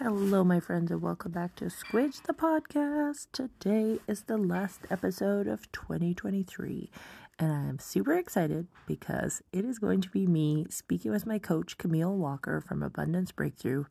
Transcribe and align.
Hello, 0.00 0.44
my 0.44 0.60
friends, 0.60 0.92
and 0.92 1.02
welcome 1.02 1.32
back 1.32 1.56
to 1.56 1.64
Squidge 1.64 2.22
the 2.22 2.32
podcast. 2.32 3.26
Today 3.32 3.98
is 4.06 4.22
the 4.22 4.38
last 4.38 4.82
episode 4.92 5.48
of 5.48 5.72
2023, 5.72 6.88
and 7.40 7.50
I 7.50 7.68
am 7.68 7.80
super 7.80 8.12
excited 8.12 8.68
because 8.86 9.42
it 9.52 9.64
is 9.64 9.80
going 9.80 10.00
to 10.02 10.08
be 10.08 10.28
me 10.28 10.66
speaking 10.70 11.10
with 11.10 11.26
my 11.26 11.40
coach, 11.40 11.78
Camille 11.78 12.14
Walker 12.14 12.60
from 12.60 12.84
Abundance 12.84 13.32
Breakthrough, 13.32 13.86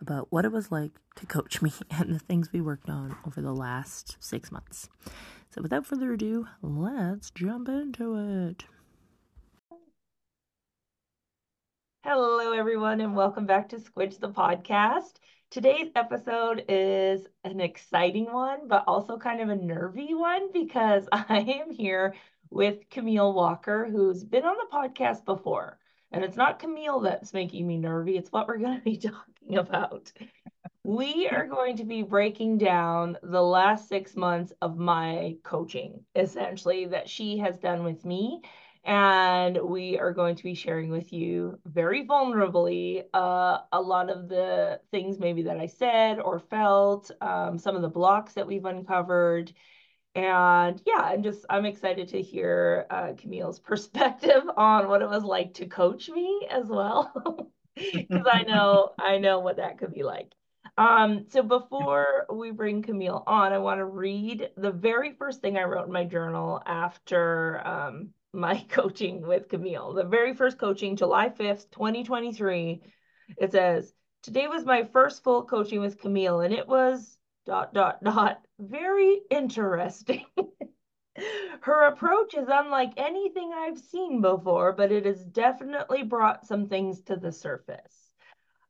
about 0.00 0.26
what 0.30 0.44
it 0.44 0.50
was 0.50 0.72
like 0.72 0.90
to 1.14 1.24
coach 1.24 1.62
me 1.62 1.72
and 1.92 2.12
the 2.12 2.18
things 2.18 2.52
we 2.52 2.60
worked 2.60 2.90
on 2.90 3.14
over 3.24 3.40
the 3.40 3.54
last 3.54 4.16
six 4.18 4.50
months. 4.50 4.88
So, 5.50 5.62
without 5.62 5.86
further 5.86 6.14
ado, 6.14 6.48
let's 6.62 7.30
jump 7.30 7.68
into 7.68 8.16
it. 8.16 8.64
Hello, 12.02 12.52
everyone, 12.52 13.00
and 13.00 13.16
welcome 13.16 13.46
back 13.46 13.68
to 13.68 13.76
Squidge 13.76 14.18
the 14.18 14.28
podcast. 14.28 15.12
Today's 15.54 15.92
episode 15.94 16.64
is 16.68 17.28
an 17.44 17.60
exciting 17.60 18.24
one, 18.24 18.66
but 18.66 18.82
also 18.88 19.16
kind 19.16 19.40
of 19.40 19.50
a 19.50 19.54
nervy 19.54 20.12
one 20.12 20.50
because 20.52 21.08
I 21.12 21.60
am 21.62 21.70
here 21.70 22.16
with 22.50 22.90
Camille 22.90 23.32
Walker, 23.32 23.86
who's 23.88 24.24
been 24.24 24.44
on 24.44 24.56
the 24.56 24.76
podcast 24.76 25.24
before. 25.24 25.78
And 26.10 26.24
it's 26.24 26.36
not 26.36 26.58
Camille 26.58 26.98
that's 26.98 27.32
making 27.32 27.68
me 27.68 27.76
nervy, 27.76 28.16
it's 28.16 28.32
what 28.32 28.48
we're 28.48 28.58
going 28.64 28.78
to 28.78 28.84
be 28.84 28.96
talking 28.96 29.56
about. 29.56 30.10
We 30.82 31.28
are 31.28 31.46
going 31.46 31.76
to 31.76 31.84
be 31.84 32.02
breaking 32.02 32.58
down 32.58 33.16
the 33.22 33.40
last 33.40 33.88
six 33.88 34.16
months 34.16 34.52
of 34.60 34.76
my 34.76 35.36
coaching, 35.44 36.00
essentially, 36.16 36.86
that 36.86 37.08
she 37.08 37.38
has 37.38 37.58
done 37.58 37.84
with 37.84 38.04
me 38.04 38.42
and 38.84 39.56
we 39.56 39.98
are 39.98 40.12
going 40.12 40.36
to 40.36 40.42
be 40.42 40.54
sharing 40.54 40.90
with 40.90 41.12
you 41.12 41.58
very 41.66 42.06
vulnerably 42.06 43.04
uh, 43.14 43.58
a 43.72 43.80
lot 43.80 44.10
of 44.10 44.28
the 44.28 44.80
things 44.90 45.18
maybe 45.18 45.42
that 45.42 45.58
I 45.58 45.66
said 45.66 46.20
or 46.20 46.38
felt, 46.38 47.10
um, 47.20 47.58
some 47.58 47.76
of 47.76 47.82
the 47.82 47.88
blocks 47.88 48.34
that 48.34 48.46
we've 48.46 48.64
uncovered. 48.64 49.52
And 50.14 50.80
yeah, 50.86 51.00
I'm 51.00 51.22
just, 51.22 51.44
I'm 51.50 51.66
excited 51.66 52.08
to 52.08 52.22
hear 52.22 52.86
uh, 52.90 53.12
Camille's 53.16 53.58
perspective 53.60 54.42
on 54.56 54.88
what 54.88 55.02
it 55.02 55.08
was 55.08 55.24
like 55.24 55.54
to 55.54 55.66
coach 55.66 56.08
me 56.10 56.46
as 56.50 56.66
well. 56.68 57.50
Because 57.92 58.26
I 58.30 58.42
know, 58.42 58.92
I 59.00 59.18
know 59.18 59.40
what 59.40 59.56
that 59.56 59.78
could 59.78 59.92
be 59.92 60.04
like. 60.04 60.32
Um, 60.78 61.26
so 61.28 61.42
before 61.42 62.26
we 62.32 62.52
bring 62.52 62.82
Camille 62.82 63.24
on, 63.26 63.52
I 63.52 63.58
want 63.58 63.78
to 63.78 63.84
read 63.84 64.50
the 64.56 64.70
very 64.70 65.12
first 65.12 65.40
thing 65.40 65.56
I 65.58 65.64
wrote 65.64 65.86
in 65.86 65.92
my 65.92 66.04
journal 66.04 66.62
after 66.66 67.60
um, 67.66 68.13
my 68.34 68.64
coaching 68.68 69.26
with 69.26 69.48
Camille. 69.48 69.94
The 69.94 70.04
very 70.04 70.34
first 70.34 70.58
coaching, 70.58 70.96
July 70.96 71.28
5th, 71.28 71.70
2023. 71.70 72.82
It 73.38 73.52
says, 73.52 73.94
Today 74.22 74.48
was 74.48 74.64
my 74.64 74.84
first 74.84 75.22
full 75.22 75.44
coaching 75.44 75.80
with 75.80 76.00
Camille, 76.00 76.40
and 76.40 76.52
it 76.54 76.66
was 76.66 77.18
dot, 77.46 77.74
dot, 77.74 78.02
dot, 78.02 78.40
very 78.58 79.20
interesting. 79.30 80.24
Her 81.60 81.86
approach 81.86 82.34
is 82.34 82.48
unlike 82.50 82.94
anything 82.96 83.52
I've 83.54 83.78
seen 83.78 84.20
before, 84.20 84.72
but 84.72 84.90
it 84.90 85.06
has 85.06 85.24
definitely 85.24 86.02
brought 86.02 86.46
some 86.46 86.68
things 86.68 87.02
to 87.02 87.16
the 87.16 87.32
surface. 87.32 88.10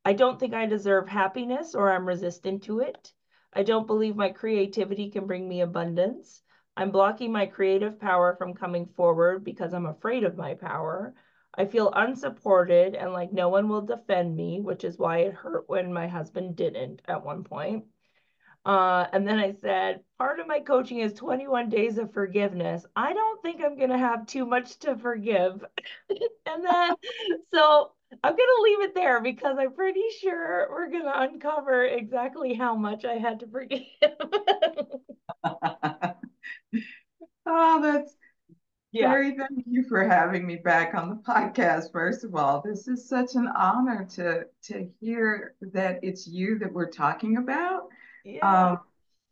I 0.05 0.13
don't 0.13 0.39
think 0.39 0.53
I 0.53 0.67
deserve 0.67 1.09
happiness 1.09 1.75
or 1.75 1.91
I'm 1.91 2.07
resistant 2.07 2.65
to 2.65 2.81
it. 2.81 3.13
I 3.53 3.63
don't 3.63 3.87
believe 3.87 4.17
my 4.17 4.31
creativity 4.31 5.11
can 5.11 5.27
bring 5.27 5.49
me 5.49 5.63
abundance. 5.63 6.43
I'm 6.77 6.91
blocking 6.91 7.33
my 7.33 7.47
creative 7.47 8.01
power 8.01 8.35
from 8.37 8.55
coming 8.55 8.87
forward 8.87 9.45
because 9.45 9.73
I'm 9.73 9.87
afraid 9.87 10.25
of 10.25 10.37
my 10.37 10.55
power. 10.55 11.15
I 11.57 11.67
feel 11.67 11.93
unsupported 11.95 12.95
and 12.97 13.13
like 13.13 13.33
no 13.33 13.49
one 13.49 13.69
will 13.69 13.83
defend 13.83 14.35
me, 14.37 14.61
which 14.61 14.83
is 14.85 14.99
why 14.99 15.19
it 15.19 15.35
hurt 15.35 15.69
when 15.69 15.93
my 15.93 16.09
husband 16.09 16.57
didn't 16.57 17.03
at 17.07 17.25
one 17.25 17.45
point. 17.45 17.85
Uh, 18.65 19.07
and 19.13 19.29
then 19.29 19.39
I 19.39 19.53
said, 19.61 20.01
part 20.19 20.41
of 20.41 20.47
my 20.47 20.61
coaching 20.61 20.99
is 20.99 21.13
21 21.13 21.69
days 21.69 21.99
of 21.99 22.13
forgiveness. 22.15 22.87
I 22.97 23.13
don't 23.13 23.43
think 23.43 23.63
I'm 23.63 23.77
going 23.77 23.91
to 23.91 23.99
have 23.99 24.27
too 24.27 24.47
much 24.47 24.79
to 24.81 24.97
forgive. 24.97 25.63
and 26.09 26.65
then, 26.65 26.95
so 27.53 27.93
I'm 28.23 28.33
going 28.37 28.37
to 28.37 28.63
leave 28.63 28.81
it 28.83 28.95
there 28.95 29.21
because 29.21 29.57
I'm 29.59 29.75
pretty 29.75 30.05
sure 30.21 30.69
we're 30.71 30.91
going 30.91 31.05
to 31.05 31.21
uncover 31.21 31.85
exactly 31.85 32.55
how 32.55 32.75
much 32.75 33.05
I 33.05 33.15
had 33.15 33.41
to 33.41 33.47
forgive. 33.47 33.83
Oh, 37.47 37.83
that's 37.83 38.17
yeah. 38.95 39.11
Very 39.11 39.37
thank 39.37 39.65
you 39.67 39.83
for 39.89 40.05
having 40.05 40.47
me 40.47 40.55
back 40.55 40.95
on 40.95 41.09
the 41.09 41.17
podcast. 41.17 41.91
First 41.91 42.23
of 42.23 42.37
all, 42.37 42.63
this 42.65 42.87
is 42.87 43.09
such 43.09 43.35
an 43.35 43.49
honor 43.49 44.07
to 44.15 44.45
to 44.67 44.89
hear 45.01 45.57
that 45.73 45.99
it's 46.05 46.29
you 46.29 46.61
that 46.61 46.73
we're 46.73 46.91
talking 46.91 47.39
about, 47.39 47.89
yeah. 48.25 48.71
um, 48.71 48.81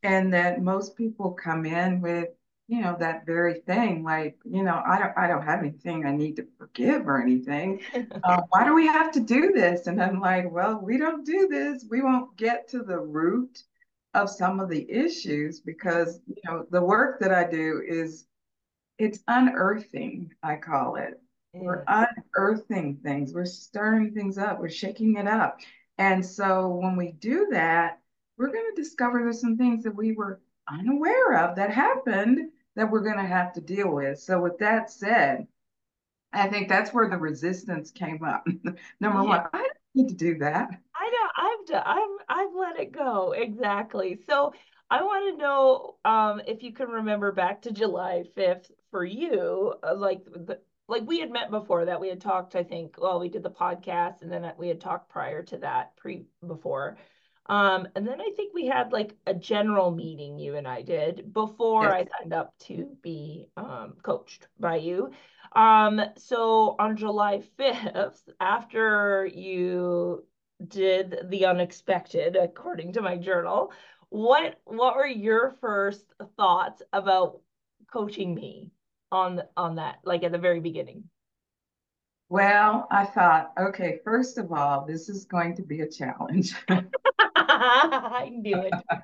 and 0.03 0.35
that 0.35 0.61
most 0.61 0.97
people 0.97 1.31
come 1.31 1.65
in 1.65 2.01
with 2.01 2.31
you 2.67 2.81
know 2.81 2.97
that 2.99 3.25
very 3.25 3.61
thing. 3.61 4.03
Like 4.03 4.37
you 4.45 4.65
know, 4.65 4.83
I 4.85 4.99
don't 4.99 5.17
I 5.17 5.29
don't 5.29 5.45
have 5.45 5.61
anything 5.61 6.07
I 6.07 6.11
need 6.11 6.35
to 6.37 6.47
forgive 6.59 7.07
or 7.07 7.23
anything. 7.23 7.83
uh, 8.25 8.43
why 8.49 8.65
do 8.65 8.75
we 8.75 8.89
have 8.89 9.13
to 9.13 9.21
do 9.21 9.53
this? 9.53 9.87
And 9.87 10.03
I'm 10.03 10.19
like, 10.19 10.51
well, 10.51 10.81
we 10.83 10.99
don't 10.99 11.25
do 11.25 11.47
this. 11.49 11.87
We 11.89 12.03
won't 12.03 12.37
get 12.37 12.67
to 12.71 12.83
the 12.83 12.99
root 12.99 13.63
of 14.15 14.29
some 14.29 14.61
of 14.61 14.69
the 14.69 14.91
issues 14.91 15.61
because 15.61 16.21
you 16.27 16.37
know 16.45 16.67
the 16.71 16.83
work 16.83 17.21
that 17.21 17.33
I 17.33 17.49
do 17.49 17.83
is 17.87 18.27
it's 18.99 19.21
unearthing, 19.27 20.31
I 20.43 20.57
call 20.57 20.97
it. 20.97 21.21
We're 21.55 21.85
unearthing 21.87 22.99
things, 23.03 23.35
we're 23.35 23.45
stirring 23.45 24.15
things 24.15 24.39
up, 24.39 24.59
we're 24.59 24.71
shaking 24.71 25.17
it 25.17 25.27
up. 25.27 25.61
And 25.99 26.25
so 26.25 26.69
when 26.69 26.97
we 26.97 27.13
do 27.13 27.49
that, 27.51 28.01
we're 28.39 28.53
going 28.53 28.71
to 28.75 28.83
discover 28.83 29.21
there's 29.21 29.41
some 29.41 29.59
things 29.59 29.85
that 29.85 29.95
we 29.95 30.13
were 30.13 30.41
unaware 30.69 31.37
of 31.37 31.57
that 31.57 31.71
happened 31.71 32.51
that 32.77 32.91
we're 32.91 33.03
going 33.03 33.19
to 33.19 33.25
have 33.25 33.53
to 33.53 33.61
deal 33.61 33.93
with. 33.93 34.19
So 34.19 34.41
with 34.41 34.59
that 34.59 34.91
said, 34.91 35.47
I 36.33 36.49
think 36.49 36.69
that's 36.69 36.93
where 36.93 37.11
the 37.11 37.19
resistance 37.19 37.91
came 37.91 38.25
up. 38.25 38.47
Number 39.01 39.23
yeah. 39.23 39.29
one, 39.29 39.41
I 39.53 39.59
don't 39.59 39.73
need 39.95 40.09
to 40.09 40.15
do 40.15 40.39
that. 40.39 40.71
I've 41.63 41.69
done, 41.69 41.83
I've 41.87 42.27
I've 42.29 42.55
let 42.55 42.81
it 42.81 42.93
go 42.93 43.33
exactly. 43.33 44.19
So 44.29 44.53
I 44.91 45.03
want 45.03 45.35
to 45.35 45.43
know 45.43 45.97
um, 46.05 46.43
if 46.47 46.63
you 46.63 46.73
can 46.73 46.89
remember 46.89 47.33
back 47.33 47.63
to 47.63 47.73
July 47.73 48.25
5th 48.37 48.71
for 48.91 49.05
you, 49.05 49.75
uh, 49.83 49.95
like 49.95 50.25
the, 50.25 50.61
like 50.87 51.03
we 51.07 51.19
had 51.19 51.31
met 51.31 51.51
before 51.51 51.87
that 51.87 52.01
we 52.01 52.09
had 52.09 52.21
talked, 52.21 52.55
I 52.55 52.63
think, 52.63 52.97
well, 52.99 53.19
we 53.19 53.31
did 53.31 53.43
the 53.43 53.51
podcast 53.51 54.21
and 54.21 54.31
then 54.31 54.53
we 54.59 54.69
had 54.69 54.81
talked 54.81 55.09
prior 55.09 55.43
to 55.45 55.57
that 55.59 55.97
pre 55.97 56.27
before. 56.47 56.99
Um, 57.47 57.89
and 57.97 58.07
then 58.07 58.21
I 58.21 58.31
think 58.37 58.53
we 58.55 58.67
had 58.67 58.93
like 58.93 59.17
a 59.27 59.35
general 59.35 59.91
meeting 59.91 60.39
you 60.39 60.57
and 60.57 60.69
I 60.69 60.83
did 60.83 61.33
before 61.33 61.85
yes. 61.85 61.93
I 61.93 62.19
signed 62.19 62.35
up 62.35 62.53
to 62.67 62.89
be 63.03 63.47
um, 63.57 63.95
coached 64.03 64.47
by 64.61 64.77
you. 64.77 65.11
Um, 65.55 66.01
so 66.19 66.77
on 66.79 66.97
July 66.97 67.43
5th, 67.59 68.21
after 68.41 69.27
you 69.27 70.25
did 70.69 71.27
the 71.31 71.47
unexpected, 71.47 72.37
according 72.37 72.93
to 72.95 73.03
my 73.03 73.17
journal, 73.17 73.73
what 74.13 74.61
what 74.65 74.97
were 74.97 75.07
your 75.07 75.57
first 75.61 76.05
thoughts 76.37 76.83
about 76.93 77.41
coaching 77.91 78.35
me 78.35 78.71
on 79.11 79.43
on 79.57 79.77
that 79.77 79.99
like 80.05 80.23
at 80.23 80.33
the 80.33 80.39
very 80.39 80.61
beginning? 80.61 81.05
Well 82.29 82.87
i 82.91 83.05
thought 83.05 83.53
okay 83.59 84.01
first 84.05 84.39
of 84.39 84.53
all 84.53 84.87
this 84.87 85.09
is 85.09 85.25
going 85.25 85.57
to 85.57 85.63
be 85.63 85.81
a 85.81 85.89
challenge. 85.89 86.55
I 86.69 88.31
knew 88.33 88.61
it. 88.61 88.75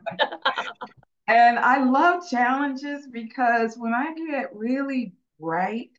And 1.27 1.59
i 1.59 1.85
love 1.85 2.27
challenges 2.31 3.07
because 3.07 3.77
when 3.77 3.93
i 3.93 4.15
get 4.15 4.57
really 4.57 5.13
bright 5.39 5.91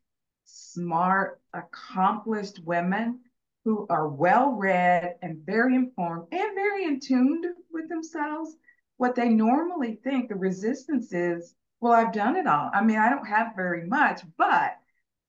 smart 0.44 1.40
accomplished 1.54 2.64
women 2.66 3.20
who 3.66 3.86
are 3.90 4.08
well 4.08 4.52
read 4.52 5.16
and 5.22 5.46
very 5.46 5.76
informed 5.76 6.28
and 6.32 6.56
very 6.56 6.86
in 6.86 7.00
tune 7.00 7.42
with 7.72 7.90
themselves 7.90 8.56
what 9.00 9.16
they 9.16 9.30
normally 9.30 9.98
think 10.04 10.28
the 10.28 10.36
resistance 10.36 11.14
is, 11.14 11.56
well, 11.80 11.94
I've 11.94 12.12
done 12.12 12.36
it 12.36 12.46
all. 12.46 12.70
I 12.74 12.84
mean, 12.84 12.98
I 12.98 13.10
don't 13.10 13.26
have 13.26 13.56
very 13.56 13.88
much, 13.88 14.24
but 14.38 14.74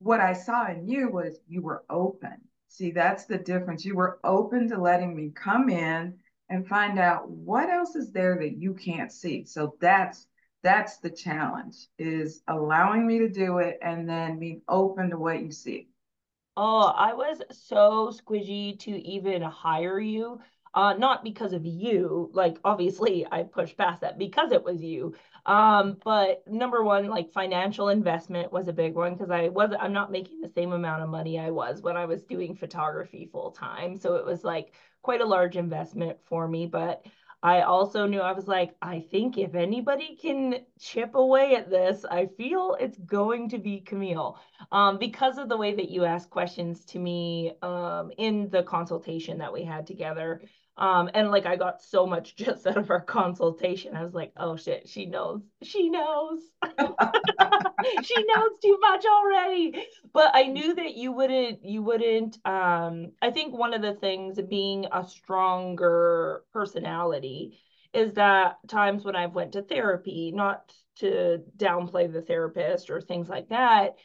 what 0.01 0.19
I 0.19 0.33
saw 0.33 0.67
in 0.67 0.89
you 0.89 1.09
was 1.09 1.39
you 1.47 1.63
were 1.63 1.85
open. 1.89 2.35
See, 2.67 2.91
that's 2.91 3.27
the 3.27 3.39
difference. 3.39 3.85
You 3.85 3.95
were 3.95 4.19
open 4.25 4.69
to 4.71 4.81
letting 4.81 5.15
me 5.15 5.31
come 5.37 5.69
in 5.71 6.19
and 6.49 6.67
find 6.67 6.99
out 6.99 7.31
what 7.31 7.71
else 7.71 7.95
is 7.95 8.11
there 8.11 8.37
that 8.41 8.57
you 8.57 8.75
can't 8.75 9.13
see. 9.13 9.45
So 9.45 9.77
that's 9.81 10.27
that's 10.65 10.99
the 10.99 11.11
challenge 11.11 11.77
is 11.97 12.43
allowing 12.49 13.07
me 13.07 13.21
to 13.21 13.29
do 13.29 13.59
it 13.59 13.79
and 13.83 14.09
then 14.09 14.41
being 14.41 14.63
open 14.69 15.11
to 15.11 15.17
what 15.17 15.41
you 15.43 15.53
see. 15.53 15.90
Oh, 16.63 16.93
I 16.95 17.15
was 17.15 17.41
so 17.51 18.13
squidgy 18.13 18.79
to 18.81 18.91
even 18.91 19.41
hire 19.41 19.99
you 19.99 20.41
uh, 20.75 20.93
not 20.93 21.25
because 21.25 21.53
of 21.53 21.65
you. 21.65 22.31
Like, 22.33 22.59
obviously, 22.65 23.27
I 23.31 23.43
pushed 23.45 23.77
past 23.77 24.03
that 24.03 24.19
because 24.19 24.53
it 24.53 24.63
was 24.63 24.83
you. 24.83 25.15
Um, 25.47 25.97
but 26.05 26.47
number 26.47 26.85
one, 26.85 27.09
like 27.09 27.33
financial 27.33 27.89
investment 27.89 28.53
was 28.53 28.69
a 28.69 28.75
big 28.75 28.95
one 28.95 29.15
because 29.15 29.31
I 29.31 29.49
was 29.49 29.73
I'm 29.81 29.95
not 29.95 30.13
making 30.13 30.43
the 30.43 30.51
same 30.51 30.73
amount 30.73 31.03
of 31.03 31.09
money 31.09 31.39
I 31.39 31.51
was 31.51 31.81
when 31.81 31.97
I 31.97 32.05
was 32.05 32.25
doing 32.25 32.55
photography 32.55 33.29
full 33.33 33.53
time. 33.53 33.97
So 33.97 34.17
it 34.17 34.27
was 34.27 34.45
like 34.45 34.75
quite 35.03 35.23
a 35.23 35.27
large 35.27 35.57
investment 35.57 36.19
for 36.27 36.47
me. 36.47 36.67
But 36.67 37.07
I 37.43 37.63
also 37.63 38.07
knew 38.07 38.21
I 38.21 38.33
was 38.33 38.47
like, 38.47 38.75
I 38.83 39.01
think 39.11 39.39
if 39.39 39.55
anybody 39.55 40.17
can 40.21 40.67
chip 40.79 41.15
away 41.15 41.57
at 41.57 41.71
this, 41.71 42.05
I 42.05 42.27
feel 42.27 42.77
it's 42.79 42.99
going 42.99 43.49
to 43.51 43.59
be 43.59 43.81
Camille. 43.81 44.39
Um, 44.73 44.99
because 44.99 45.39
of 45.39 45.49
the 45.49 45.57
way 45.57 45.75
that 45.75 45.89
you 45.89 46.05
asked 46.05 46.29
questions 46.29 46.85
to 46.87 46.99
me 46.99 47.53
um, 47.63 48.13
in 48.19 48.51
the 48.51 48.63
consultation 48.63 49.39
that 49.39 49.53
we 49.53 49.65
had 49.65 49.87
together. 49.87 50.43
Um, 50.81 51.11
and 51.13 51.31
like 51.31 51.45
I 51.45 51.57
got 51.57 51.83
so 51.83 52.07
much 52.07 52.35
just 52.37 52.67
out 52.67 52.79
of 52.79 52.91
our 52.91 53.03
consultation. 53.03 53.95
I 53.95 54.03
was 54.03 54.15
like, 54.15 54.33
oh 54.37 54.57
shit, 54.57 54.89
she 54.89 55.07
knows. 55.07 55.43
She 55.63 55.91
knows. 55.91 56.41
she 58.03 58.25
knows 58.25 58.51
too 58.63 58.79
much 58.81 59.05
already. 59.05 59.87
But 60.13 60.31
I 60.35 60.45
knew 60.45 60.75
that 60.75 60.95
you 60.95 61.13
wouldn't 61.13 61.65
you 61.65 61.83
wouldn't 61.83 62.39
um 62.47 63.13
I 63.21 63.31
think 63.31 63.55
one 63.55 63.75
of 63.75 63.83
the 63.83 63.95
things 63.95 64.41
being 64.49 64.87
a 64.91 65.07
stronger 65.07 66.45
personality 66.53 67.61
is 67.93 68.15
that 68.15 68.57
times 68.67 69.05
when 69.05 69.17
I've 69.17 69.35
went 69.35 69.53
to 69.53 69.63
therapy, 69.63 70.33
not 70.35 70.73
to 70.97 71.43
downplay 71.57 72.11
the 72.11 72.23
therapist 72.23 72.89
or 72.89 73.01
things 73.01 73.29
like 73.29 73.49
that, 73.51 73.97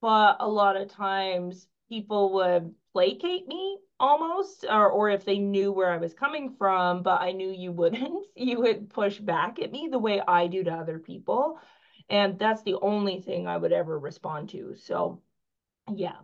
but 0.00 0.36
a 0.40 0.48
lot 0.48 0.76
of 0.76 0.92
times 0.92 1.66
people 1.88 2.34
would 2.34 2.74
placate 2.92 3.46
me 3.46 3.78
almost 3.98 4.64
or 4.68 4.90
or 4.90 5.10
if 5.10 5.24
they 5.24 5.38
knew 5.38 5.72
where 5.72 5.90
I 5.90 5.98
was 5.98 6.14
coming 6.14 6.54
from 6.58 7.02
but 7.02 7.20
I 7.20 7.32
knew 7.32 7.50
you 7.50 7.72
wouldn't 7.72 8.26
you 8.36 8.58
would 8.60 8.90
push 8.90 9.18
back 9.18 9.58
at 9.60 9.72
me 9.72 9.88
the 9.90 9.98
way 9.98 10.20
I 10.26 10.46
do 10.46 10.64
to 10.64 10.72
other 10.72 10.98
people. 10.98 11.58
And 12.08 12.38
that's 12.38 12.62
the 12.62 12.76
only 12.82 13.20
thing 13.20 13.46
I 13.46 13.56
would 13.56 13.72
ever 13.72 13.98
respond 13.98 14.50
to. 14.50 14.74
So 14.76 15.22
yeah. 15.94 16.16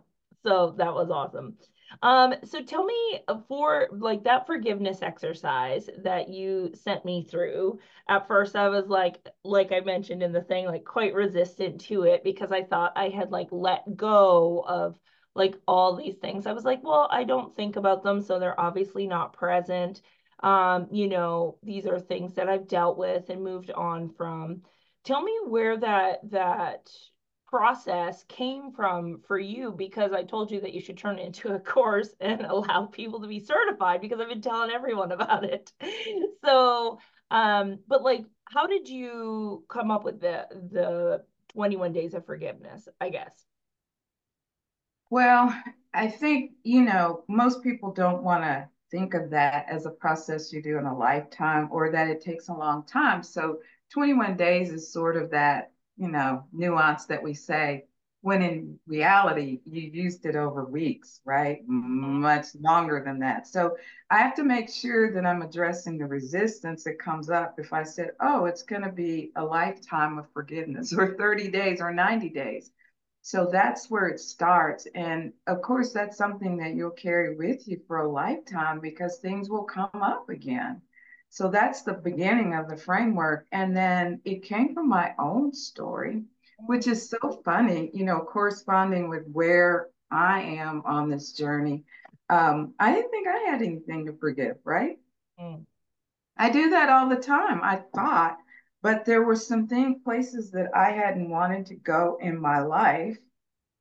So 0.43 0.75
that 0.77 0.93
was 0.93 1.09
awesome. 1.09 1.57
Um 2.01 2.33
so 2.43 2.61
tell 2.63 2.83
me 2.83 3.21
for 3.47 3.87
like 3.91 4.23
that 4.25 4.45
forgiveness 4.45 5.01
exercise 5.01 5.89
that 6.03 6.27
you 6.29 6.71
sent 6.73 7.05
me 7.05 7.23
through 7.23 7.79
at 8.09 8.27
first 8.27 8.55
I 8.57 8.67
was 8.69 8.87
like 8.87 9.25
like 9.43 9.71
I 9.71 9.79
mentioned 9.79 10.21
in 10.21 10.33
the 10.33 10.41
thing 10.41 10.65
like 10.65 10.83
quite 10.83 11.13
resistant 11.13 11.81
to 11.81 12.03
it 12.03 12.23
because 12.25 12.51
I 12.51 12.63
thought 12.63 12.93
I 12.97 13.07
had 13.09 13.31
like 13.31 13.47
let 13.51 13.83
go 13.95 14.63
of 14.67 14.99
like 15.37 15.55
all 15.67 15.95
these 15.95 16.15
things. 16.15 16.45
I 16.45 16.53
was 16.53 16.65
like, 16.65 16.83
well, 16.83 17.07
I 17.11 17.23
don't 17.23 17.55
think 17.55 17.75
about 17.75 18.03
them, 18.03 18.21
so 18.21 18.39
they're 18.39 18.59
obviously 18.59 19.07
not 19.07 19.33
present. 19.33 20.01
Um, 20.41 20.87
you 20.91 21.07
know, 21.07 21.57
these 21.63 21.85
are 21.87 21.99
things 21.99 22.33
that 22.35 22.49
I've 22.49 22.67
dealt 22.67 22.97
with 22.97 23.29
and 23.29 23.43
moved 23.43 23.71
on 23.71 24.09
from. 24.09 24.63
Tell 25.05 25.21
me 25.21 25.33
where 25.47 25.77
that 25.77 26.29
that 26.31 26.89
process 27.47 28.23
came 28.27 28.71
from 28.73 29.21
for 29.25 29.39
you 29.39 29.71
because 29.71 30.11
I 30.11 30.23
told 30.23 30.51
you 30.51 30.59
that 30.61 30.73
you 30.73 30.81
should 30.81 30.97
turn 30.97 31.17
it 31.17 31.25
into 31.25 31.53
a 31.53 31.59
course 31.73 32.13
and 32.19 32.41
allow 32.41 32.87
people 32.87 33.21
to 33.21 33.27
be 33.27 33.39
certified 33.39 34.01
because 34.01 34.19
I've 34.19 34.29
been 34.29 34.41
telling 34.41 34.71
everyone 34.71 35.11
about 35.11 35.43
it. 35.45 35.71
so, 36.43 36.99
um, 37.31 37.79
but 37.87 38.03
like 38.03 38.25
how 38.45 38.67
did 38.67 38.87
you 38.89 39.65
come 39.69 39.91
up 39.91 40.03
with 40.03 40.19
the 40.19 40.47
the 40.71 41.23
21 41.53 41.93
days 41.93 42.13
of 42.13 42.25
forgiveness, 42.25 42.87
I 42.99 43.09
guess? 43.09 43.46
Well, 45.09 45.55
I 45.93 46.07
think, 46.07 46.51
you 46.63 46.81
know, 46.81 47.23
most 47.27 47.63
people 47.63 47.91
don't 47.91 48.23
want 48.23 48.43
to 48.43 48.67
think 48.91 49.13
of 49.13 49.29
that 49.31 49.65
as 49.69 49.85
a 49.85 49.91
process 49.91 50.51
you 50.53 50.61
do 50.61 50.77
in 50.77 50.85
a 50.85 50.97
lifetime 50.97 51.69
or 51.71 51.91
that 51.91 52.09
it 52.09 52.21
takes 52.21 52.49
a 52.49 52.53
long 52.53 52.85
time. 52.85 53.23
So 53.23 53.59
21 53.91 54.37
days 54.37 54.69
is 54.71 54.91
sort 54.91 55.17
of 55.17 55.31
that, 55.31 55.71
you 55.97 56.09
know, 56.09 56.45
nuance 56.51 57.05
that 57.05 57.23
we 57.23 57.33
say 57.33 57.85
when 58.21 58.41
in 58.41 58.79
reality 58.87 59.61
you 59.65 59.81
used 59.81 60.25
it 60.25 60.35
over 60.35 60.65
weeks, 60.65 61.21
right? 61.23 61.61
Mm-hmm. 61.63 62.21
Much 62.21 62.47
longer 62.59 63.01
than 63.05 63.19
that. 63.19 63.47
So 63.47 63.77
I 64.09 64.17
have 64.17 64.35
to 64.35 64.43
make 64.43 64.69
sure 64.69 65.13
that 65.13 65.25
I'm 65.25 65.41
addressing 65.41 65.97
the 65.97 66.05
resistance 66.05 66.83
that 66.83 66.99
comes 66.99 67.29
up 67.29 67.55
if 67.59 67.71
I 67.73 67.83
said, 67.83 68.11
oh, 68.19 68.45
it's 68.45 68.63
going 68.63 68.81
to 68.81 68.91
be 68.91 69.31
a 69.35 69.43
lifetime 69.43 70.17
of 70.17 70.29
forgiveness 70.33 70.93
or 70.97 71.15
30 71.15 71.49
days 71.49 71.79
or 71.79 71.93
90 71.93 72.29
days. 72.29 72.71
So 73.21 73.49
that's 73.51 73.89
where 73.89 74.07
it 74.07 74.19
starts. 74.19 74.87
And 74.95 75.33
of 75.47 75.61
course, 75.61 75.91
that's 75.91 76.17
something 76.17 76.57
that 76.57 76.75
you'll 76.75 76.91
carry 76.91 77.35
with 77.35 77.67
you 77.67 77.81
for 77.87 77.97
a 77.97 78.09
lifetime 78.09 78.79
because 78.79 79.17
things 79.17 79.49
will 79.49 79.65
come 79.65 79.89
up 79.93 80.29
again. 80.29 80.81
So 81.29 81.49
that's 81.49 81.81
the 81.81 81.93
beginning 81.93 82.55
of 82.55 82.69
the 82.69 82.77
framework. 82.77 83.45
And 83.51 83.75
then 83.75 84.21
it 84.23 84.43
came 84.43 84.73
from 84.73 84.87
my 84.87 85.13
own 85.19 85.53
story, 85.53 86.23
which 86.67 86.87
is 86.87 87.09
so 87.09 87.41
funny, 87.43 87.91
you 87.93 88.05
know, 88.05 88.19
corresponding 88.21 89.09
with 89.09 89.27
where 89.27 89.89
I 90.09 90.41
am 90.41 90.83
on 90.85 91.09
this 91.09 91.33
journey. 91.33 91.83
Um, 92.29 92.73
I 92.79 92.93
didn't 92.93 93.11
think 93.11 93.27
I 93.27 93.51
had 93.51 93.61
anything 93.61 94.05
to 94.05 94.13
forgive, 94.13 94.57
right? 94.63 94.99
Mm. 95.39 95.65
I 96.37 96.49
do 96.49 96.69
that 96.69 96.89
all 96.89 97.09
the 97.09 97.15
time. 97.15 97.61
I 97.63 97.81
thought 97.93 98.37
but 98.81 99.05
there 99.05 99.23
were 99.23 99.35
some 99.35 99.67
things, 99.67 100.03
places 100.03 100.51
that 100.51 100.69
I 100.75 100.91
hadn't 100.91 101.29
wanted 101.29 101.65
to 101.67 101.75
go 101.75 102.17
in 102.21 102.39
my 102.39 102.59
life 102.59 103.17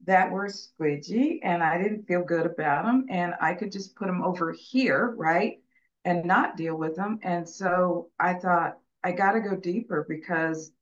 that 0.05 0.31
were 0.31 0.49
squidgy 0.49 1.41
and 1.43 1.63
I 1.63 1.83
didn't 1.83 2.07
feel 2.07 2.25
good 2.25 2.47
about 2.47 2.85
them. 2.85 3.07
And 3.11 3.35
I 3.41 3.55
could 3.55 3.73
just 3.73 3.97
put 3.97 4.07
them 4.07 4.23
over 4.23 4.53
here, 4.53 5.15
right? 5.17 5.59
And 6.05 6.25
not 6.25 6.57
deal 6.57 6.77
with 6.77 6.97
them. 6.97 7.19
And 7.23 7.49
so 7.49 8.11
I 8.19 8.35
thought, 8.35 8.79
I 9.03 9.13
got 9.13 9.33
to 9.33 9.41
go 9.41 9.57
deeper 9.57 10.07
because 10.09 10.73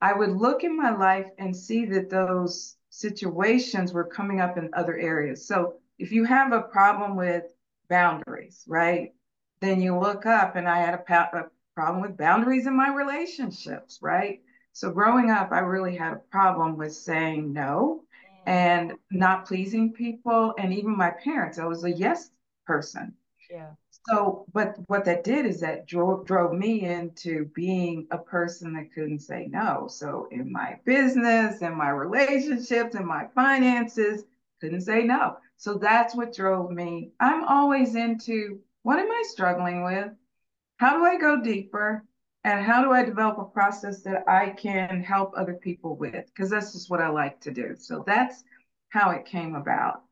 I 0.00 0.12
would 0.12 0.30
look 0.30 0.64
in 0.64 0.76
my 0.76 0.90
life 0.90 1.28
and 1.38 1.56
see 1.56 1.84
that 1.86 2.10
those 2.10 2.76
situations 2.90 3.92
were 3.92 4.04
coming 4.04 4.40
up 4.40 4.58
in 4.58 4.70
other 4.74 4.96
areas. 4.96 5.46
So 5.46 5.74
if 5.98 6.10
you 6.10 6.24
have 6.24 6.52
a 6.52 6.62
problem 6.62 7.16
with 7.16 7.44
boundaries, 7.88 8.64
right? 8.66 9.12
Then 9.60 9.80
you 9.80 9.96
look 9.96 10.26
up, 10.26 10.56
and 10.56 10.68
I 10.68 10.78
had 10.80 10.94
a, 10.94 11.12
a 11.12 11.44
problem 11.74 12.02
with 12.02 12.16
boundaries 12.16 12.66
in 12.66 12.76
my 12.76 12.94
relationships, 12.94 13.98
right? 14.02 14.40
So 14.72 14.90
growing 14.90 15.30
up, 15.30 15.52
I 15.52 15.60
really 15.60 15.96
had 15.96 16.12
a 16.14 16.22
problem 16.30 16.76
with 16.76 16.94
saying 16.94 17.52
no 17.52 18.04
mm. 18.24 18.50
and 18.50 18.94
not 19.10 19.46
pleasing 19.46 19.92
people 19.92 20.54
and 20.58 20.72
even 20.72 20.96
my 20.96 21.10
parents. 21.10 21.58
I 21.58 21.66
was 21.66 21.84
a 21.84 21.92
yes 21.92 22.30
person. 22.66 23.14
Yeah. 23.50 23.72
So, 24.08 24.46
but 24.52 24.76
what 24.86 25.04
that 25.04 25.24
did 25.24 25.46
is 25.46 25.60
that 25.60 25.86
drove 25.86 26.26
drove 26.26 26.52
me 26.52 26.80
into 26.82 27.44
being 27.54 28.08
a 28.10 28.18
person 28.18 28.72
that 28.74 28.92
couldn't 28.92 29.20
say 29.20 29.46
no. 29.50 29.86
So 29.88 30.26
in 30.30 30.50
my 30.50 30.78
business, 30.84 31.62
in 31.62 31.76
my 31.76 31.90
relationships, 31.90 32.96
in 32.96 33.06
my 33.06 33.26
finances, 33.34 34.24
couldn't 34.60 34.80
say 34.80 35.04
no. 35.04 35.36
So 35.56 35.74
that's 35.74 36.14
what 36.16 36.34
drove 36.34 36.70
me. 36.70 37.12
I'm 37.20 37.44
always 37.44 37.94
into 37.94 38.60
what 38.82 38.98
am 38.98 39.10
I 39.10 39.22
struggling 39.26 39.84
with? 39.84 40.10
How 40.82 40.98
do 40.98 41.04
I 41.04 41.16
go 41.16 41.40
deeper? 41.40 42.04
And 42.42 42.64
how 42.64 42.82
do 42.82 42.90
I 42.90 43.04
develop 43.04 43.38
a 43.38 43.44
process 43.44 44.02
that 44.02 44.28
I 44.28 44.50
can 44.50 45.00
help 45.00 45.32
other 45.36 45.54
people 45.54 45.94
with? 45.96 46.26
Because 46.26 46.50
that's 46.50 46.72
just 46.72 46.90
what 46.90 47.00
I 47.00 47.08
like 47.08 47.40
to 47.42 47.52
do. 47.52 47.76
So 47.78 48.02
that's 48.04 48.42
how 48.88 49.10
it 49.10 49.24
came 49.24 49.54
about. 49.54 50.02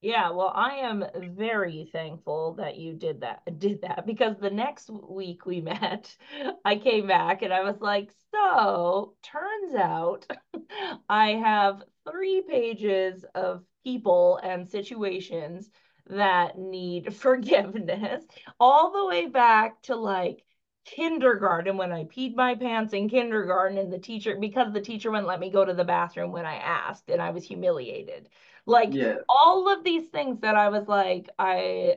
Yeah, 0.00 0.30
well, 0.30 0.52
I 0.54 0.76
am 0.76 1.04
very 1.34 1.90
thankful 1.92 2.54
that 2.54 2.78
you 2.78 2.94
did 2.94 3.20
that 3.20 3.42
did 3.58 3.82
that 3.82 4.06
because 4.06 4.38
the 4.40 4.48
next 4.48 4.88
week 4.88 5.44
we 5.44 5.60
met, 5.60 6.16
I 6.64 6.76
came 6.76 7.06
back 7.06 7.42
and 7.42 7.52
I 7.52 7.62
was 7.62 7.82
like, 7.82 8.10
so 8.32 9.16
turns 9.22 9.74
out 9.74 10.26
I 11.10 11.32
have 11.32 11.82
three 12.10 12.40
pages 12.48 13.22
of 13.34 13.64
people 13.84 14.40
and 14.42 14.66
situations 14.66 15.68
that 16.10 16.58
need 16.58 17.14
forgiveness 17.14 18.24
all 18.60 18.92
the 18.92 19.06
way 19.06 19.26
back 19.26 19.82
to 19.82 19.96
like 19.96 20.44
kindergarten 20.84 21.76
when 21.76 21.92
I 21.92 22.04
peed 22.04 22.36
my 22.36 22.54
pants 22.54 22.92
in 22.92 23.08
kindergarten 23.08 23.76
and 23.76 23.92
the 23.92 23.98
teacher 23.98 24.36
because 24.40 24.72
the 24.72 24.80
teacher 24.80 25.10
wouldn't 25.10 25.26
let 25.26 25.40
me 25.40 25.50
go 25.50 25.64
to 25.64 25.74
the 25.74 25.84
bathroom 25.84 26.30
when 26.30 26.46
I 26.46 26.56
asked 26.56 27.10
and 27.10 27.20
I 27.20 27.30
was 27.30 27.44
humiliated. 27.44 28.28
Like 28.66 28.94
yeah. 28.94 29.16
all 29.28 29.72
of 29.72 29.82
these 29.82 30.08
things 30.08 30.40
that 30.40 30.54
I 30.54 30.68
was 30.68 30.86
like 30.86 31.28
I 31.38 31.96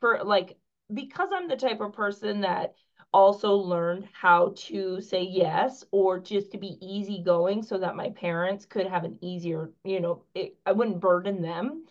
for 0.00 0.22
like 0.22 0.56
because 0.92 1.30
I'm 1.32 1.48
the 1.48 1.56
type 1.56 1.80
of 1.80 1.92
person 1.92 2.42
that 2.42 2.74
also 3.12 3.54
learned 3.54 4.08
how 4.12 4.54
to 4.56 5.00
say 5.00 5.22
yes 5.22 5.84
or 5.90 6.20
just 6.20 6.52
to 6.52 6.58
be 6.58 6.78
easygoing 6.80 7.62
so 7.62 7.78
that 7.78 7.96
my 7.96 8.10
parents 8.10 8.66
could 8.66 8.86
have 8.86 9.04
an 9.04 9.18
easier, 9.20 9.70
you 9.84 10.00
know, 10.00 10.22
it, 10.34 10.56
I 10.64 10.72
wouldn't 10.72 11.00
burden 11.00 11.42
them. 11.42 11.86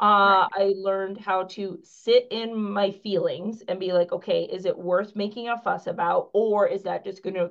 Uh, 0.00 0.46
right. 0.52 0.72
I 0.72 0.74
learned 0.76 1.18
how 1.18 1.44
to 1.44 1.78
sit 1.82 2.28
in 2.30 2.54
my 2.56 2.92
feelings 2.92 3.62
and 3.66 3.80
be 3.80 3.92
like, 3.92 4.12
okay, 4.12 4.44
is 4.44 4.64
it 4.64 4.78
worth 4.78 5.16
making 5.16 5.48
a 5.48 5.58
fuss 5.58 5.86
about, 5.86 6.30
or 6.32 6.66
is 6.68 6.84
that 6.84 7.04
just 7.04 7.22
going 7.22 7.34
to 7.34 7.50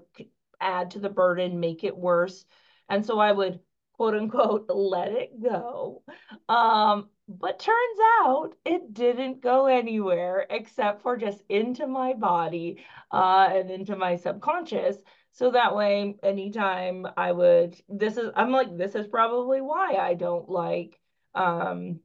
add 0.62 0.92
to 0.92 1.00
the 1.00 1.10
burden, 1.10 1.60
make 1.60 1.84
it 1.84 1.96
worse? 1.98 2.46
And 2.90 3.06
so 3.06 3.20
I 3.20 3.32
would 3.32 3.60
quote 3.94 4.16
unquote 4.16 4.68
let 4.70 5.12
it 5.12 5.42
go. 5.42 6.04
Um, 6.48 7.10
But 7.28 7.60
turns 7.60 8.00
out 8.22 8.56
it 8.66 8.94
didn't 8.94 9.42
go 9.42 9.66
anywhere 9.66 10.46
except 10.50 11.02
for 11.02 11.18
just 11.18 11.44
into 11.50 11.86
my 11.88 12.14
body 12.14 12.84
uh, 13.12 13.50
and 13.52 13.70
into 13.70 13.96
my 13.98 14.16
subconscious. 14.16 14.96
So 15.34 15.52
that 15.52 15.76
way, 15.76 16.16
anytime 16.24 17.06
I 17.18 17.32
would, 17.34 17.76
this 17.90 18.18
is, 18.18 18.32
I'm 18.36 18.52
like, 18.52 18.76
this 18.78 18.96
is 18.96 19.08
probably 19.08 19.60
why 19.62 19.96
I 19.96 20.14
don't 20.14 20.50
like, 20.50 21.00
um, 21.36 22.00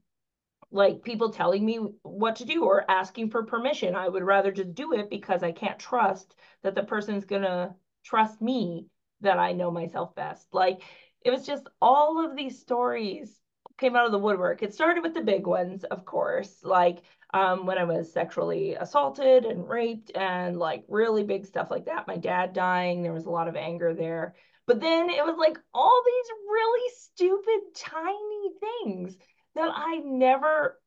like 0.72 1.02
people 1.02 1.30
telling 1.30 1.64
me 1.64 1.76
what 2.02 2.36
to 2.36 2.44
do 2.44 2.64
or 2.64 2.90
asking 2.90 3.30
for 3.30 3.44
permission. 3.44 3.94
I 3.94 4.08
would 4.08 4.22
rather 4.22 4.50
just 4.50 4.74
do 4.74 4.94
it 4.94 5.10
because 5.10 5.42
I 5.42 5.52
can't 5.52 5.78
trust 5.78 6.34
that 6.62 6.74
the 6.74 6.82
person's 6.82 7.24
gonna 7.24 7.74
trust 8.04 8.40
me 8.40 8.86
that 9.20 9.38
I 9.38 9.52
know 9.52 9.70
myself 9.70 10.14
best. 10.14 10.48
Like 10.52 10.82
it 11.24 11.30
was 11.30 11.46
just 11.46 11.68
all 11.80 12.24
of 12.24 12.36
these 12.36 12.58
stories 12.58 13.38
came 13.78 13.96
out 13.96 14.06
of 14.06 14.12
the 14.12 14.18
woodwork. 14.18 14.62
It 14.62 14.74
started 14.74 15.02
with 15.02 15.14
the 15.14 15.22
big 15.22 15.46
ones, 15.46 15.84
of 15.84 16.04
course, 16.04 16.60
like 16.62 17.02
um, 17.34 17.66
when 17.66 17.78
I 17.78 17.84
was 17.84 18.12
sexually 18.12 18.74
assaulted 18.74 19.44
and 19.44 19.68
raped 19.68 20.12
and 20.14 20.58
like 20.58 20.84
really 20.88 21.22
big 21.22 21.46
stuff 21.46 21.70
like 21.70 21.86
that. 21.86 22.06
My 22.06 22.16
dad 22.16 22.52
dying, 22.52 23.02
there 23.02 23.12
was 23.12 23.26
a 23.26 23.30
lot 23.30 23.48
of 23.48 23.56
anger 23.56 23.94
there. 23.94 24.34
But 24.66 24.80
then 24.80 25.10
it 25.10 25.24
was 25.24 25.36
like 25.38 25.58
all 25.74 26.02
these 26.04 26.30
really 26.48 26.90
stupid, 26.96 27.60
tiny 27.74 28.50
things 28.60 29.16
that 29.54 29.70
I 29.74 29.96
never 30.04 30.80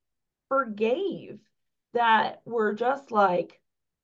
forgave 0.50 1.40
that 1.94 2.42
were 2.46 2.74
just 2.74 3.12
like 3.12 3.60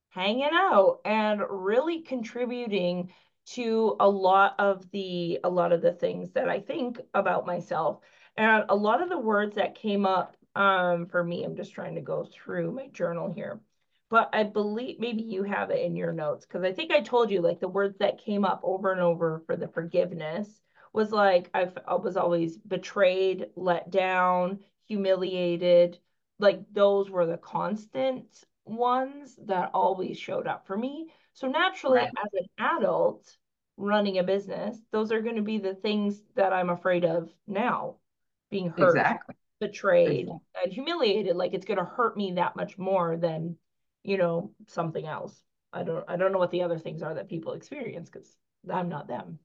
hanging 0.10 0.50
out 0.52 1.00
and 1.06 1.42
really 1.50 2.02
contributing 2.02 3.12
to 3.46 3.96
a 4.00 4.08
lot 4.08 4.56
of 4.60 4.90
the 4.92 5.40
a 5.44 5.50
lot 5.50 5.72
of 5.72 5.82
the 5.82 5.92
things 5.92 6.32
that 6.32 6.50
I 6.50 6.60
think 6.60 7.00
about 7.14 7.46
myself. 7.46 8.00
And 8.38 8.66
a 8.70 8.76
lot 8.76 9.02
of 9.02 9.10
the 9.10 9.20
words 9.20 9.56
that 9.56 9.76
came 9.76 10.06
up 10.06 10.38
um, 10.56 11.08
for 11.08 11.24
me, 11.24 11.44
I'm 11.44 11.56
just 11.56 11.74
trying 11.74 11.96
to 11.96 12.02
go 12.02 12.26
through 12.26 12.72
my 12.72 12.88
journal 12.88 13.32
here. 13.32 13.62
But 14.10 14.30
I 14.34 14.44
believe 14.44 15.00
maybe 15.00 15.24
you 15.24 15.44
have 15.44 15.70
it 15.70 15.84
in 15.86 15.96
your 15.96 16.12
notes 16.12 16.46
because 16.46 16.64
I 16.64 16.74
think 16.74 16.92
I 16.92 17.02
told 17.02 17.32
you 17.32 17.42
like 17.42 17.60
the 17.62 17.68
words 17.70 17.98
that 18.00 18.24
came 18.24 18.44
up 18.44 18.60
over 18.64 18.92
and 18.92 19.02
over 19.02 19.42
for 19.46 19.56
the 19.56 19.70
forgiveness 19.70 20.62
was 20.94 21.12
like 21.12 21.50
I 21.54 21.70
was 21.96 22.18
always 22.18 22.58
betrayed, 22.58 23.48
let 23.56 23.92
down, 23.92 24.60
humiliated. 24.88 26.00
Like 26.40 26.62
those 26.74 27.10
were 27.10 27.26
the 27.26 27.38
constant 27.38 28.26
ones 28.66 29.38
that 29.46 29.72
always 29.74 30.18
showed 30.18 30.48
up 30.48 30.68
for 30.68 30.78
me. 30.78 31.08
So 31.34 31.48
naturally, 31.48 32.00
right. 32.00 32.10
as 32.24 32.34
an 32.34 32.48
adult 32.60 33.38
running 33.78 34.20
a 34.20 34.24
business, 34.24 34.78
those 34.92 35.12
are 35.12 35.22
going 35.22 35.38
to 35.38 35.42
be 35.42 35.58
the 35.58 35.76
things 35.76 36.22
that 36.36 36.54
I'm 36.54 36.70
afraid 36.70 37.06
of 37.06 37.30
now 37.48 37.96
being 38.50 38.70
hurt, 38.70 38.90
exactly. 38.90 39.36
betrayed, 39.60 40.22
exactly. 40.22 40.40
and 40.64 40.74
humiliated. 40.74 41.36
Like 41.36 41.54
it's 41.54 41.66
going 41.66 41.78
to 41.78 41.86
hurt 41.86 42.18
me 42.18 42.34
that 42.34 42.56
much 42.56 42.78
more 42.78 43.18
than, 43.18 43.56
you 44.04 44.18
know, 44.18 44.52
something 44.68 45.06
else. 45.06 45.42
I 45.74 45.84
don't 45.84 46.04
I 46.08 46.18
don't 46.18 46.34
know 46.34 46.40
what 46.40 46.52
the 46.52 46.64
other 46.64 46.78
things 46.78 47.02
are 47.02 47.14
that 47.14 47.30
people 47.30 47.54
experience 47.54 48.10
because 48.10 48.36
I'm 48.70 48.90
not 48.90 49.08
them. 49.08 49.40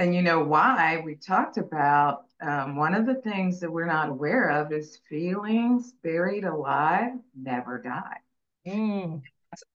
And 0.00 0.14
you 0.14 0.22
know 0.22 0.42
why 0.42 1.02
we 1.04 1.14
talked 1.14 1.58
about 1.58 2.24
um, 2.40 2.74
one 2.74 2.94
of 2.94 3.04
the 3.04 3.16
things 3.16 3.60
that 3.60 3.70
we're 3.70 3.84
not 3.84 4.08
aware 4.08 4.48
of 4.48 4.72
is 4.72 4.98
feelings 5.10 5.92
buried 6.02 6.44
alive 6.44 7.12
never 7.36 7.78
die. 7.82 8.16
Mm. 8.66 9.20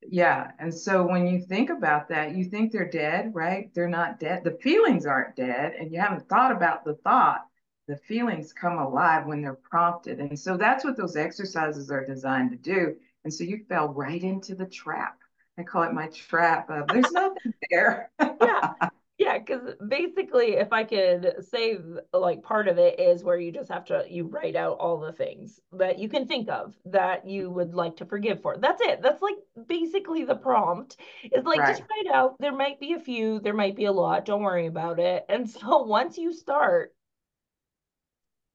Yeah. 0.01 0.50
And 0.58 0.74
so 0.74 1.05
when 1.05 1.27
you 1.27 1.39
think 1.39 1.70
about 1.70 2.10
that, 2.10 2.36
you 2.36 2.46
think 2.46 2.72
they're 2.72 2.89
dead, 2.89 3.36
right? 3.36 3.72
They're 3.75 3.88
not 3.88 4.20
dead. 4.20 4.44
The 4.44 4.58
feelings 4.63 5.05
aren't 5.05 5.36
dead, 5.36 5.74
and 5.79 5.91
you 5.91 6.00
haven't 6.00 6.27
thought 6.27 6.51
about 6.51 6.84
the 6.86 6.96
thought. 6.96 7.46
The 7.88 7.98
feelings 7.98 8.51
come 8.51 8.79
alive 8.79 9.27
when 9.27 9.44
they're 9.44 9.53
prompted. 9.53 10.17
And 10.20 10.39
so 10.39 10.58
that's 10.58 10.84
what 10.84 10.98
those 10.98 11.15
exercises 11.15 11.91
are 11.91 12.03
designed 12.03 12.50
to 12.50 12.58
do. 12.58 12.96
And 13.25 13.32
so 13.32 13.44
you 13.44 13.63
fell 13.70 13.89
right 13.89 14.24
into 14.24 14.55
the 14.55 14.65
trap. 14.65 15.20
I 15.60 15.62
call 15.62 15.84
it 15.84 15.94
my 15.94 16.08
trap 16.08 16.72
of 16.72 16.88
there's 16.88 17.12
nothing 17.12 17.53
there. 17.70 18.10
yeah. 18.20 18.74
Yeah, 19.17 19.38
because 19.38 19.75
basically, 19.88 20.55
if 20.55 20.74
I 20.74 20.84
could 20.84 21.45
say 21.50 21.77
like 22.12 22.43
part 22.43 22.67
of 22.67 22.77
it 22.77 23.00
is 23.00 23.24
where 23.24 23.39
you 23.39 23.50
just 23.50 23.72
have 23.72 23.86
to 23.86 24.05
you 24.10 24.25
write 24.25 24.57
out 24.57 24.77
all 24.77 25.00
the 25.00 25.13
things 25.13 25.62
that 25.72 26.00
you 26.00 26.10
can 26.10 26.27
think 26.27 26.50
of 26.50 26.75
that 26.86 27.25
you 27.25 27.50
would 27.50 27.74
like 27.74 27.95
to 27.98 28.05
forgive 28.05 28.41
for. 28.41 28.57
That's 28.57 28.81
it. 28.81 29.01
That's 29.01 29.22
like 29.22 29.38
basically 29.67 30.25
the 30.25 30.36
prompt. 30.36 30.98
Is 31.31 31.45
like 31.45 31.60
right. 31.60 31.77
just 31.77 31.89
write 31.89 32.13
out. 32.13 32.36
There 32.39 32.51
might 32.51 32.77
be 32.81 32.91
a 32.91 33.00
few, 33.00 33.39
there 33.39 33.53
might 33.53 33.77
be 33.77 33.86
a 33.86 33.91
lot. 33.93 34.25
Don't 34.25 34.43
worry 34.43 34.67
about 34.67 35.00
it. 35.00 35.25
And 35.29 35.50
so 35.50 35.84
once 35.84 36.17
you 36.17 36.34
start, 36.34 36.93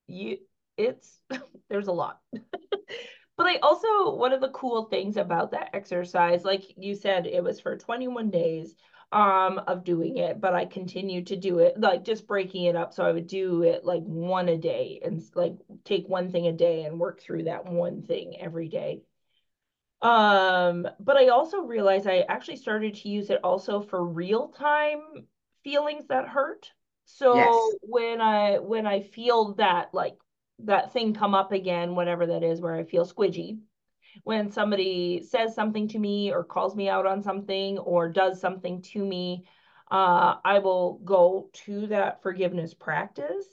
you 0.08 0.38
it's 0.76 1.20
there's 1.70 1.88
a 1.88 1.92
lot. 1.92 2.20
But 3.40 3.46
I 3.46 3.56
also, 3.62 4.16
one 4.16 4.34
of 4.34 4.42
the 4.42 4.50
cool 4.50 4.84
things 4.84 5.16
about 5.16 5.52
that 5.52 5.70
exercise, 5.72 6.44
like 6.44 6.74
you 6.76 6.94
said, 6.94 7.26
it 7.26 7.42
was 7.42 7.58
for 7.58 7.74
21 7.74 8.28
days 8.28 8.74
um 9.12 9.58
of 9.66 9.82
doing 9.82 10.18
it 10.18 10.40
but 10.40 10.54
i 10.54 10.64
continued 10.64 11.26
to 11.26 11.36
do 11.36 11.58
it 11.58 11.78
like 11.80 12.04
just 12.04 12.28
breaking 12.28 12.64
it 12.64 12.76
up. 12.76 12.92
So 12.92 13.04
i 13.04 13.10
would 13.10 13.26
do 13.26 13.62
it 13.62 13.84
like 13.84 14.02
one 14.04 14.48
a 14.48 14.56
day 14.56 15.00
and 15.04 15.20
like 15.34 15.54
take 15.84 16.08
one 16.08 16.30
thing 16.30 16.46
a 16.46 16.52
day 16.52 16.84
and 16.84 17.00
work 17.00 17.20
through 17.20 17.44
that 17.44 17.66
one 17.66 18.02
thing 18.02 18.36
every 18.40 18.68
day. 18.68 19.02
Um 20.00 20.88
but 21.00 21.16
i 21.16 21.28
also 21.28 21.62
realized 21.62 22.06
i 22.06 22.20
actually 22.20 22.56
started 22.56 22.94
to 22.94 23.08
use 23.08 23.30
it 23.30 23.40
also 23.42 23.80
for 23.80 24.04
real 24.04 24.48
time 24.48 25.00
feelings 25.64 26.06
that 26.06 26.28
hurt. 26.28 26.70
So 27.04 27.34
yes. 27.34 27.74
when 27.82 28.20
i 28.20 28.58
when 28.58 28.86
i 28.86 29.00
feel 29.00 29.54
that 29.54 29.92
like 29.92 30.16
that 30.60 30.92
thing 30.92 31.14
come 31.14 31.34
up 31.34 31.52
again 31.52 31.96
whatever 31.96 32.26
that 32.26 32.42
is 32.44 32.60
where 32.60 32.76
i 32.76 32.84
feel 32.84 33.04
squidgy 33.06 33.58
when 34.24 34.50
somebody 34.50 35.22
says 35.22 35.54
something 35.54 35.88
to 35.88 35.98
me 35.98 36.32
or 36.32 36.44
calls 36.44 36.76
me 36.76 36.88
out 36.88 37.06
on 37.06 37.22
something 37.22 37.78
or 37.78 38.08
does 38.08 38.40
something 38.40 38.82
to 38.82 39.04
me, 39.04 39.44
uh, 39.90 40.36
I 40.44 40.60
will 40.60 41.00
go 41.04 41.50
to 41.64 41.86
that 41.88 42.22
forgiveness 42.22 42.74
practice 42.74 43.46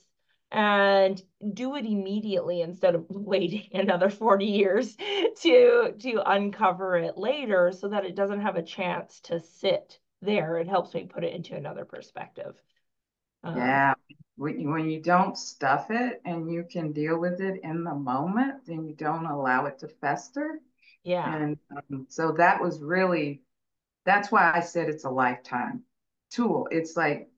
and 0.51 1.21
do 1.53 1.75
it 1.75 1.85
immediately 1.85 2.61
instead 2.61 2.95
of 2.95 3.05
waiting 3.09 3.67
another 3.73 4.09
40 4.09 4.45
years 4.45 4.95
to 5.41 5.93
to 5.99 6.23
uncover 6.25 6.97
it 6.97 7.17
later 7.17 7.71
so 7.71 7.89
that 7.89 8.05
it 8.05 8.15
doesn't 8.15 8.41
have 8.41 8.55
a 8.55 8.63
chance 8.63 9.19
to 9.21 9.39
sit 9.39 9.99
there. 10.21 10.57
It 10.57 10.67
helps 10.67 10.93
me 10.93 11.05
put 11.05 11.23
it 11.23 11.33
into 11.33 11.55
another 11.55 11.85
perspective 11.85 12.55
um, 13.48 13.58
yeah 13.58 13.94
when 14.38 14.60
you, 14.60 14.70
when 14.70 14.89
you 14.89 15.01
don't 15.01 15.38
stuff 15.38 15.88
it 15.89 16.22
and 16.24 16.51
you 16.51 16.63
can 16.63 16.92
deal 16.92 17.20
with 17.20 17.42
it 17.42 17.60
in 17.63 17.84
the 17.84 17.94
moment, 17.94 18.66
then 18.66 18.86
you 18.86 18.94
don't 18.94 19.25
allow 19.25 19.66
it 19.66 19.80
to 19.80 19.88
fester. 19.88 20.60
Yeah. 21.04 21.36
And 21.36 21.58
um, 21.75 22.06
so 22.08 22.32
that 22.34 22.62
was 22.62 22.80
really, 22.80 23.42
that's 24.06 24.32
why 24.32 24.51
I 24.54 24.60
said 24.60 24.89
it's 24.89 25.06
a 25.06 25.10
lifetime 25.10 25.82
tool. 26.30 26.68
It's 26.72 26.96
like, 26.96 27.30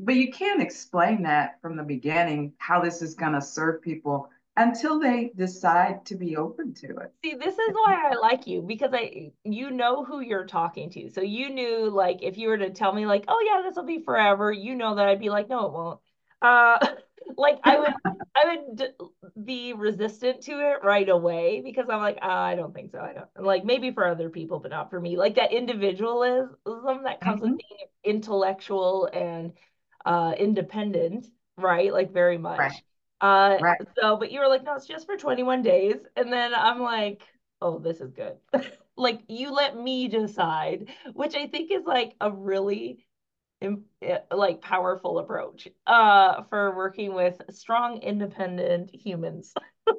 but 0.00 0.14
you 0.14 0.32
can't 0.32 0.62
explain 0.62 1.22
that 1.24 1.60
from 1.60 1.76
the 1.76 1.82
beginning 1.82 2.54
how 2.56 2.80
this 2.80 3.02
is 3.02 3.14
going 3.14 3.34
to 3.34 3.42
serve 3.42 3.82
people 3.82 4.30
until 4.56 5.00
they 5.00 5.32
decide 5.34 6.04
to 6.06 6.16
be 6.16 6.36
open 6.36 6.74
to 6.74 6.88
it. 6.88 7.12
See, 7.24 7.34
this 7.34 7.54
is 7.54 7.74
why 7.74 8.10
I 8.10 8.16
like 8.20 8.46
you 8.46 8.62
because 8.62 8.90
I 8.92 9.32
you 9.44 9.70
know 9.70 10.04
who 10.04 10.20
you're 10.20 10.46
talking 10.46 10.90
to. 10.90 11.10
So 11.10 11.22
you 11.22 11.50
knew 11.50 11.88
like 11.90 12.22
if 12.22 12.36
you 12.36 12.48
were 12.48 12.58
to 12.58 12.70
tell 12.70 12.92
me 12.92 13.06
like, 13.06 13.24
"Oh 13.28 13.42
yeah, 13.46 13.62
this 13.62 13.76
will 13.76 13.86
be 13.86 14.02
forever." 14.02 14.52
You 14.52 14.74
know 14.74 14.96
that 14.96 15.08
I'd 15.08 15.20
be 15.20 15.30
like, 15.30 15.48
"No, 15.48 15.66
it 15.66 15.72
won't." 15.72 16.00
Uh, 16.42 16.86
like 17.36 17.58
I 17.64 17.78
would, 17.78 17.94
I 18.34 18.58
would 18.76 18.92
be 19.44 19.72
resistant 19.72 20.42
to 20.42 20.52
it 20.52 20.84
right 20.84 21.08
away 21.08 21.62
because 21.64 21.86
I'm 21.88 22.00
like, 22.00 22.18
oh, 22.22 22.28
I 22.28 22.54
don't 22.54 22.74
think 22.74 22.90
so. 22.90 22.98
I 22.98 23.12
don't 23.14 23.46
like 23.46 23.64
maybe 23.64 23.92
for 23.92 24.06
other 24.06 24.28
people, 24.28 24.58
but 24.58 24.70
not 24.70 24.90
for 24.90 25.00
me. 25.00 25.16
Like 25.16 25.36
that 25.36 25.52
individualism 25.52 26.56
that 26.66 27.20
comes 27.20 27.40
mm-hmm. 27.40 27.52
with 27.52 27.58
being 27.58 27.88
intellectual 28.04 29.08
and 29.12 29.52
uh, 30.04 30.34
independent, 30.36 31.26
right? 31.56 31.92
Like 31.92 32.12
very 32.12 32.38
much. 32.38 32.58
Right. 32.58 32.82
Uh, 33.22 33.58
right. 33.60 33.80
So, 34.00 34.16
but 34.18 34.32
you 34.32 34.40
were 34.40 34.48
like, 34.48 34.64
no, 34.64 34.76
it's 34.76 34.86
just 34.86 35.06
for 35.06 35.16
21 35.16 35.62
days, 35.62 35.96
and 36.16 36.32
then 36.32 36.54
I'm 36.54 36.80
like, 36.82 37.22
oh, 37.62 37.78
this 37.78 38.00
is 38.00 38.12
good. 38.12 38.36
like 38.96 39.22
you 39.28 39.52
let 39.52 39.76
me 39.76 40.08
decide, 40.08 40.90
which 41.14 41.34
I 41.36 41.46
think 41.48 41.70
is 41.70 41.84
like 41.86 42.14
a 42.20 42.30
really 42.32 43.06
Eh, 44.02 44.18
like 44.32 44.60
powerful 44.60 45.20
approach 45.20 45.68
uh 45.86 46.42
for 46.50 46.76
working 46.76 47.14
with 47.14 47.40
strong 47.50 47.98
independent 48.02 48.90
humans. 48.94 49.54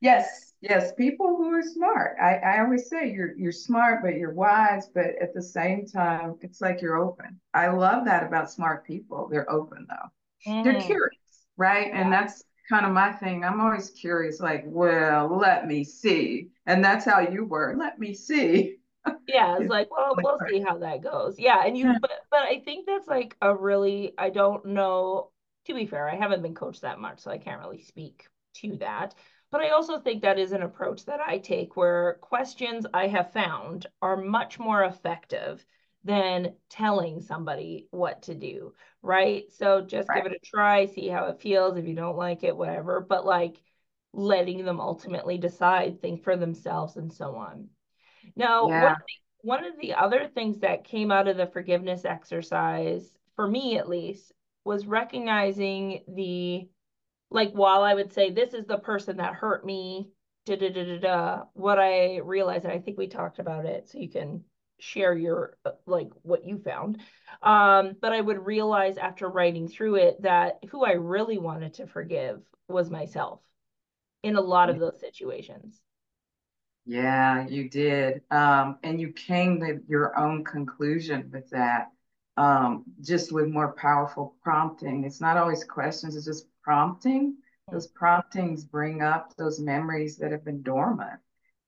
Yes 0.00 0.52
yes 0.60 0.92
people 0.94 1.36
who 1.36 1.50
are 1.52 1.62
smart. 1.62 2.16
I, 2.20 2.34
I 2.36 2.60
always 2.60 2.88
say 2.88 3.10
you're 3.10 3.36
you're 3.36 3.52
smart 3.52 4.00
but 4.02 4.14
you're 4.16 4.34
wise 4.34 4.88
but 4.94 5.06
at 5.20 5.32
the 5.34 5.42
same 5.42 5.86
time 5.86 6.36
it's 6.40 6.60
like 6.60 6.80
you're 6.82 6.98
open. 6.98 7.40
I 7.54 7.68
love 7.68 8.04
that 8.06 8.24
about 8.24 8.50
smart 8.50 8.84
people. 8.84 9.28
They're 9.30 9.50
open 9.50 9.86
though. 9.88 10.08
Mm. 10.46 10.64
they're 10.64 10.80
curious 10.80 11.21
right? 11.56 11.88
Yeah. 11.88 12.02
and 12.02 12.12
that's 12.12 12.42
kind 12.68 12.86
of 12.86 12.92
my 12.92 13.12
thing. 13.12 13.44
I'm 13.44 13.60
always 13.60 13.90
curious 13.90 14.40
like 14.40 14.64
well 14.66 15.36
let 15.36 15.66
me 15.66 15.84
see. 15.84 16.48
And 16.66 16.84
that's 16.84 17.04
how 17.04 17.20
you 17.20 17.44
were 17.44 17.74
let 17.78 17.98
me 17.98 18.14
see. 18.14 18.78
Yeah 19.26 19.56
it's 19.60 19.70
like 19.70 19.90
well 19.90 20.14
we'll 20.22 20.38
see 20.48 20.60
how 20.60 20.78
that 20.78 21.02
goes. 21.02 21.38
Yeah 21.38 21.62
and 21.64 21.76
you 21.76 21.94
but, 22.00 22.10
but 22.30 22.42
i 22.42 22.60
think 22.64 22.86
that's 22.86 23.08
like 23.08 23.36
a 23.42 23.54
really 23.54 24.14
i 24.18 24.30
don't 24.30 24.64
know 24.66 25.30
to 25.66 25.74
be 25.74 25.86
fair 25.86 26.08
i 26.08 26.16
haven't 26.16 26.42
been 26.42 26.54
coached 26.54 26.82
that 26.82 26.98
much 26.98 27.20
so 27.20 27.30
i 27.30 27.38
can't 27.38 27.60
really 27.60 27.82
speak 27.82 28.26
to 28.54 28.76
that. 28.78 29.14
But 29.50 29.60
I 29.60 29.70
also 29.70 30.00
think 30.00 30.22
that 30.22 30.38
is 30.38 30.52
an 30.52 30.62
approach 30.62 31.04
that 31.06 31.20
I 31.20 31.38
take 31.38 31.76
where 31.76 32.14
questions 32.20 32.86
I 32.94 33.06
have 33.08 33.32
found 33.32 33.86
are 34.00 34.16
much 34.16 34.58
more 34.58 34.84
effective 34.84 35.64
than 36.04 36.54
telling 36.68 37.20
somebody 37.20 37.86
what 37.90 38.22
to 38.22 38.34
do, 38.34 38.74
right? 39.02 39.44
So 39.52 39.82
just 39.82 40.08
right. 40.08 40.22
give 40.22 40.32
it 40.32 40.40
a 40.42 40.46
try, 40.46 40.86
see 40.86 41.08
how 41.08 41.26
it 41.26 41.40
feels. 41.40 41.76
If 41.76 41.86
you 41.86 41.94
don't 41.94 42.16
like 42.16 42.42
it, 42.44 42.56
whatever. 42.56 43.00
But 43.00 43.24
like 43.24 43.62
letting 44.12 44.64
them 44.64 44.80
ultimately 44.80 45.38
decide, 45.38 46.00
think 46.00 46.24
for 46.24 46.36
themselves, 46.36 46.96
and 46.96 47.12
so 47.12 47.36
on. 47.36 47.68
Now, 48.36 48.68
yeah. 48.68 48.82
one, 48.82 48.92
of 48.92 48.98
the, 48.98 49.48
one 49.48 49.64
of 49.64 49.80
the 49.80 49.94
other 49.94 50.28
things 50.28 50.60
that 50.60 50.84
came 50.84 51.10
out 51.10 51.28
of 51.28 51.36
the 51.36 51.46
forgiveness 51.46 52.04
exercise, 52.04 53.08
for 53.36 53.46
me 53.46 53.78
at 53.78 53.88
least, 53.88 54.32
was 54.64 54.86
recognizing 54.86 56.02
the 56.08 56.68
like 57.30 57.52
while 57.52 57.82
I 57.82 57.94
would 57.94 58.12
say 58.12 58.30
this 58.30 58.52
is 58.52 58.66
the 58.66 58.78
person 58.78 59.16
that 59.16 59.34
hurt 59.34 59.64
me, 59.64 60.10
da 60.44 60.56
da 60.56 60.68
da 60.68 60.84
da 60.84 60.98
da, 60.98 61.42
what 61.54 61.78
I 61.78 62.18
realized, 62.18 62.64
and 62.64 62.72
I 62.72 62.78
think 62.78 62.98
we 62.98 63.06
talked 63.06 63.38
about 63.38 63.64
it, 63.64 63.88
so 63.88 63.98
you 63.98 64.10
can 64.10 64.44
share 64.82 65.14
your 65.14 65.56
uh, 65.64 65.72
like 65.86 66.10
what 66.22 66.44
you 66.44 66.58
found. 66.58 66.98
Um, 67.42 67.96
but 68.00 68.12
I 68.12 68.20
would 68.20 68.44
realize 68.44 68.98
after 68.98 69.28
writing 69.28 69.68
through 69.68 69.96
it 69.96 70.22
that 70.22 70.58
who 70.70 70.84
I 70.84 70.92
really 70.92 71.38
wanted 71.38 71.74
to 71.74 71.86
forgive 71.86 72.42
was 72.68 72.90
myself 72.90 73.40
in 74.22 74.36
a 74.36 74.40
lot 74.40 74.70
of 74.70 74.78
those 74.78 74.98
situations. 75.00 75.80
Yeah, 76.84 77.46
you 77.46 77.68
did. 77.68 78.22
Um, 78.30 78.78
and 78.82 79.00
you 79.00 79.12
came 79.12 79.60
to 79.60 79.80
your 79.88 80.18
own 80.18 80.44
conclusion 80.44 81.30
with 81.32 81.48
that, 81.50 81.92
um, 82.36 82.84
just 83.00 83.32
with 83.32 83.48
more 83.48 83.72
powerful 83.74 84.36
prompting. 84.42 85.04
It's 85.04 85.20
not 85.20 85.36
always 85.36 85.64
questions, 85.64 86.16
it's 86.16 86.26
just 86.26 86.46
prompting. 86.62 87.36
Those 87.70 87.86
promptings 87.86 88.64
bring 88.64 89.00
up 89.00 89.34
those 89.36 89.60
memories 89.60 90.16
that 90.18 90.32
have 90.32 90.44
been 90.44 90.62
dormant. 90.62 91.20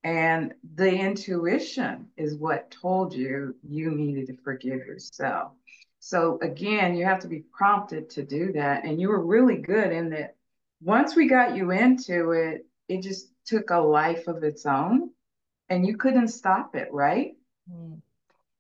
And 0.05 0.53
the 0.75 0.95
intuition 0.95 2.09
is 2.19 2.37
what 2.37 2.71
told 2.71 3.15
you 3.15 3.57
you 3.67 3.91
needed 3.91 4.27
to 4.27 4.37
forgive 4.45 4.87
yourself. 4.87 5.53
So 5.99 6.39
again, 6.43 6.95
you 6.95 7.07
have 7.07 7.21
to 7.21 7.29
be 7.29 7.45
prompted 7.51 8.11
to 8.11 8.23
do 8.23 8.53
that. 8.53 8.85
And 8.85 9.01
you 9.01 9.09
were 9.09 9.25
really 9.25 9.57
good 9.57 9.91
in 9.91 10.11
that 10.11 10.37
once 10.83 11.17
we 11.17 11.27
got 11.27 11.57
you 11.57 11.71
into 11.71 12.33
it, 12.33 12.67
it 12.87 13.03
just 13.03 13.33
took 13.47 13.71
a 13.71 13.79
life 13.79 14.29
of 14.29 14.45
its 14.45 14.67
own 14.67 15.09
and 15.71 15.87
you 15.87 15.97
couldn't 15.97 16.29
stop 16.29 16.77
it, 16.77 16.89
right? 16.93 17.33
Mm. 17.73 18.03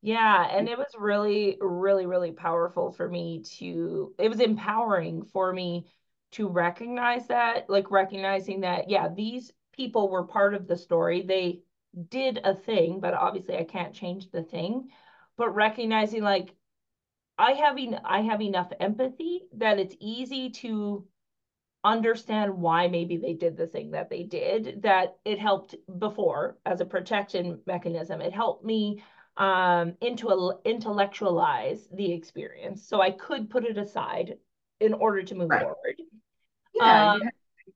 Yeah, 0.01 0.49
and 0.51 0.69
it 0.69 0.77
was 0.79 0.95
really, 0.99 1.57
really, 1.61 2.07
really 2.07 2.33
powerful 2.33 2.91
for 2.91 3.09
me 3.09 3.43
to, 3.59 4.15
it 4.19 4.29
was 4.31 4.41
empowering 4.41 5.25
for 5.25 5.53
me 5.53 5.87
to 6.33 6.49
recognize 6.49 7.27
that, 7.29 7.69
like 7.71 7.91
recognizing 7.91 8.61
that, 8.63 8.91
yeah, 8.91 9.09
these 9.09 9.51
people 9.77 10.11
were 10.11 10.25
part 10.25 10.55
of 10.55 10.67
the 10.67 10.77
story. 10.77 11.23
They 11.23 11.61
did 12.09 12.41
a 12.43 12.55
thing, 12.55 13.01
but 13.01 13.15
obviously 13.15 13.57
I 13.57 13.65
can't 13.65 13.95
change 13.95 14.31
the 14.31 14.43
thing. 14.43 14.89
But 15.37 15.55
recognizing 15.55 16.23
like 16.23 16.55
I 17.39 17.53
have 17.53 17.77
en- 17.79 18.01
I 18.05 18.23
have 18.23 18.41
enough 18.41 18.73
empathy 18.79 19.43
that 19.57 19.79
it's 19.79 19.97
easy 20.01 20.51
to 20.51 21.07
understand 21.85 22.57
why 22.57 22.89
maybe 22.89 23.19
they 23.19 23.35
did 23.35 23.57
the 23.57 23.67
thing 23.67 23.91
that 23.91 24.09
they 24.09 24.23
did 24.23 24.81
that 24.83 25.17
it 25.25 25.39
helped 25.39 25.75
before 25.99 26.57
as 26.65 26.81
a 26.81 26.85
protection 26.85 27.61
mechanism 27.67 28.23
it 28.23 28.33
helped 28.33 28.65
me 28.65 29.03
um 29.37 29.95
into 30.01 30.55
intellectualize 30.65 31.87
the 31.93 32.13
experience 32.13 32.89
so 32.89 33.03
i 33.03 33.11
could 33.11 33.51
put 33.51 33.65
it 33.65 33.77
aside 33.77 34.39
in 34.81 34.95
order 34.95 35.23
to 35.23 35.35
move 35.35 35.51
right. 35.51 35.61
forward 35.61 36.01
yeah 36.75 37.13
um, 37.13 37.21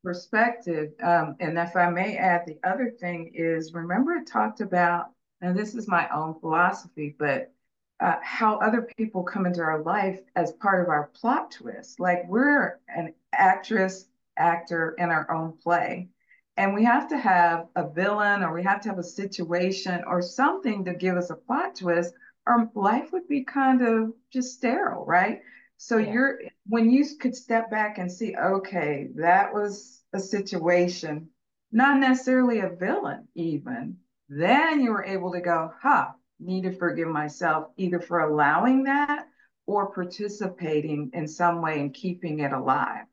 perspective 0.02 0.92
um, 1.02 1.37
and 1.40 1.59
if 1.59 1.75
i 1.76 1.88
may 1.88 2.16
add 2.16 2.42
the 2.47 2.59
other 2.68 2.90
thing 3.00 3.30
is 3.35 3.73
remember 3.73 4.14
it 4.14 4.26
talked 4.26 4.61
about 4.61 5.11
and 5.40 5.59
this 5.59 5.75
is 5.75 5.88
my 5.88 6.09
own 6.11 6.38
philosophy 6.40 7.14
but 7.18 7.52
uh, 8.00 8.16
how 8.23 8.59
other 8.59 8.88
people 8.97 9.23
come 9.23 9.47
into 9.47 9.61
our 9.61 9.83
life 9.83 10.21
as 10.37 10.52
part 10.52 10.83
of 10.83 10.88
our 10.88 11.11
plot 11.14 11.50
twist. 11.50 11.99
Like 11.99 12.28
we're 12.28 12.78
an 12.88 13.14
actress, 13.33 14.07
actor 14.37 14.95
in 14.99 15.11
our 15.11 15.30
own 15.33 15.54
play. 15.62 16.09
And 16.57 16.75
we 16.75 16.85
have 16.85 17.09
to 17.09 17.18
have 17.18 17.66
a 17.76 17.88
villain 17.88 18.42
or 18.42 18.52
we 18.52 18.62
have 18.64 18.80
to 18.83 18.88
have 18.88 18.99
a 18.99 19.04
situation 19.04 20.02
or 20.07 20.23
something 20.23 20.85
to 20.85 20.95
give 20.95 21.16
us 21.16 21.30
a 21.30 21.37
plot 21.37 21.76
twist, 21.76 22.14
or 22.47 22.71
life 22.75 23.12
would 23.12 23.28
be 23.28 23.45
kind 23.45 23.83
of 23.83 24.12
just 24.33 24.54
sterile, 24.54 25.04
right? 25.04 25.40
So 25.79 25.97
yeah. 25.97 26.12
you're 26.12 26.38
when 26.67 26.91
you 26.91 27.05
could 27.19 27.35
step 27.35 27.71
back 27.71 27.99
and 27.99 28.11
see, 28.11 28.37
okay, 28.37 29.09
that 29.14 29.55
was 29.55 30.03
a 30.12 30.21
situation, 30.21 31.29
not 31.73 31.99
necessarily 31.99 32.61
a 32.61 32.69
villain, 32.69 33.29
even, 33.35 33.97
then 34.29 34.81
you 34.81 34.91
were 34.91 35.05
able 35.05 35.33
to 35.33 35.41
go, 35.41 35.73
huh, 35.81 36.09
need 36.41 36.64
to 36.64 36.73
forgive 36.73 37.09
myself 37.09 37.69
either 37.77 38.01
for 38.01 38.21
allowing 38.21 38.85
that 38.85 39.29
or 39.67 39.93
participating 39.93 41.11
in 41.14 41.29
some 41.29 41.62
way 41.62 41.81
and 41.81 41.95
keeping 41.95 42.41
it 42.41 42.53
alive. 42.53 43.05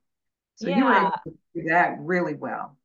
So 0.55 0.67
yeah. 0.67 0.77
you 0.77 0.85
were 0.85 0.95
able 0.95 1.11
to 1.25 1.33
do 1.53 1.69
that 1.69 1.97
really 1.99 2.33
well. 2.33 2.77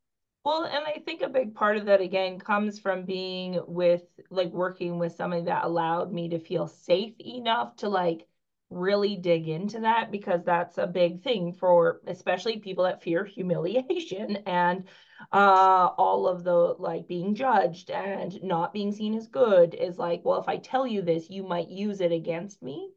Well, 0.44 0.64
and 0.64 0.84
I 0.86 1.02
think 1.04 1.22
a 1.22 1.28
big 1.28 1.54
part 1.54 1.76
of 1.76 1.86
that 1.86 2.00
again 2.00 2.38
comes 2.38 2.78
from 2.78 3.04
being 3.04 3.60
with 3.66 4.02
like 4.30 4.50
working 4.50 4.98
with 4.98 5.14
somebody 5.14 5.42
that 5.44 5.64
allowed 5.64 6.12
me 6.12 6.30
to 6.30 6.38
feel 6.38 6.66
safe 6.66 7.14
enough 7.20 7.76
to 7.76 7.88
like 7.88 8.26
really 8.70 9.16
dig 9.16 9.48
into 9.48 9.80
that 9.80 10.12
because 10.12 10.44
that's 10.44 10.78
a 10.78 10.86
big 10.86 11.22
thing 11.22 11.52
for 11.52 12.00
especially 12.06 12.58
people 12.58 12.84
that 12.84 13.02
fear 13.02 13.24
humiliation 13.24 14.36
and 14.46 14.84
uh 15.32 15.88
all 15.98 16.28
of 16.28 16.44
the 16.44 16.54
like 16.78 17.08
being 17.08 17.34
judged 17.34 17.90
and 17.90 18.40
not 18.42 18.72
being 18.72 18.92
seen 18.92 19.14
as 19.14 19.26
good 19.26 19.74
is 19.74 19.98
like 19.98 20.20
well 20.24 20.40
if 20.40 20.48
i 20.48 20.56
tell 20.56 20.86
you 20.86 21.02
this 21.02 21.28
you 21.28 21.42
might 21.42 21.68
use 21.68 22.00
it 22.00 22.12
against 22.12 22.62
me. 22.62 22.90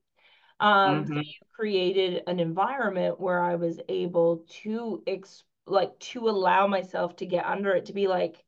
Um 0.59 1.03
mm-hmm. 1.03 1.13
so 1.13 1.19
you 1.19 1.33
created 1.55 2.21
an 2.27 2.39
environment 2.39 3.19
where 3.19 3.41
i 3.41 3.55
was 3.55 3.79
able 3.89 4.45
to 4.63 5.01
ex- 5.07 5.43
like 5.65 5.97
to 5.99 6.29
allow 6.29 6.67
myself 6.67 7.15
to 7.15 7.25
get 7.25 7.45
under 7.45 7.71
it 7.71 7.85
to 7.87 7.93
be 7.93 8.07
like 8.07 8.43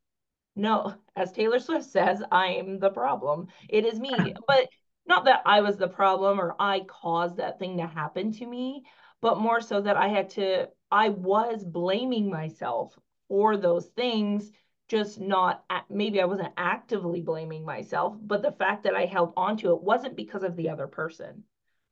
no 0.54 0.94
as 1.16 1.32
taylor 1.32 1.58
swift 1.58 1.84
says 1.86 2.22
i'm 2.30 2.78
the 2.78 2.90
problem. 2.90 3.48
It 3.68 3.84
is 3.84 3.98
me. 3.98 4.34
But 4.46 4.68
not 5.06 5.24
that 5.26 5.42
I 5.46 5.60
was 5.60 5.76
the 5.76 5.88
problem 5.88 6.40
or 6.40 6.54
I 6.58 6.80
caused 6.80 7.36
that 7.36 7.58
thing 7.58 7.78
to 7.78 7.86
happen 7.86 8.32
to 8.32 8.46
me, 8.46 8.84
but 9.20 9.38
more 9.38 9.60
so 9.60 9.80
that 9.80 9.96
I 9.96 10.08
had 10.08 10.30
to, 10.30 10.68
I 10.90 11.10
was 11.10 11.64
blaming 11.64 12.30
myself 12.30 12.96
for 13.28 13.56
those 13.56 13.86
things, 13.86 14.50
just 14.88 15.20
not, 15.20 15.64
maybe 15.90 16.20
I 16.20 16.26
wasn't 16.26 16.52
actively 16.56 17.20
blaming 17.20 17.64
myself, 17.64 18.16
but 18.20 18.42
the 18.42 18.52
fact 18.52 18.84
that 18.84 18.94
I 18.94 19.06
held 19.06 19.32
on 19.36 19.56
to 19.58 19.72
it 19.72 19.82
wasn't 19.82 20.16
because 20.16 20.42
of 20.42 20.56
the 20.56 20.70
other 20.70 20.86
person. 20.86 21.44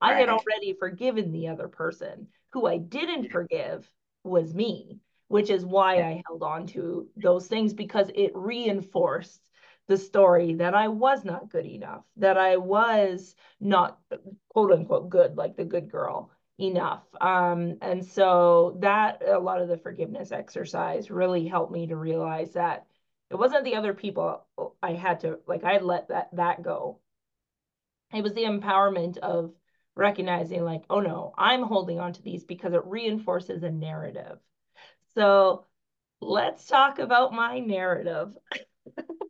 Right. 0.02 0.16
I 0.16 0.20
had 0.20 0.28
already 0.28 0.76
forgiven 0.78 1.32
the 1.32 1.48
other 1.48 1.68
person. 1.68 2.28
Who 2.50 2.66
I 2.66 2.78
didn't 2.78 3.30
forgive 3.30 3.90
was 4.22 4.54
me, 4.54 5.00
which 5.28 5.50
is 5.50 5.64
why 5.64 5.96
I 5.96 6.22
held 6.26 6.42
on 6.42 6.66
to 6.68 7.08
those 7.16 7.48
things 7.48 7.72
because 7.72 8.10
it 8.14 8.32
reinforced 8.34 9.40
the 9.88 9.96
story 9.98 10.54
that 10.54 10.74
I 10.74 10.88
was 10.88 11.24
not 11.24 11.50
good 11.50 11.66
enough, 11.66 12.04
that 12.16 12.38
I 12.38 12.56
was 12.56 13.34
not 13.60 13.98
quote 14.48 14.72
unquote 14.72 15.10
good, 15.10 15.36
like 15.36 15.56
the 15.56 15.64
good 15.64 15.90
girl 15.90 16.30
enough. 16.58 17.02
Um, 17.20 17.78
and 17.82 18.04
so 18.04 18.76
that 18.80 19.22
a 19.26 19.38
lot 19.38 19.60
of 19.60 19.68
the 19.68 19.76
forgiveness 19.78 20.32
exercise 20.32 21.10
really 21.10 21.46
helped 21.46 21.72
me 21.72 21.86
to 21.88 21.96
realize 21.96 22.52
that 22.54 22.86
it 23.30 23.36
wasn't 23.36 23.64
the 23.64 23.76
other 23.76 23.94
people 23.94 24.46
I 24.82 24.92
had 24.92 25.20
to 25.20 25.40
like 25.46 25.64
I 25.64 25.78
let 25.78 26.08
that 26.08 26.28
that 26.34 26.62
go. 26.62 27.00
It 28.14 28.22
was 28.22 28.32
the 28.34 28.44
empowerment 28.44 29.18
of 29.18 29.52
recognizing 29.96 30.64
like, 30.64 30.84
oh 30.88 31.00
no, 31.00 31.34
I'm 31.36 31.62
holding 31.62 32.00
on 32.00 32.12
to 32.14 32.22
these 32.22 32.44
because 32.44 32.72
it 32.72 32.84
reinforces 32.86 33.62
a 33.62 33.70
narrative. 33.70 34.38
So 35.14 35.66
let's 36.20 36.66
talk 36.66 36.98
about 36.98 37.32
my 37.32 37.60
narrative. 37.60 38.36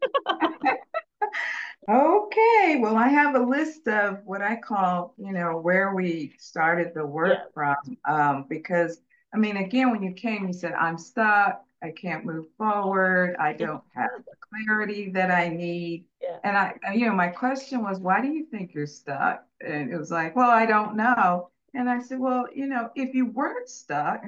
okay, 2.74 2.82
well, 2.82 2.96
I 2.96 3.08
have 3.08 3.34
a 3.34 3.40
list 3.40 3.86
of 3.88 4.20
what 4.24 4.42
I 4.42 4.56
call, 4.56 5.14
you 5.16 5.32
know, 5.32 5.58
where 5.58 5.94
we 5.94 6.34
started 6.38 6.92
the 6.94 7.06
work 7.06 7.38
yeah. 7.38 7.52
from. 7.54 7.96
Um, 8.04 8.46
because, 8.48 9.00
I 9.32 9.38
mean, 9.38 9.56
again, 9.56 9.90
when 9.90 10.02
you 10.02 10.12
came, 10.12 10.46
you 10.46 10.52
said, 10.52 10.72
I'm 10.72 10.98
stuck. 10.98 11.62
I 11.82 11.90
can't 11.90 12.24
move 12.24 12.46
forward. 12.56 13.36
I 13.38 13.52
don't 13.52 13.82
have 13.94 14.10
the 14.16 14.32
clarity 14.66 15.10
that 15.10 15.30
I 15.30 15.48
need. 15.48 16.06
Yeah. 16.22 16.38
And 16.42 16.56
I, 16.56 16.74
you 16.94 17.06
know, 17.06 17.12
my 17.12 17.28
question 17.28 17.82
was, 17.82 18.00
why 18.00 18.22
do 18.22 18.28
you 18.28 18.46
think 18.46 18.72
you're 18.72 18.86
stuck? 18.86 19.44
And 19.60 19.92
it 19.92 19.98
was 19.98 20.10
like, 20.10 20.34
well, 20.34 20.50
I 20.50 20.64
don't 20.64 20.96
know. 20.96 21.50
And 21.74 21.90
I 21.90 22.00
said, 22.00 22.20
well, 22.20 22.46
you 22.54 22.66
know, 22.66 22.88
if 22.94 23.14
you 23.14 23.26
weren't 23.26 23.68
stuck, 23.68 24.24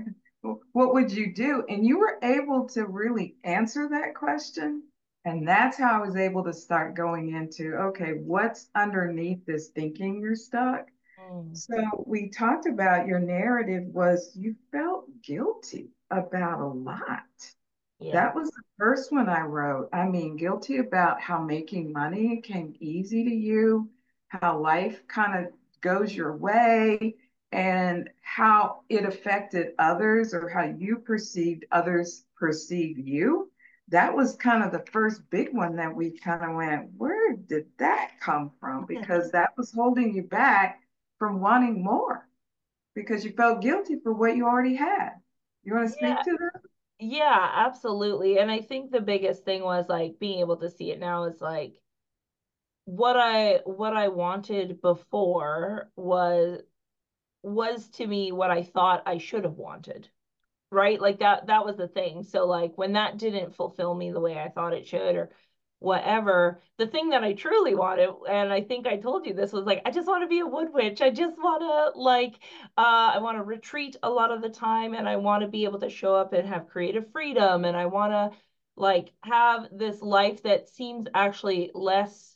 what 0.73 0.93
would 0.93 1.11
you 1.11 1.33
do? 1.33 1.65
And 1.69 1.87
you 1.87 1.99
were 1.99 2.19
able 2.23 2.69
to 2.71 2.85
really 2.85 3.37
answer 3.43 3.89
that 3.89 4.15
question 4.15 4.83
and 5.27 5.47
that's 5.47 5.77
how 5.77 6.01
I 6.01 6.07
was 6.07 6.17
able 6.17 6.45
to 6.45 6.53
start 6.53 6.95
going 6.95 7.35
into 7.35 7.75
okay, 7.75 8.13
what's 8.13 8.69
underneath 8.77 9.45
this 9.45 9.69
thinking 9.69 10.21
you're 10.21 10.37
stuck? 10.37 10.87
Mm. 11.21 11.55
So 11.55 12.05
we 12.07 12.31
talked 12.31 12.67
about 12.67 13.09
your 13.09 13.19
narrative 13.19 13.83
was 13.87 14.31
you 14.37 14.55
felt 14.71 15.07
guilty 15.23 15.91
about 16.13 16.61
a 16.61 16.67
lot. 16.67 17.25
Yeah. 17.99 18.13
That 18.13 18.37
was 18.37 18.51
the 18.51 18.63
first 18.79 19.11
one 19.11 19.29
I 19.29 19.41
wrote. 19.41 19.89
I 19.93 20.05
mean, 20.05 20.37
guilty 20.37 20.79
about 20.79 21.21
how 21.21 21.43
making 21.43 21.93
money 21.93 22.41
came 22.41 22.77
easy 22.79 23.25
to 23.25 23.35
you, 23.35 23.89
how 24.29 24.61
life 24.61 25.03
kind 25.09 25.45
of 25.45 25.53
goes 25.81 26.15
your 26.15 26.37
way, 26.37 27.17
and 27.51 28.11
how 28.23 28.83
it 28.89 29.05
affected 29.05 29.73
others 29.81 30.35
or 30.35 30.49
how 30.49 30.65
you 30.65 30.99
perceived 30.99 31.65
others 31.73 32.25
perceive 32.39 32.99
you. 32.99 33.51
That 33.89 34.15
was 34.15 34.35
kind 34.37 34.65
of 34.65 34.73
the 34.73 34.85
first 34.91 35.29
big 35.31 35.55
one 35.55 35.77
that 35.77 35.95
we 35.95 36.19
kind 36.19 36.43
of 36.43 36.57
went, 36.57 36.91
where 36.97 37.37
did 37.37 37.67
that 37.79 38.13
come 38.21 38.51
from? 38.59 38.85
Because 38.87 39.31
that 39.31 39.51
was 39.57 39.73
holding 39.73 40.15
you 40.15 40.25
back 40.25 40.81
from 41.19 41.41
wanting 41.41 41.83
more 41.83 42.29
because 42.95 43.25
you 43.25 43.33
felt 43.33 43.63
guilty 43.63 44.01
for 44.03 44.13
what 44.13 44.37
you 44.37 44.47
already 44.47 44.75
had. 44.75 45.11
You 45.63 45.75
want 45.75 45.89
to 45.89 45.93
speak 45.93 46.17
yeah. 46.17 46.23
to 46.23 46.37
that? 46.41 46.61
Yeah, 46.99 47.51
absolutely. 47.55 48.39
And 48.39 48.51
I 48.51 48.61
think 48.61 48.91
the 48.91 49.01
biggest 49.01 49.45
thing 49.45 49.63
was 49.63 49.89
like 49.89 50.19
being 50.19 50.41
able 50.41 50.57
to 50.57 50.71
see 50.71 50.91
it 50.91 50.99
now 50.99 51.25
is 51.25 51.41
like 51.41 51.81
what 52.87 53.17
I 53.17 53.61
what 53.65 53.97
I 53.97 54.09
wanted 54.09 54.81
before 54.81 55.91
was 55.97 56.63
was 57.43 57.89
to 57.91 58.07
me 58.07 58.33
what 58.33 58.51
I 58.51 58.63
thought 58.63 59.03
I 59.07 59.19
should 59.19 59.45
have 59.45 59.59
wanted. 59.59 60.09
Right? 60.71 61.01
Like 61.01 61.21
that 61.21 61.47
that 61.47 61.65
was 61.65 61.77
the 61.77 61.89
thing. 61.89 62.25
So 62.25 62.47
like 62.47 62.73
when 62.77 62.95
that 62.95 63.19
didn't 63.19 63.55
fulfill 63.55 63.95
me 63.95 64.11
the 64.11 64.21
way 64.21 64.39
I 64.39 64.49
thought 64.49 64.75
it 64.75 64.87
should 64.87 65.15
or 65.17 65.31
whatever. 65.79 66.61
The 66.79 66.87
thing 66.87 67.11
that 67.11 67.23
I 67.23 67.35
truly 67.35 67.75
wanted, 67.75 68.11
and 68.29 68.53
I 68.53 68.63
think 68.63 68.87
I 68.87 68.97
told 68.97 69.27
you 69.27 69.35
this, 69.35 69.53
was 69.53 69.67
like, 69.67 69.83
I 69.85 69.91
just 69.91 70.09
want 70.09 70.23
to 70.23 70.29
be 70.29 70.41
a 70.41 70.47
wood 70.47 70.73
witch. 70.73 71.03
I 71.03 71.11
just 71.11 71.37
want 71.39 71.61
to 71.63 72.01
like, 72.01 72.35
uh, 72.79 73.13
I 73.15 73.19
want 73.19 73.39
to 73.39 73.43
retreat 73.43 73.97
a 74.03 74.11
lot 74.11 74.31
of 74.31 74.43
the 74.43 74.49
time, 74.49 74.95
and 74.95 75.09
I 75.09 75.17
want 75.17 75.43
to 75.43 75.49
be 75.49 75.65
able 75.65 75.81
to 75.81 75.91
show 75.91 76.15
up 76.15 76.33
and 76.33 76.49
have 76.49 76.69
creative 76.69 77.11
freedom, 77.13 77.65
and 77.65 77.77
I 77.77 77.87
want 77.87 78.13
to 78.13 78.39
like 78.77 79.13
have 79.23 79.69
this 79.73 80.03
life 80.03 80.43
that 80.43 80.69
seems 80.69 81.07
actually 81.15 81.71
less 81.75 82.36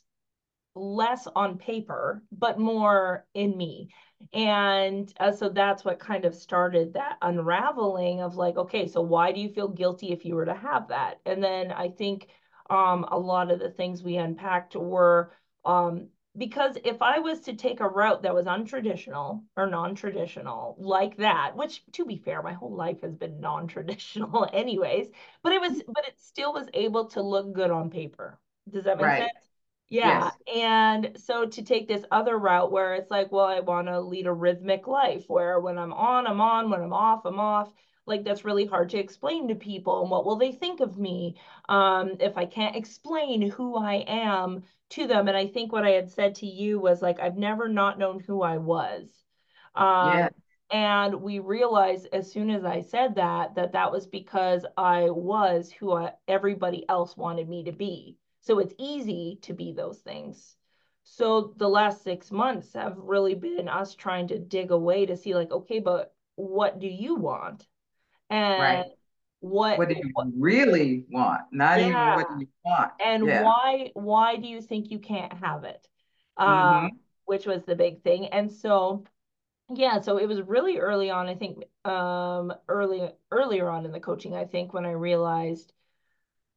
less 0.75 1.27
on 1.35 1.57
paper 1.57 2.23
but 2.31 2.59
more 2.59 3.25
in 3.33 3.55
me 3.57 3.89
and 4.33 5.13
uh, 5.19 5.31
so 5.31 5.49
that's 5.49 5.83
what 5.83 5.99
kind 5.99 6.25
of 6.25 6.33
started 6.33 6.93
that 6.93 7.17
unraveling 7.21 8.21
of 8.21 8.35
like 8.35 8.57
okay 8.57 8.87
so 8.87 9.01
why 9.01 9.31
do 9.31 9.41
you 9.41 9.49
feel 9.49 9.67
guilty 9.67 10.11
if 10.11 10.23
you 10.23 10.35
were 10.35 10.45
to 10.45 10.53
have 10.53 10.87
that 10.87 11.19
and 11.25 11.43
then 11.43 11.71
i 11.71 11.89
think 11.89 12.27
um, 12.69 13.05
a 13.11 13.19
lot 13.19 13.51
of 13.51 13.59
the 13.59 13.69
things 13.69 14.01
we 14.01 14.15
unpacked 14.15 14.77
were 14.77 15.33
um, 15.65 16.07
because 16.37 16.77
if 16.85 17.01
I 17.01 17.19
was 17.19 17.41
to 17.41 17.53
take 17.53 17.81
a 17.81 17.87
route 17.87 18.23
that 18.23 18.33
was 18.33 18.45
untraditional 18.45 19.43
or 19.57 19.67
non-traditional 19.67 20.77
like 20.79 21.17
that, 21.17 21.55
which 21.55 21.83
to 21.93 22.05
be 22.05 22.17
fair, 22.17 22.41
my 22.41 22.53
whole 22.53 22.73
life 22.73 23.01
has 23.01 23.15
been 23.15 23.41
non-traditional 23.41 24.47
anyways, 24.53 25.07
but 25.43 25.51
it 25.51 25.59
was, 25.59 25.81
but 25.87 26.07
it 26.07 26.19
still 26.19 26.53
was 26.53 26.67
able 26.73 27.05
to 27.09 27.21
look 27.21 27.53
good 27.53 27.71
on 27.71 27.89
paper. 27.89 28.39
Does 28.69 28.85
that 28.85 28.97
make 28.97 29.05
right. 29.05 29.21
sense? 29.23 29.50
Yeah. 29.91 30.31
Yes. 30.47 30.55
And 30.55 31.17
so 31.17 31.45
to 31.45 31.61
take 31.61 31.87
this 31.87 32.05
other 32.11 32.37
route 32.37 32.71
where 32.71 32.95
it's 32.95 33.11
like, 33.11 33.31
well, 33.31 33.45
I 33.45 33.59
want 33.59 33.87
to 33.87 33.99
lead 33.99 34.25
a 34.25 34.33
rhythmic 34.33 34.87
life 34.87 35.25
where 35.27 35.59
when 35.59 35.77
I'm 35.77 35.93
on, 35.93 36.25
I'm 36.25 36.41
on, 36.41 36.69
when 36.69 36.81
I'm 36.81 36.93
off, 36.93 37.25
I'm 37.25 37.39
off 37.39 37.71
like 38.07 38.23
that's 38.23 38.45
really 38.45 38.65
hard 38.65 38.89
to 38.89 38.97
explain 38.97 39.47
to 39.47 39.55
people 39.55 40.01
and 40.01 40.09
what 40.09 40.25
will 40.25 40.35
they 40.35 40.51
think 40.51 40.79
of 40.79 40.97
me 40.97 41.35
um, 41.69 42.13
if 42.19 42.37
i 42.37 42.45
can't 42.45 42.75
explain 42.75 43.49
who 43.49 43.77
i 43.77 44.03
am 44.07 44.63
to 44.89 45.07
them 45.07 45.27
and 45.27 45.37
i 45.37 45.47
think 45.47 45.71
what 45.71 45.85
i 45.85 45.91
had 45.91 46.09
said 46.09 46.35
to 46.35 46.45
you 46.45 46.79
was 46.79 47.01
like 47.01 47.19
i've 47.19 47.37
never 47.37 47.67
not 47.67 47.99
known 47.99 48.19
who 48.19 48.41
i 48.41 48.57
was 48.57 49.07
um, 49.75 50.17
yeah. 50.17 50.29
and 50.71 51.15
we 51.15 51.39
realized 51.39 52.07
as 52.11 52.31
soon 52.31 52.49
as 52.49 52.65
i 52.65 52.81
said 52.81 53.15
that 53.15 53.55
that 53.55 53.73
that 53.73 53.91
was 53.91 54.07
because 54.07 54.65
i 54.77 55.09
was 55.09 55.71
who 55.71 55.93
I, 55.93 56.13
everybody 56.27 56.87
else 56.89 57.15
wanted 57.15 57.47
me 57.47 57.63
to 57.65 57.71
be 57.71 58.17
so 58.41 58.59
it's 58.59 58.73
easy 58.77 59.39
to 59.41 59.53
be 59.53 59.71
those 59.71 59.99
things 59.99 60.55
so 61.03 61.53
the 61.57 61.67
last 61.67 62.03
six 62.03 62.31
months 62.31 62.73
have 62.73 62.95
really 62.97 63.35
been 63.35 63.67
us 63.67 63.95
trying 63.95 64.27
to 64.27 64.39
dig 64.39 64.71
away 64.71 65.05
to 65.05 65.17
see 65.17 65.33
like 65.33 65.51
okay 65.51 65.79
but 65.79 66.13
what 66.35 66.79
do 66.79 66.87
you 66.87 67.15
want 67.15 67.67
and 68.29 68.61
right. 68.61 68.85
what 69.39 69.77
what 69.77 69.89
do 69.89 69.95
you 69.95 70.09
what, 70.13 70.27
really 70.37 71.05
want 71.11 71.41
not 71.51 71.79
yeah. 71.79 71.87
even 71.87 72.15
what 72.15 72.27
do 72.29 72.39
you 72.39 72.47
want 72.65 72.91
and 73.03 73.25
yeah. 73.25 73.43
why 73.43 73.91
why 73.93 74.35
do 74.35 74.47
you 74.47 74.61
think 74.61 74.91
you 74.91 74.99
can't 74.99 75.33
have 75.33 75.63
it 75.63 75.87
um 76.37 76.47
mm-hmm. 76.47 76.87
which 77.25 77.45
was 77.45 77.63
the 77.63 77.75
big 77.75 78.03
thing 78.03 78.27
and 78.27 78.51
so 78.51 79.03
yeah 79.73 79.99
so 79.99 80.17
it 80.17 80.27
was 80.27 80.41
really 80.41 80.77
early 80.77 81.09
on 81.09 81.27
i 81.27 81.35
think 81.35 81.63
um 81.85 82.53
early 82.67 83.09
earlier 83.31 83.69
on 83.69 83.85
in 83.85 83.91
the 83.91 83.99
coaching 83.99 84.35
i 84.35 84.45
think 84.45 84.73
when 84.73 84.85
i 84.85 84.91
realized 84.91 85.73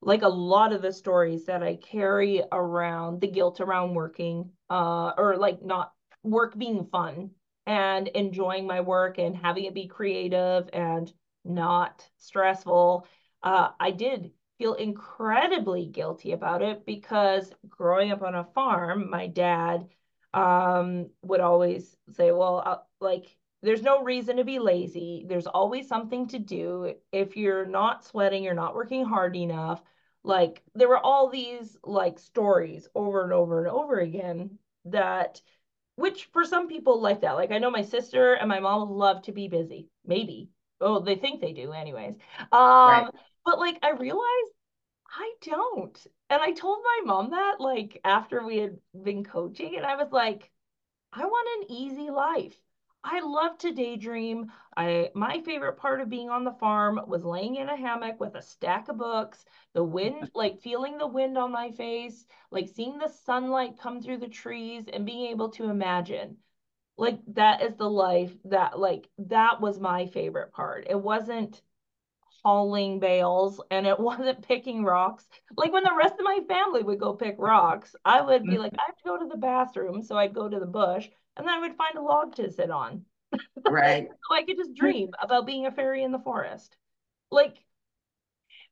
like 0.05 0.23
a 0.23 0.29
lot 0.29 0.73
of 0.73 0.83
the 0.83 0.93
stories 0.93 1.47
that 1.47 1.63
i 1.63 1.77
carry 1.77 2.43
around 2.53 3.21
the 3.21 3.27
guilt 3.27 3.61
around 3.61 3.95
working 3.95 4.51
uh 4.71 5.13
or 5.17 5.37
like 5.37 5.63
not 5.63 5.93
work 6.23 6.57
being 6.59 6.85
fun 6.87 7.31
and 7.67 8.09
enjoying 8.09 8.67
my 8.67 8.81
work 8.81 9.19
and 9.19 9.37
having 9.37 9.65
it 9.65 9.75
be 9.75 9.87
creative 9.87 10.69
and 10.73 11.13
not 11.45 12.09
stressful. 12.19 13.07
Uh, 13.43 13.71
I 13.79 13.91
did 13.91 14.33
feel 14.59 14.75
incredibly 14.75 15.87
guilty 15.87 16.33
about 16.33 16.63
it 16.63 16.87
because 16.87 17.53
growing 17.69 18.11
up 18.13 18.23
on 18.23 18.35
a 18.35 18.45
farm, 18.45 19.11
my 19.11 19.27
dad 19.27 19.87
um, 20.33 21.11
would 21.23 21.41
always 21.41 21.97
say, 22.11 22.33
Well, 22.33 22.63
uh, 22.65 22.79
like, 23.01 23.37
there's 23.63 23.83
no 23.83 24.03
reason 24.03 24.37
to 24.37 24.45
be 24.45 24.59
lazy. 24.59 25.25
There's 25.27 25.47
always 25.47 25.89
something 25.89 26.27
to 26.29 26.39
do. 26.39 26.95
If 27.13 27.37
you're 27.37 27.65
not 27.65 28.05
sweating, 28.05 28.43
you're 28.43 28.53
not 28.55 28.75
working 28.75 29.05
hard 29.07 29.37
enough. 29.37 29.83
Like, 30.25 30.63
there 30.75 30.89
were 30.89 30.99
all 30.99 31.29
these 31.29 31.77
like 31.85 32.19
stories 32.19 32.89
over 32.95 33.23
and 33.23 33.33
over 33.33 33.59
and 33.59 33.69
over 33.69 34.01
again 34.01 34.59
that 34.87 35.41
which 35.97 36.25
for 36.33 36.45
some 36.45 36.67
people 36.69 37.01
like 37.01 37.21
that. 37.21 37.33
Like 37.33 37.53
I 37.53 37.59
know 37.59 37.71
my 37.71 37.83
sister 37.83 38.35
and 38.35 38.49
my 38.49 38.59
mom 38.61 38.91
love 38.91 39.23
to 39.23 39.33
be 39.33 39.49
busy, 39.49 39.89
maybe, 40.05 40.49
oh 40.81 41.01
they 41.01 41.17
think 41.17 41.41
they 41.41 41.53
do 41.53 41.73
anyways 41.73 42.15
um 42.51 42.51
right. 42.51 43.07
but 43.45 43.59
like 43.59 43.79
i 43.83 43.91
realized 43.91 44.53
i 45.17 45.33
don't 45.43 46.07
and 46.31 46.43
i 46.43 46.53
told 46.53 46.79
my 46.85 47.13
mom 47.13 47.31
that 47.31 47.57
like 47.61 48.01
after 48.05 48.45
we 48.45 48.59
had 48.59 48.77
been 49.03 49.25
coaching 49.25 49.77
and 49.77 49.87
i 49.87 49.97
was 49.97 50.11
like 50.13 50.51
i 51.13 51.25
want 51.25 51.63
an 51.71 51.77
easy 51.77 52.11
life 52.11 52.55
I 53.07 53.21
love 53.21 53.59
to 53.59 53.71
daydream. 53.71 54.51
I 54.77 55.11
my 55.15 55.41
favorite 55.41 55.77
part 55.77 56.01
of 56.01 56.09
being 56.09 56.31
on 56.31 56.45
the 56.45 56.53
farm 56.53 57.01
was 57.07 57.25
laying 57.25 57.57
in 57.57 57.69
a 57.69 57.77
hammock 57.77 58.21
with 58.21 58.35
a 58.35 58.43
stack 58.43 58.89
of 58.89 58.99
books, 58.99 59.45
the 59.73 59.85
wind, 59.85 60.31
like 60.35 60.61
feeling 60.61 60.99
the 60.99 61.07
wind 61.07 61.39
on 61.39 61.53
my 61.53 61.71
face, 61.71 62.27
like 62.51 62.69
seeing 62.69 62.99
the 62.99 63.09
sunlight 63.09 63.79
come 63.79 64.01
through 64.03 64.19
the 64.19 64.29
trees 64.29 64.85
and 64.93 65.07
being 65.07 65.27
able 65.31 65.51
to 65.51 65.71
imagine. 65.71 66.39
Like 66.97 67.21
that 67.29 67.63
is 67.63 67.77
the 67.77 67.91
life 67.91 68.35
that 68.45 68.79
like 68.79 69.09
that 69.19 69.61
was 69.61 69.81
my 69.81 70.07
favorite 70.07 70.53
part. 70.53 70.87
It 70.89 71.01
wasn't 71.01 71.61
hauling 72.43 73.01
bales 73.01 73.61
and 73.71 73.87
it 73.87 73.99
wasn't 74.11 74.47
picking 74.47 74.85
rocks. 74.85 75.29
Like 75.57 75.73
when 75.73 75.85
the 75.85 75.97
rest 75.97 76.15
of 76.15 76.25
my 76.25 76.41
family 76.49 76.83
would 76.83 77.01
go 77.01 77.15
pick 77.15 77.37
rocks 77.39 77.95
i 78.05 78.21
would 78.21 78.45
be 78.45 78.59
like 78.59 78.73
mm-hmm. 78.73 78.81
i 78.81 78.85
have 78.87 78.97
to 78.97 79.05
go 79.05 79.19
to 79.19 79.29
the 79.29 79.37
bathroom 79.37 80.03
so 80.03 80.17
i'd 80.17 80.35
go 80.35 80.49
to 80.49 80.59
the 80.59 80.67
bush 80.67 81.09
and 81.37 81.47
then 81.47 81.55
i 81.55 81.61
would 81.61 81.77
find 81.77 81.97
a 81.97 82.03
log 82.03 82.35
to 82.35 82.51
sit 82.51 82.71
on 82.71 83.05
right. 83.69 84.09
So 84.29 84.35
i 84.35 84.43
could 84.43 84.57
just 84.57 84.75
dream 84.75 85.11
about 85.21 85.47
being 85.47 85.67
a 85.67 85.71
fairy 85.71 86.03
in 86.03 86.13
the 86.13 86.19
forest. 86.19 86.77
Like 87.31 87.57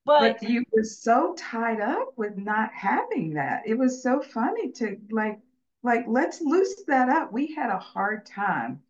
but, 0.04 0.40
but 0.40 0.48
you 0.48 0.64
were 0.72 0.82
so 0.82 1.34
tied 1.38 1.80
up 1.80 2.12
with 2.16 2.36
not 2.36 2.70
having 2.74 3.34
that. 3.34 3.62
It 3.66 3.78
was 3.78 4.02
so 4.02 4.20
funny 4.20 4.72
to 4.72 4.96
like 5.10 5.38
like 5.82 6.04
let's 6.08 6.40
loose 6.40 6.82
that 6.88 7.08
up. 7.08 7.32
We 7.32 7.54
had 7.54 7.70
a 7.70 7.78
hard 7.78 8.26
time 8.26 8.80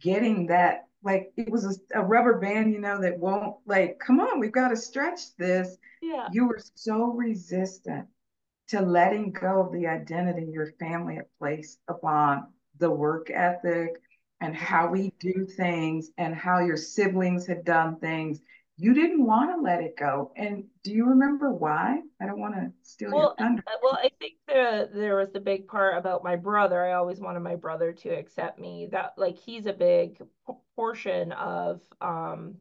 getting 0.00 0.46
that. 0.46 0.88
Like 1.04 1.32
it 1.36 1.50
was 1.50 1.80
a, 1.92 2.00
a, 2.00 2.02
rubber 2.04 2.40
band 2.40 2.72
you 2.72 2.80
know 2.80 3.00
that 3.00 3.18
won't 3.18 3.56
like 3.64 4.00
come 4.00 4.18
on 4.18 4.40
we've 4.40 4.50
got 4.50 4.68
to 4.68 4.76
stretch 4.76 5.36
this. 5.36 5.76
Yeah. 6.02 6.28
You 6.32 6.48
were 6.48 6.60
so 6.74 7.12
resistant 7.12 8.08
to 8.68 8.80
letting 8.80 9.30
go 9.30 9.60
of 9.60 9.72
the 9.72 9.86
identity 9.86 10.48
your 10.50 10.72
family 10.80 11.16
had 11.16 11.26
placed 11.38 11.78
upon 11.86 12.48
the 12.78 12.90
work 12.90 13.30
ethic 13.30 14.00
and 14.40 14.54
how 14.54 14.88
we 14.88 15.12
do 15.18 15.46
things 15.56 16.10
and 16.18 16.34
how 16.34 16.60
your 16.60 16.76
siblings 16.76 17.46
had 17.46 17.64
done 17.64 17.96
things 17.98 18.40
you 18.78 18.92
didn't 18.92 19.24
want 19.24 19.50
to 19.54 19.60
let 19.60 19.82
it 19.82 19.96
go. 19.96 20.32
And 20.36 20.64
do 20.84 20.92
you 20.92 21.06
remember 21.06 21.50
why? 21.50 22.00
I 22.20 22.26
don't 22.26 22.38
want 22.38 22.54
to 22.56 22.70
steal 22.82 23.10
well, 23.10 23.34
your 23.38 23.46
thunder. 23.46 23.62
Well, 23.82 23.98
I 24.02 24.10
think 24.18 24.34
there 24.46 24.88
there 24.92 25.16
was 25.16 25.30
the 25.32 25.40
big 25.40 25.66
part 25.66 25.96
about 25.96 26.22
my 26.22 26.36
brother. 26.36 26.84
I 26.84 26.92
always 26.92 27.18
wanted 27.18 27.40
my 27.40 27.56
brother 27.56 27.92
to 27.92 28.10
accept 28.10 28.58
me. 28.58 28.88
That 28.92 29.14
like 29.16 29.38
he's 29.38 29.66
a 29.66 29.72
big 29.72 30.20
portion 30.74 31.32
of 31.32 31.80
um 32.02 32.56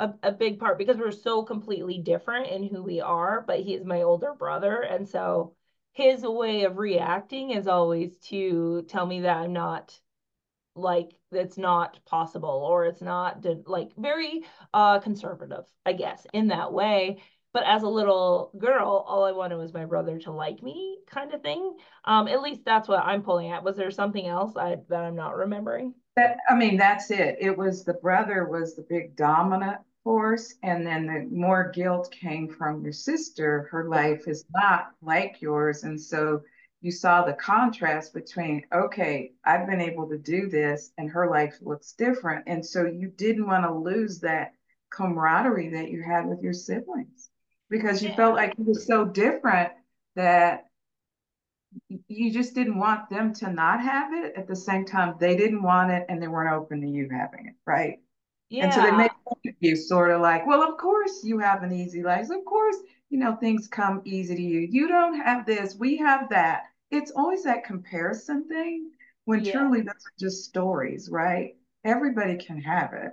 a, 0.00 0.10
a 0.24 0.32
big 0.32 0.58
part 0.58 0.78
because 0.78 0.96
we're 0.96 1.12
so 1.12 1.44
completely 1.44 1.98
different 1.98 2.48
in 2.48 2.64
who 2.64 2.82
we 2.82 3.00
are, 3.00 3.44
but 3.46 3.60
he's 3.60 3.84
my 3.84 4.02
older 4.02 4.34
brother. 4.36 4.80
And 4.80 5.08
so 5.08 5.54
his 5.92 6.22
way 6.22 6.64
of 6.64 6.76
reacting 6.76 7.50
is 7.50 7.68
always 7.68 8.16
to 8.18 8.82
tell 8.88 9.06
me 9.06 9.20
that 9.20 9.36
I'm 9.36 9.52
not 9.52 9.98
like 10.78 11.10
it's 11.32 11.58
not 11.58 11.98
possible 12.06 12.48
or 12.48 12.86
it's 12.86 13.02
not 13.02 13.44
like 13.66 13.90
very 13.96 14.44
uh 14.72 14.98
conservative 15.00 15.64
i 15.84 15.92
guess 15.92 16.26
in 16.32 16.48
that 16.48 16.72
way. 16.72 17.20
But 17.54 17.64
as 17.66 17.82
a 17.82 17.88
little 17.88 18.50
girl 18.58 19.04
all 19.06 19.24
i 19.24 19.32
wanted 19.32 19.56
was 19.56 19.72
my 19.74 19.84
brother 19.84 20.18
to 20.20 20.32
like 20.32 20.62
me 20.62 20.98
kind 21.06 21.32
of 21.34 21.42
thing. 21.42 21.76
Um 22.04 22.28
at 22.28 22.42
least 22.42 22.64
that's 22.64 22.88
what 22.88 23.04
i'm 23.04 23.22
pulling 23.22 23.50
at. 23.50 23.64
Was 23.64 23.76
there 23.76 23.90
something 23.90 24.26
else 24.26 24.56
I, 24.56 24.76
that 24.88 25.04
i'm 25.04 25.16
not 25.16 25.36
remembering? 25.36 25.94
That 26.16 26.38
i 26.48 26.54
mean 26.54 26.76
that's 26.76 27.10
it. 27.10 27.36
It 27.40 27.56
was 27.56 27.84
the 27.84 27.94
brother 27.94 28.46
was 28.46 28.74
the 28.74 28.86
big 28.88 29.16
dominant 29.16 29.78
force 30.04 30.54
and 30.62 30.86
then 30.86 31.06
the 31.06 31.28
more 31.30 31.70
guilt 31.70 32.10
came 32.10 32.48
from 32.48 32.82
your 32.82 32.92
sister. 32.92 33.68
Her 33.70 33.88
life 33.88 34.26
is 34.26 34.44
not 34.54 34.92
like 35.02 35.42
yours. 35.42 35.84
And 35.84 36.00
so 36.00 36.42
you 36.80 36.92
saw 36.92 37.24
the 37.24 37.32
contrast 37.32 38.14
between, 38.14 38.64
okay, 38.72 39.32
I've 39.44 39.66
been 39.66 39.80
able 39.80 40.08
to 40.08 40.18
do 40.18 40.48
this 40.48 40.92
and 40.96 41.10
her 41.10 41.28
life 41.28 41.56
looks 41.60 41.92
different. 41.92 42.44
And 42.46 42.64
so 42.64 42.86
you 42.86 43.08
didn't 43.08 43.46
want 43.46 43.64
to 43.64 43.72
lose 43.72 44.20
that 44.20 44.52
camaraderie 44.90 45.70
that 45.70 45.90
you 45.90 46.02
had 46.02 46.26
with 46.26 46.40
your 46.40 46.52
siblings 46.52 47.30
because 47.68 48.02
you 48.02 48.10
yeah. 48.10 48.16
felt 48.16 48.36
like 48.36 48.52
it 48.52 48.66
was 48.66 48.86
so 48.86 49.04
different 49.04 49.72
that 50.14 50.66
you 52.06 52.32
just 52.32 52.54
didn't 52.54 52.78
want 52.78 53.10
them 53.10 53.34
to 53.34 53.52
not 53.52 53.80
have 53.80 54.12
it. 54.12 54.34
At 54.36 54.46
the 54.46 54.56
same 54.56 54.84
time, 54.84 55.16
they 55.18 55.36
didn't 55.36 55.62
want 55.62 55.90
it 55.90 56.06
and 56.08 56.22
they 56.22 56.28
weren't 56.28 56.54
open 56.54 56.80
to 56.80 56.88
you 56.88 57.08
having 57.10 57.46
it, 57.48 57.54
right? 57.66 57.98
Yeah. 58.48 58.64
And 58.64 58.74
so 58.74 58.82
they 58.82 58.92
make 58.92 59.10
you 59.60 59.76
sort 59.76 60.10
of 60.10 60.20
like, 60.20 60.46
well, 60.46 60.62
of 60.62 60.78
course 60.78 61.22
you 61.22 61.38
have 61.38 61.62
an 61.62 61.72
easy 61.72 62.02
life. 62.02 62.30
Of 62.30 62.44
course, 62.46 62.76
you 63.10 63.18
know, 63.18 63.36
things 63.36 63.68
come 63.68 64.02
easy 64.04 64.36
to 64.36 64.42
you. 64.42 64.60
You 64.60 64.88
don't 64.88 65.20
have 65.20 65.46
this, 65.46 65.76
we 65.76 65.96
have 65.98 66.28
that. 66.30 66.64
It's 66.90 67.10
always 67.10 67.44
that 67.44 67.64
comparison 67.64 68.48
thing 68.48 68.90
when 69.24 69.44
yeah. 69.44 69.52
truly 69.52 69.80
those 69.80 69.88
are 69.88 70.18
just 70.18 70.44
stories, 70.44 71.08
right? 71.10 71.56
Everybody 71.84 72.36
can 72.36 72.60
have 72.62 72.92
it. 72.94 73.12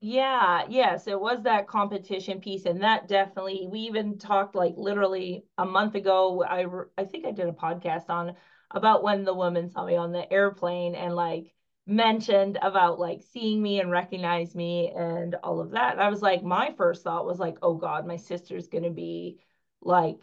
Yeah, 0.00 0.64
yes, 0.68 1.08
it 1.08 1.18
was 1.20 1.42
that 1.42 1.66
competition 1.66 2.40
piece, 2.40 2.66
and 2.66 2.82
that 2.82 3.08
definitely. 3.08 3.66
We 3.70 3.80
even 3.80 4.18
talked 4.18 4.54
like 4.54 4.74
literally 4.76 5.44
a 5.58 5.64
month 5.66 5.94
ago. 5.96 6.44
I 6.44 6.66
I 7.00 7.04
think 7.04 7.26
I 7.26 7.32
did 7.32 7.48
a 7.48 7.52
podcast 7.52 8.08
on 8.08 8.36
about 8.70 9.02
when 9.02 9.24
the 9.24 9.34
woman 9.34 9.68
saw 9.70 9.84
me 9.84 9.96
on 9.96 10.12
the 10.12 10.30
airplane 10.32 10.94
and 10.94 11.16
like 11.16 11.52
mentioned 11.88 12.58
about 12.60 13.00
like 13.00 13.22
seeing 13.32 13.62
me 13.62 13.80
and 13.80 13.90
recognize 13.90 14.54
me 14.54 14.92
and 14.94 15.34
all 15.42 15.60
of 15.60 15.70
that. 15.70 15.92
And 15.92 16.02
I 16.02 16.08
was 16.08 16.20
like, 16.22 16.42
my 16.42 16.72
first 16.76 17.02
thought 17.02 17.26
was 17.26 17.38
like, 17.38 17.56
oh 17.62 17.74
God, 17.74 18.06
my 18.06 18.16
sister's 18.16 18.68
gonna 18.68 18.90
be 18.90 19.38
like, 19.80 20.18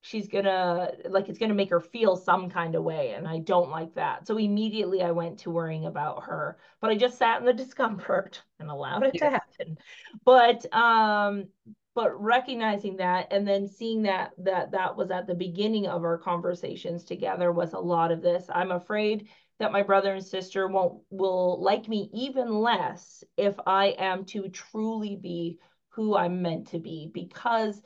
she's 0.00 0.28
gonna 0.28 0.90
like 1.08 1.28
it's 1.28 1.38
gonna 1.38 1.54
make 1.54 1.70
her 1.70 1.80
feel 1.80 2.16
some 2.16 2.50
kind 2.50 2.74
of 2.74 2.82
way. 2.82 3.12
And 3.12 3.28
I 3.28 3.38
don't 3.38 3.70
like 3.70 3.94
that. 3.94 4.26
So 4.26 4.36
immediately 4.38 5.02
I 5.02 5.12
went 5.12 5.38
to 5.40 5.50
worrying 5.50 5.86
about 5.86 6.24
her. 6.24 6.58
But 6.80 6.90
I 6.90 6.96
just 6.96 7.16
sat 7.16 7.38
in 7.38 7.46
the 7.46 7.52
discomfort 7.64 8.42
and 8.58 8.68
allowed 8.68 9.04
it 9.04 9.12
yeah. 9.14 9.20
to 9.20 9.30
happen. 9.30 9.78
But 10.24 10.74
um 10.74 11.46
but 11.94 12.20
recognizing 12.20 12.96
that 12.96 13.32
and 13.32 13.46
then 13.46 13.68
seeing 13.68 14.02
that 14.02 14.32
that 14.38 14.72
that 14.72 14.96
was 14.96 15.10
at 15.10 15.26
the 15.26 15.34
beginning 15.34 15.86
of 15.86 16.02
our 16.02 16.18
conversations 16.18 17.04
together 17.04 17.52
was 17.52 17.72
a 17.72 17.78
lot 17.78 18.10
of 18.10 18.20
this 18.20 18.46
i'm 18.52 18.72
afraid 18.72 19.28
that 19.64 19.72
my 19.72 19.82
brother 19.82 20.12
and 20.12 20.22
sister 20.24 20.68
won't 20.68 21.00
will 21.08 21.58
like 21.62 21.88
me 21.88 22.10
even 22.12 22.60
less 22.60 23.24
if 23.38 23.54
I 23.66 23.94
am 23.98 24.26
to 24.26 24.50
truly 24.50 25.16
be 25.16 25.58
who 25.88 26.14
I'm 26.14 26.42
meant 26.42 26.68
to 26.68 26.78
be 26.78 27.10
because 27.14 27.80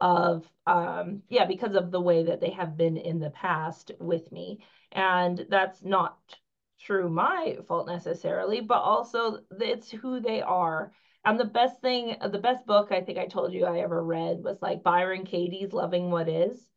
of 0.00 0.48
um 0.68 1.22
yeah 1.28 1.44
because 1.44 1.74
of 1.74 1.90
the 1.90 2.00
way 2.00 2.22
that 2.22 2.40
they 2.40 2.50
have 2.50 2.76
been 2.76 2.96
in 2.96 3.18
the 3.18 3.30
past 3.30 3.90
with 3.98 4.30
me. 4.30 4.60
And 4.92 5.44
that's 5.50 5.82
not 5.82 6.16
through 6.80 7.10
my 7.10 7.56
fault 7.66 7.88
necessarily 7.88 8.60
but 8.60 8.78
also 8.78 9.40
it's 9.60 9.90
who 9.90 10.20
they 10.20 10.40
are. 10.40 10.92
And 11.24 11.40
the 11.40 11.46
best 11.46 11.80
thing 11.80 12.16
the 12.30 12.38
best 12.38 12.64
book 12.64 12.92
i 12.92 13.00
think 13.00 13.18
i 13.18 13.26
told 13.26 13.52
you 13.52 13.64
i 13.64 13.80
ever 13.80 14.04
read 14.04 14.44
was 14.44 14.62
like 14.62 14.84
byron 14.84 15.24
katie's 15.24 15.72
loving 15.72 16.12
what 16.12 16.28
is 16.28 16.68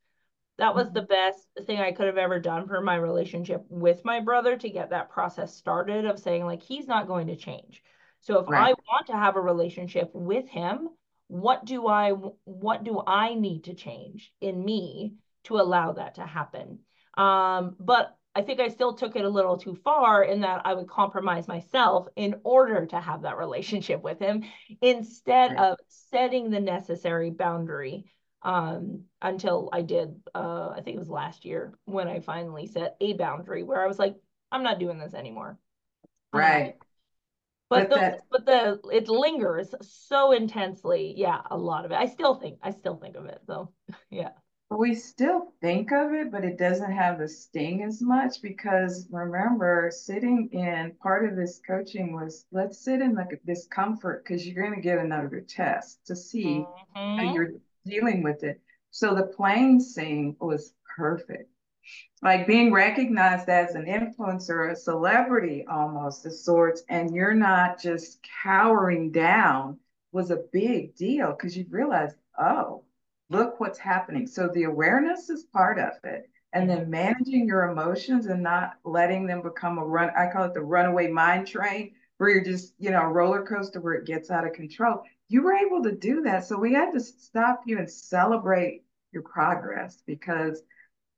that 0.58 0.76
was 0.76 0.91
the 0.91 1.04
best 1.04 1.48
thing 1.65 1.80
I 1.80 1.91
could 1.91 2.08
have 2.08 2.17
ever 2.17 2.39
done 2.39 2.67
for 2.67 2.82
my 2.82 2.96
relationship 2.96 3.63
with 3.70 4.04
my 4.04 4.20
brother 4.20 4.58
to 4.58 4.70
get 4.70 4.89
that 4.89 5.10
process 5.10 5.56
started 5.56 6.06
of 6.06 6.20
saying 6.20 6.46
like 6.46 6.63
he's 6.63 6.88
not 6.88 7.08
going 7.08 7.28
to 7.28 7.36
change. 7.36 7.84
So 8.22 8.39
if 8.39 8.50
right. 8.50 8.70
I 8.70 8.74
want 8.91 9.08
to 9.08 9.13
have 9.13 9.36
a 9.36 9.41
relationship 9.41 10.10
with 10.13 10.48
him, 10.48 10.89
what 11.28 11.65
do 11.65 11.88
I 11.88 12.12
what 12.46 12.84
do 12.84 13.02
I 13.06 13.36
need 13.36 13.65
to 13.65 13.76
change 13.76 14.34
in 14.41 14.63
me 14.63 15.15
to 15.43 15.58
allow 15.58 15.93
that 15.93 16.15
to 16.15 16.26
happen? 16.26 16.80
Um, 17.15 17.76
but 17.80 18.15
I 18.34 18.41
think 18.41 18.60
I 18.60 18.67
still 18.67 18.93
took 18.93 19.15
it 19.15 19.26
a 19.26 19.30
little 19.30 19.58
too 19.58 19.76
far 19.84 20.24
in 20.24 20.41
that 20.41 20.62
I 20.63 20.74
would 20.74 20.88
compromise 20.88 21.48
myself 21.48 22.08
in 22.15 22.36
order 22.43 22.86
to 22.86 23.00
have 23.00 23.24
that 23.24 23.38
relationship 23.38 24.02
with 24.02 24.20
him 24.20 24.43
instead 24.82 25.52
right. 25.52 25.72
of 25.72 25.78
setting 25.88 26.50
the 26.50 26.60
necessary 26.60 27.30
boundary 27.30 28.06
um, 28.41 29.04
until 29.21 29.69
I 29.73 29.82
did, 29.82 30.15
uh, 30.34 30.69
I 30.69 30.82
think 30.82 30.95
it 30.95 31.00
was 31.00 31.10
last 31.10 31.45
year 31.45 31.78
when 31.86 32.08
I 32.08 32.19
finally 32.19 32.67
set 32.67 32.95
a 33.02 33.13
boundary 33.13 33.63
where 33.63 33.84
I 33.84 33.88
was 33.88 34.00
like, 34.00 34.15
I'm 34.52 34.63
not 34.63 34.80
doing 34.80 35.00
this 35.00 35.13
anymore. 35.13 35.58
Right. 36.34 36.73
Um, 36.73 36.73
but, 37.69 37.89
but, 37.89 37.89
the, 37.89 37.95
that... 37.95 38.21
but 38.32 38.45
the 38.45 38.80
it 38.91 39.10
lingers 39.10 39.76
so 39.82 40.32
intensely. 40.32 41.13
Yeah, 41.17 41.41
a 41.52 41.58
lot 41.58 41.86
of 41.86 41.91
it. 41.91 41.95
I 41.95 42.06
still 42.06 42.36
think 42.36 42.60
I 42.63 42.71
still 42.71 42.95
think 42.95 43.15
of 43.15 43.26
it 43.26 43.41
though. 43.47 43.71
yeah. 44.10 44.30
We 44.69 44.95
still 44.95 45.54
think 45.62 45.93
of 45.93 46.12
it, 46.12 46.30
but 46.30 46.43
it 46.43 46.58
doesn't 46.58 46.91
have 46.91 47.19
the 47.19 47.28
sting 47.30 47.84
as 47.84 48.02
much 48.02 48.41
because 48.41 49.08
remember, 49.10 49.89
sitting 49.93 50.50
in 50.52 50.93
part 51.02 51.26
of 51.26 51.38
this 51.38 51.62
coaching 51.65 52.13
was 52.13 52.45
let's 52.52 52.84
sit 52.84 53.02
in 53.02 53.15
like 53.15 53.41
this 53.45 53.65
comfort 53.67 54.23
because 54.23 54.45
you're 54.45 54.62
going 54.62 54.76
to 54.76 54.82
get 54.82 54.97
another 55.00 55.39
test 55.41 56.06
to 56.08 56.15
see 56.17 56.65
mm-hmm. 56.65 57.17
how 57.17 57.34
you're 57.34 57.54
dealing 57.88 58.23
with 58.23 58.43
it. 58.43 58.62
So 58.91 59.15
the 59.15 59.23
plane 59.23 59.80
scene 59.80 60.36
was 60.39 60.73
perfect. 60.95 61.50
Like 62.21 62.47
being 62.47 62.73
recognized 62.73 63.47
as 63.47 63.76
an 63.76 63.86
influencer, 63.86 64.71
a 64.71 64.76
celebrity 64.76 65.65
almost 65.69 66.26
of 66.26 66.34
sorts, 66.34 66.84
and 66.89 67.13
you're 67.13 67.34
not 67.34 67.80
just 67.80 68.26
cowering 68.43 69.12
down 69.12 69.80
was 70.12 70.32
a 70.32 70.43
big 70.52 70.95
deal 70.95 71.32
because 71.32 71.56
you 71.56 71.65
realize, 71.69 72.15
oh, 72.39 72.84
look 73.30 73.60
what's 73.60 73.80
happening. 73.80 74.26
So 74.26 74.47
the 74.47 74.63
awareness 74.63 75.30
is 75.30 75.43
part 75.43 75.80
of 75.80 75.93
it. 76.04 76.30
And 76.54 76.69
then 76.69 76.82
mm-hmm. 76.82 76.91
managing 76.91 77.47
your 77.47 77.69
emotions 77.69 78.26
and 78.26 78.41
not 78.41 78.73
letting 78.84 79.28
them 79.28 79.41
become 79.41 79.78
a 79.78 79.86
run, 79.86 80.10
I 80.17 80.32
call 80.32 80.45
it 80.45 80.54
the 80.54 80.62
runaway 80.62 81.08
mind 81.08 81.47
train, 81.47 81.93
where 82.17 82.30
you're 82.30 82.43
just, 82.43 82.73
you 82.80 82.89
know, 82.89 83.02
a 83.02 83.08
roller 83.08 83.45
coaster 83.45 83.80
where 83.80 83.93
it 83.93 84.08
gets 84.08 84.32
out 84.32 84.47
of 84.47 84.54
control 84.54 85.04
you 85.30 85.42
were 85.42 85.54
able 85.54 85.84
to 85.84 85.92
do 85.92 86.22
that. 86.24 86.46
So 86.46 86.58
we 86.58 86.74
had 86.74 86.92
to 86.92 87.00
stop 87.00 87.62
you 87.66 87.78
and 87.78 87.90
celebrate 87.90 88.84
your 89.12 89.24
progress 89.24 90.02
because 90.06 90.62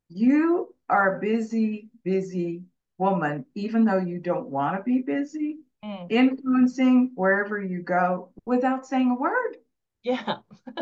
you 0.07 0.73
are 0.89 1.17
a 1.17 1.19
busy, 1.19 1.89
busy 2.03 2.63
woman, 2.97 3.45
even 3.55 3.85
though 3.85 3.99
you 3.99 4.19
don't 4.19 4.49
want 4.49 4.77
to 4.77 4.83
be 4.83 5.01
busy, 5.01 5.59
mm. 5.83 6.07
influencing 6.09 7.11
wherever 7.15 7.61
you 7.61 7.81
go 7.81 8.29
without 8.45 8.85
saying 8.85 9.11
a 9.11 9.15
word. 9.15 9.57
Yeah. 10.03 10.37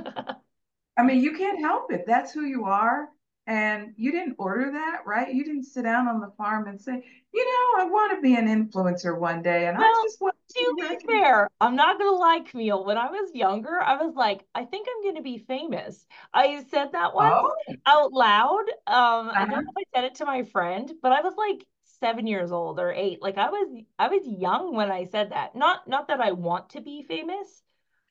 I 0.97 1.03
mean, 1.03 1.21
you 1.21 1.37
can't 1.37 1.59
help 1.59 1.91
it. 1.91 2.05
That's 2.07 2.31
who 2.31 2.43
you 2.43 2.65
are. 2.65 3.09
And 3.47 3.93
you 3.95 4.11
didn't 4.11 4.35
order 4.37 4.69
that, 4.73 5.03
right? 5.05 5.33
You 5.33 5.45
didn't 5.45 5.63
sit 5.63 5.83
down 5.83 6.09
on 6.09 6.19
the 6.19 6.33
farm 6.37 6.67
and 6.67 6.79
say, 6.79 7.01
you 7.33 7.45
know, 7.45 7.81
I 7.81 7.89
want 7.89 8.13
to 8.13 8.21
be 8.21 8.35
an 8.35 8.47
influencer 8.47 9.17
one 9.17 9.41
day. 9.41 9.67
And 9.67 9.77
well, 9.77 9.87
I 9.87 10.03
just 10.05 10.19
want 10.19 10.35
to 10.49 10.75
be 10.77 11.05
fair. 11.07 11.49
I'm 11.61 11.77
not 11.77 11.97
going 11.97 12.11
to 12.11 12.17
lie, 12.17 12.41
Camille. 12.45 12.83
When 12.83 12.97
I 12.97 13.09
was 13.09 13.31
younger, 13.33 13.81
I 13.81 13.95
was 14.03 14.15
like, 14.15 14.43
I 14.53 14.65
think 14.65 14.89
I'm 14.89 15.01
going 15.01 15.15
to 15.15 15.21
be 15.21 15.37
famous. 15.37 16.05
I 16.33 16.65
said 16.69 16.91
that 16.91 17.15
once 17.15 17.35
oh. 17.37 17.75
out 17.85 18.11
loud. 18.11 18.65
Um, 18.85 19.29
uh-huh. 19.29 19.31
I 19.33 19.39
don't 19.45 19.53
uh-huh. 19.53 19.61
know 19.61 19.71
if 19.77 19.87
I 19.87 19.97
said 19.97 20.03
it 20.03 20.15
to 20.15 20.25
my 20.25 20.43
friend, 20.43 20.91
but 21.01 21.13
I 21.13 21.21
was 21.21 21.35
like 21.37 21.65
seven 22.01 22.27
years 22.27 22.51
old 22.51 22.81
or 22.81 22.91
eight. 22.91 23.21
Like 23.21 23.37
I 23.37 23.49
was, 23.49 23.81
I 23.97 24.09
was 24.09 24.27
young 24.27 24.75
when 24.75 24.91
I 24.91 25.05
said 25.05 25.31
that. 25.31 25.55
Not, 25.55 25.87
not 25.87 26.09
that 26.09 26.19
I 26.19 26.33
want 26.33 26.71
to 26.71 26.81
be 26.81 27.03
famous, 27.03 27.61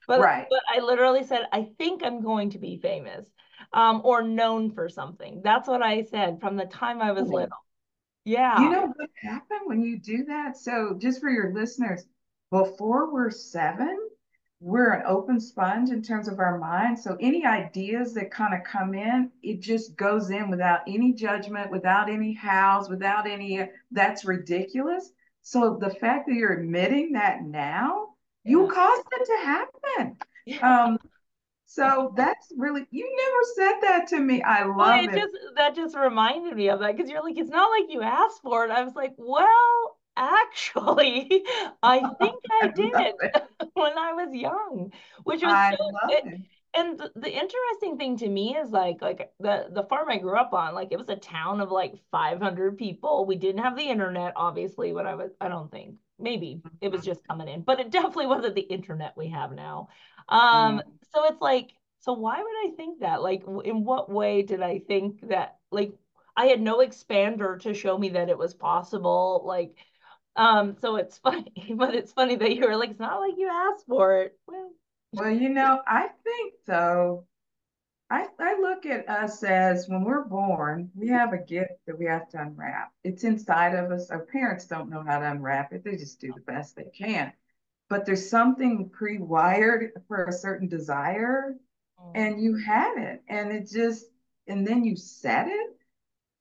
but, 0.09 0.21
right. 0.21 0.47
but 0.49 0.61
I 0.75 0.81
literally 0.81 1.25
said, 1.25 1.43
I 1.53 1.69
think 1.77 2.03
I'm 2.03 2.23
going 2.23 2.51
to 2.51 2.59
be 2.59 2.79
famous 2.79 3.29
um, 3.73 4.01
or 4.05 4.23
known 4.23 4.71
for 4.71 4.89
something. 4.89 5.41
That's 5.43 5.69
what 5.69 5.83
I 5.83 6.03
said 6.05 6.41
from 6.41 6.57
the 6.57 6.67
time 6.67 7.01
I 7.01 7.13
was 7.13 7.29
little. 7.29 7.59
Yeah. 8.25 8.61
You 8.61 8.71
know 8.71 8.93
what 8.97 9.11
happened 9.23 9.61
when 9.67 9.83
you 9.83 9.99
do 9.99 10.25
that? 10.25 10.57
So, 10.57 10.97
just 10.99 11.21
for 11.21 11.31
your 11.31 11.55
listeners, 11.55 12.05
before 12.51 13.13
we're 13.13 13.31
seven, 13.31 13.97
we're 14.59 14.95
an 14.95 15.05
open 15.07 15.39
sponge 15.39 15.91
in 15.91 16.03
terms 16.03 16.27
of 16.27 16.41
our 16.41 16.59
mind. 16.59 16.99
So, 16.99 17.17
any 17.21 17.47
ideas 17.47 18.15
that 18.15 18.33
kind 18.33 18.53
of 18.53 18.65
come 18.65 18.95
in, 18.95 19.31
it 19.45 19.61
just 19.61 19.95
goes 19.95 20.31
in 20.31 20.51
without 20.51 20.81
any 20.89 21.13
judgment, 21.13 21.71
without 21.71 22.11
any 22.11 22.33
hows, 22.33 22.89
without 22.89 23.29
any, 23.29 23.69
that's 23.93 24.25
ridiculous. 24.25 25.13
So, 25.43 25.79
the 25.81 25.91
fact 25.91 26.27
that 26.27 26.35
you're 26.35 26.61
admitting 26.61 27.13
that 27.13 27.43
now, 27.45 28.09
yeah. 28.45 28.51
you 28.51 28.67
caused 28.67 29.07
it 29.13 29.25
to 29.25 29.47
happen. 29.47 30.17
Yeah. 30.47 30.85
Um, 30.85 30.99
so 31.67 32.15
that's 32.17 32.53
really 32.57 32.87
you 32.91 33.05
never 33.17 33.43
said 33.57 33.81
that 33.83 34.07
to 34.09 34.21
me. 34.21 34.43
I 34.43 34.65
love 34.65 34.77
well, 34.77 35.05
it. 35.05 35.11
it. 35.11 35.21
Just 35.21 35.35
that 35.57 35.75
just 35.75 35.97
reminded 35.97 36.57
me 36.57 36.71
of 36.71 36.81
that 36.81 36.97
because 36.97 37.11
you're 37.11 37.23
like, 37.23 37.37
it's 37.37 37.51
not 37.51 37.71
like 37.71 37.93
you 37.93 38.03
asked 38.03 38.41
for 38.43 38.65
it. 38.65 38.71
I 38.71 38.83
was 38.85 38.95
like, 38.95 39.15
well, 39.19 39.97
Actually, 40.17 41.45
I 41.83 42.01
think 42.21 42.37
I 42.63 42.69
did 42.69 42.93
it 42.95 43.17
when 43.75 43.99
I 43.99 44.15
was 44.15 44.35
young, 44.35 44.91
which 45.25 45.43
was 45.43 45.53
I 45.53 45.77
so, 45.77 45.85
love 45.85 46.11
it, 46.11 46.27
it. 46.27 46.41
and 46.75 46.99
the, 46.99 47.13
the 47.17 47.31
interesting 47.31 47.99
thing 47.99 48.17
to 48.19 48.29
me 48.29 48.57
is 48.57 48.71
like 48.71 49.03
like 49.03 49.31
the 49.41 49.67
the 49.71 49.83
farm 49.83 50.09
I 50.09 50.17
grew 50.17 50.39
up 50.39 50.55
on, 50.55 50.75
like 50.75 50.89
it 50.91 50.99
was 50.99 51.11
a 51.11 51.17
town 51.17 51.61
of 51.61 51.71
like 51.71 51.97
500 52.13 52.79
people. 52.79 53.27
We 53.27 53.37
didn't 53.37 53.63
have 53.63 53.77
the 53.77 53.91
internet, 53.91 54.33
obviously, 54.37 54.95
when 54.95 55.07
I 55.07 55.17
was, 55.17 55.33
I 55.39 55.49
don't 55.49 55.71
think, 55.71 55.97
maybe 56.19 56.63
it 56.81 56.91
was 56.91 57.03
mm-hmm. 57.03 57.11
just 57.11 57.29
coming 57.29 57.49
in, 57.49 57.61
but 57.61 57.79
it 57.79 57.91
definitely 57.91 58.27
wasn't 58.27 58.55
the 58.55 58.63
internet 58.63 59.13
we 59.19 59.29
have 59.29 59.53
now. 59.53 59.89
Um, 60.29 60.79
Mm. 60.79 60.99
so 61.15 61.25
it's 61.27 61.41
like, 61.41 61.71
so 62.01 62.13
why 62.13 62.39
would 62.43 62.73
I 62.73 62.75
think 62.77 63.01
that? 63.01 63.23
Like, 63.23 63.43
in 63.65 63.85
what 63.85 64.11
way 64.11 64.43
did 64.43 64.63
I 64.63 64.81
think 64.81 65.29
that? 65.29 65.59
Like, 65.71 65.93
I 66.37 66.47
had 66.47 66.61
no 66.61 66.79
expander 66.79 67.61
to 67.63 67.75
show 67.75 67.97
me 67.99 68.11
that 68.11 68.29
it 68.29 68.39
was 68.39 68.55
possible. 68.55 69.43
Like, 69.45 69.77
um, 70.37 70.77
so 70.81 70.97
it's 70.97 71.19
funny, 71.21 71.75
but 71.77 71.95
it's 71.95 72.13
funny 72.13 72.37
that 72.37 72.55
you 72.55 72.67
were 72.67 72.77
like, 72.77 72.91
it's 72.91 73.01
not 73.01 73.21
like 73.21 73.35
you 73.39 73.49
asked 73.49 73.87
for 73.87 74.23
it. 74.23 74.39
Well, 74.47 74.73
Well, 75.13 75.31
you 75.31 75.49
know, 75.49 75.83
I 75.87 76.09
think 76.25 76.55
though, 76.67 77.27
I, 78.11 78.29
I 78.41 78.61
look 78.61 78.87
at 78.87 79.09
us 79.09 79.43
as 79.45 79.89
when 79.89 80.05
we're 80.05 80.25
born, 80.25 80.91
we 80.95 81.09
have 81.09 81.33
a 81.33 81.39
gift 81.39 81.73
that 81.87 81.99
we 81.99 82.07
have 82.07 82.29
to 82.31 82.43
unwrap. 82.43 82.93
It's 83.05 83.25
inside 83.25 83.75
of 83.77 83.93
us. 83.93 84.11
Our 84.11 84.27
parents 84.27 84.67
don't 84.67 84.91
know 84.91 85.03
how 85.05 85.21
to 85.21 85.31
unwrap 85.31 85.73
it, 85.73 85.85
they 85.85 85.97
just 85.97 86.21
do 86.21 86.33
the 86.33 86.41
best 86.43 86.77
they 86.77 86.91
can. 86.97 87.33
But 87.89 88.05
there's 88.07 88.29
something 88.29 88.91
pre 88.91 89.19
wired 89.19 89.93
for 90.09 90.25
a 90.25 90.33
certain 90.33 90.69
desire, 90.69 91.55
mm, 92.01 92.11
and 92.15 92.41
you 92.43 92.57
had 92.57 92.99
it, 92.99 93.23
and 93.29 93.53
it 93.53 93.69
just, 93.69 94.07
and 94.49 94.67
then 94.67 94.85
you 94.85 94.97
said 94.97 95.49
it. 95.49 95.77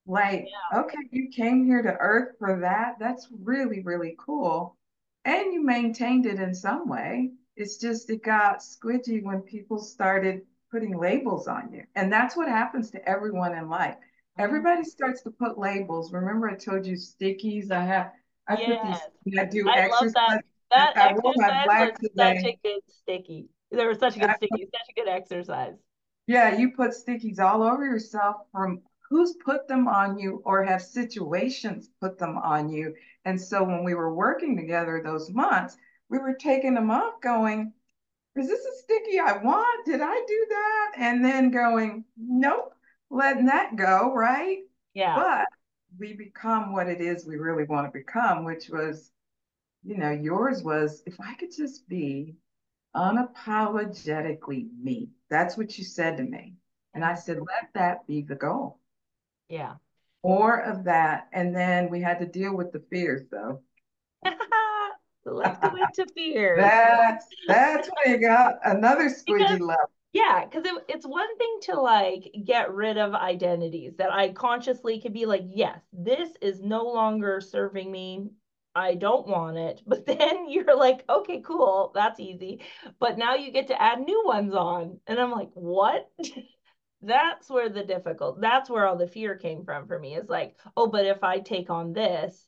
Like, 0.08 0.48
yeah. 0.72 0.80
okay, 0.82 0.98
you 1.12 1.30
came 1.30 1.66
here 1.66 1.82
to 1.82 1.94
Earth 1.98 2.36
for 2.38 2.60
that. 2.60 2.98
That's 3.00 3.28
really, 3.32 3.82
really 3.82 4.16
cool. 4.20 4.78
And 5.24 5.52
you 5.54 5.64
maintained 5.64 6.26
it 6.28 6.40
in 6.40 6.54
some 6.54 6.88
way. 6.88 7.32
It's 7.56 7.78
just 7.78 8.10
it 8.10 8.24
got 8.24 8.60
squidgy 8.60 9.24
when 9.24 9.42
people 9.42 9.80
started 9.80 10.42
putting 10.72 10.98
labels 10.98 11.48
on 11.48 11.72
you. 11.72 11.84
And 11.96 12.12
that's 12.12 12.36
what 12.38 12.48
happens 12.50 12.92
to 12.92 13.10
everyone 13.10 13.56
in 13.56 13.70
life. 13.70 13.96
Mhm. 13.96 14.44
Everybody 14.44 14.84
starts 14.84 15.22
to 15.24 15.32
put 15.32 15.58
labels. 15.58 16.14
Remember, 16.14 16.50
I 16.50 16.56
told 16.56 16.86
you 16.86 16.96
stickies. 16.96 17.72
I 17.72 17.84
have 17.84 18.12
I 18.48 18.58
put 18.58 18.82
these, 18.82 19.02
I 19.40 19.46
do 19.46 19.68
I 19.68 19.88
love 19.88 20.04
exercise. 20.04 20.40
That. 20.76 20.98
I, 20.98 21.10
exercise 21.10 21.24
was 21.24 22.06
black 22.16 22.40
such 22.40 22.46
a 22.46 22.58
good 22.64 22.82
sticky. 22.88 23.50
There 23.72 23.88
was 23.88 24.00
such 24.00 24.16
a 24.16 24.20
good 24.20 24.30
I 24.30 24.36
sticky, 24.36 24.70
such 24.72 24.90
a 24.90 24.94
good 25.02 25.10
exercise. 25.10 25.76
Yeah, 26.28 26.58
you 26.58 26.72
put 26.72 26.92
stickies 26.92 27.40
all 27.40 27.64
over 27.64 27.86
yourself 27.86 28.38
from 28.52 28.82
who's 29.10 29.36
put 29.46 29.68
them 29.68 29.88
on 29.88 30.18
you 30.18 30.42
or 30.46 30.64
have 30.64 30.82
situations 30.82 31.90
put 32.02 32.18
them 32.18 32.38
on 32.38 32.70
you. 32.70 32.96
And 33.26 33.40
so 33.40 33.64
when 33.64 33.84
we 33.84 33.94
were 33.94 34.14
working 34.14 34.56
together 34.56 35.02
those 35.04 35.30
months, 35.32 35.78
we 36.10 36.18
were 36.18 36.34
taking 36.34 36.74
them 36.74 36.92
off 36.92 37.22
going, 37.22 37.74
is 38.36 38.48
this 38.48 38.66
a 38.66 38.78
sticky 38.80 39.20
I 39.20 39.38
want? 39.38 39.86
Did 39.86 40.02
I 40.02 40.22
do 40.28 40.46
that? 40.50 40.92
And 40.98 41.24
then 41.24 41.52
going, 41.52 42.04
nope, 42.18 42.74
letting 43.10 43.46
that 43.46 43.76
go, 43.76 44.14
right? 44.14 44.60
Yeah. 44.94 45.16
But 45.16 45.48
we 45.98 46.14
become 46.14 46.74
what 46.74 46.88
it 46.88 47.02
is 47.02 47.26
we 47.26 47.38
really 47.38 47.64
want 47.64 47.88
to 47.88 47.98
become, 47.98 48.44
which 48.44 48.70
was, 48.70 49.12
you 49.86 49.98
know, 49.98 50.12
yours 50.12 50.64
was 50.64 51.04
if 51.06 51.16
I 51.22 51.36
could 51.36 51.56
just 51.56 51.88
be 51.88 52.36
unapologetically 52.96 54.68
me. 54.82 55.10
That's 55.30 55.58
what 55.58 55.78
you 55.78 55.84
said 55.84 56.18
to 56.18 56.24
me. 56.24 56.56
And 56.94 57.04
I 57.04 57.16
said, 57.16 57.38
let 57.38 57.70
that 57.74 58.08
be 58.08 58.22
the 58.22 58.36
goal. 58.36 58.80
Yeah. 59.50 59.74
More 60.24 60.62
of 60.62 60.86
that. 60.86 61.28
And 61.34 61.56
then 61.56 61.90
we 61.90 62.02
had 62.02 62.20
to 62.20 62.26
deal 62.26 62.56
with 62.56 62.72
the 62.72 62.84
fears, 62.90 63.24
though. 63.30 63.62
Let's 65.26 65.60
go 65.60 65.76
into 65.76 66.12
fears. 66.14 66.60
That's 66.60 67.26
that's 67.48 67.90
when 67.90 68.14
you 68.14 68.28
got 68.28 68.56
another 68.64 69.10
squidgy 69.10 69.60
level. 69.60 69.90
Yeah, 70.14 70.46
because 70.46 70.66
it, 70.66 70.74
it's 70.88 71.06
one 71.06 71.38
thing 71.38 71.58
to 71.64 71.82
like 71.82 72.32
get 72.46 72.72
rid 72.72 72.98
of 72.98 73.14
identities 73.14 73.96
that 73.98 74.14
I 74.14 74.30
consciously 74.30 75.02
could 75.02 75.14
be 75.14 75.26
like, 75.26 75.44
yes, 75.48 75.80
this 75.92 76.30
is 76.42 76.62
no 76.62 76.86
longer 76.86 77.42
serving 77.42 77.92
me. 77.92 78.30
I 78.76 78.96
don't 78.96 79.28
want 79.28 79.58
it. 79.58 79.82
But 79.88 80.06
then 80.06 80.50
you're 80.50 80.78
like, 80.78 81.04
okay, 81.10 81.42
cool, 81.42 81.92
that's 81.96 82.20
easy. 82.20 82.62
But 83.00 83.18
now 83.18 83.36
you 83.36 83.52
get 83.52 83.68
to 83.68 83.82
add 83.82 84.00
new 84.02 84.24
ones 84.26 84.54
on. 84.54 85.00
And 85.08 85.20
I'm 85.20 85.32
like, 85.32 85.52
what? 85.54 86.12
That's 87.02 87.50
where 87.50 87.70
the 87.70 87.84
difficult, 87.84 88.42
that's 88.42 88.68
where 88.70 88.88
all 88.88 88.96
the 88.96 89.08
fear 89.08 89.36
came 89.38 89.64
from 89.64 89.88
for 89.88 90.00
me. 90.00 90.16
Is 90.16 90.28
like, 90.30 90.58
oh, 90.76 90.88
but 90.88 91.06
if 91.06 91.24
I 91.24 91.40
take 91.40 91.70
on 91.70 91.94
this, 91.94 92.48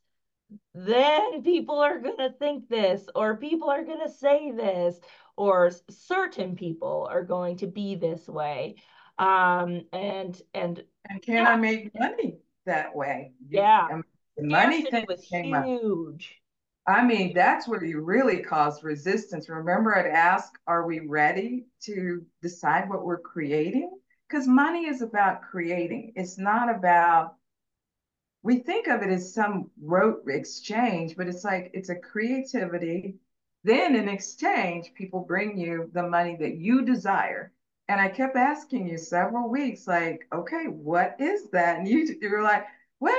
then 0.74 1.44
people 1.44 1.80
are 1.80 2.00
going 2.00 2.18
to 2.18 2.32
think 2.40 2.70
this, 2.70 3.08
or 3.16 3.38
people 3.38 3.70
are 3.70 3.84
going 3.84 4.02
to 4.02 4.10
say 4.10 4.52
this, 4.52 5.00
or 5.38 5.72
certain 5.90 6.56
people 6.56 7.08
are 7.12 7.24
going 7.24 7.58
to 7.58 7.68
be 7.68 7.96
this 7.96 8.28
way. 8.28 8.76
Um, 9.20 9.84
and, 9.94 10.42
and 10.54 10.84
And 11.10 11.22
can 11.22 11.38
yeah, 11.38 11.48
I 11.48 11.56
make 11.56 11.92
money 11.98 12.40
that 12.66 12.96
way? 12.96 13.34
Yeah, 13.50 13.90
mean, 13.96 14.04
the 14.38 14.48
money 14.48 14.84
thing 14.84 15.06
was 15.08 15.26
came 15.30 15.54
up. 15.54 15.66
huge. 15.66 16.36
I 16.88 17.04
mean, 17.04 17.34
that's 17.34 17.68
where 17.68 17.84
you 17.84 18.00
really 18.00 18.42
cause 18.42 18.82
resistance. 18.84 19.50
Remember, 19.50 19.94
I'd 19.94 20.06
ask, 20.06 20.54
are 20.68 20.86
we 20.86 21.02
ready 21.02 21.66
to 21.82 22.26
decide 22.42 22.90
what 22.90 23.06
we're 23.06 23.20
creating? 23.20 23.92
Because 24.30 24.48
money 24.48 24.86
is 24.86 25.02
about 25.02 25.42
creating. 25.42 26.14
It's 26.16 26.38
not 26.38 26.74
about, 26.74 27.36
we 28.42 28.60
think 28.60 28.88
of 28.88 29.02
it 29.02 29.10
as 29.10 29.34
some 29.34 29.70
rote 29.82 30.24
exchange, 30.28 31.16
but 31.18 31.28
it's 31.28 31.44
like 31.44 31.72
it's 31.74 31.90
a 31.90 31.96
creativity. 31.96 33.16
Then 33.66 33.96
in 33.96 34.08
exchange, 34.08 34.94
people 34.94 35.20
bring 35.20 35.58
you 35.58 35.90
the 35.94 36.08
money 36.08 36.38
that 36.40 36.56
you 36.56 36.86
desire. 36.86 37.52
And 37.90 38.00
I 38.00 38.08
kept 38.08 38.38
asking 38.38 38.88
you 38.88 38.98
several 38.98 39.50
weeks, 39.50 39.88
like, 39.88 40.26
okay, 40.34 40.66
what 40.68 41.16
is 41.20 41.50
that? 41.52 41.80
And 41.80 41.88
you, 41.88 42.16
you 42.22 42.30
were 42.30 42.44
like, 42.44 42.66
well, 43.00 43.16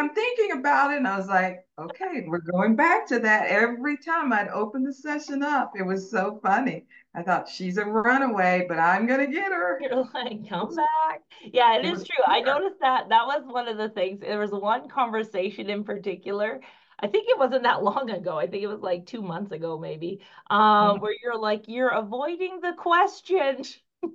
I'm, 0.00 0.10
I'm 0.10 0.14
busy. 0.14 0.34
I'm 0.34 0.58
thinking 0.58 0.58
about 0.58 0.92
it. 0.92 0.98
And 0.98 1.08
I 1.08 1.16
was 1.18 1.28
like, 1.28 1.66
okay, 1.78 2.24
we're 2.26 2.40
going 2.40 2.76
back 2.76 3.06
to 3.08 3.18
that. 3.20 3.48
Every 3.48 3.96
time 3.96 4.32
I'd 4.32 4.48
open 4.48 4.84
the 4.84 4.92
session 4.92 5.42
up, 5.42 5.72
it 5.76 5.82
was 5.82 6.10
so 6.10 6.38
funny. 6.42 6.86
I 7.14 7.22
thought 7.22 7.48
she's 7.48 7.76
a 7.78 7.84
runaway, 7.84 8.66
but 8.68 8.78
I'm 8.78 9.06
going 9.06 9.26
to 9.26 9.32
get 9.32 9.52
her. 9.52 9.80
You're 9.80 10.08
like, 10.14 10.48
come 10.48 10.74
back. 10.76 11.22
Yeah, 11.52 11.78
it 11.78 11.84
is 11.84 12.04
true. 12.04 12.24
I 12.26 12.40
noticed 12.40 12.80
that 12.80 13.08
that 13.08 13.26
was 13.26 13.42
one 13.46 13.68
of 13.68 13.76
the 13.76 13.88
things. 13.88 14.20
There 14.20 14.38
was 14.38 14.52
one 14.52 14.88
conversation 14.88 15.70
in 15.70 15.84
particular. 15.84 16.60
I 17.02 17.06
think 17.06 17.28
it 17.28 17.38
wasn't 17.38 17.62
that 17.64 17.82
long 17.82 18.10
ago. 18.10 18.38
I 18.38 18.46
think 18.46 18.62
it 18.62 18.68
was 18.68 18.80
like 18.80 19.06
two 19.06 19.22
months 19.22 19.52
ago, 19.52 19.78
maybe, 19.78 20.20
um, 20.50 21.00
where 21.00 21.14
you're 21.22 21.38
like, 21.38 21.64
you're 21.66 21.88
avoiding 21.88 22.60
the 22.60 22.74
question. 22.76 23.62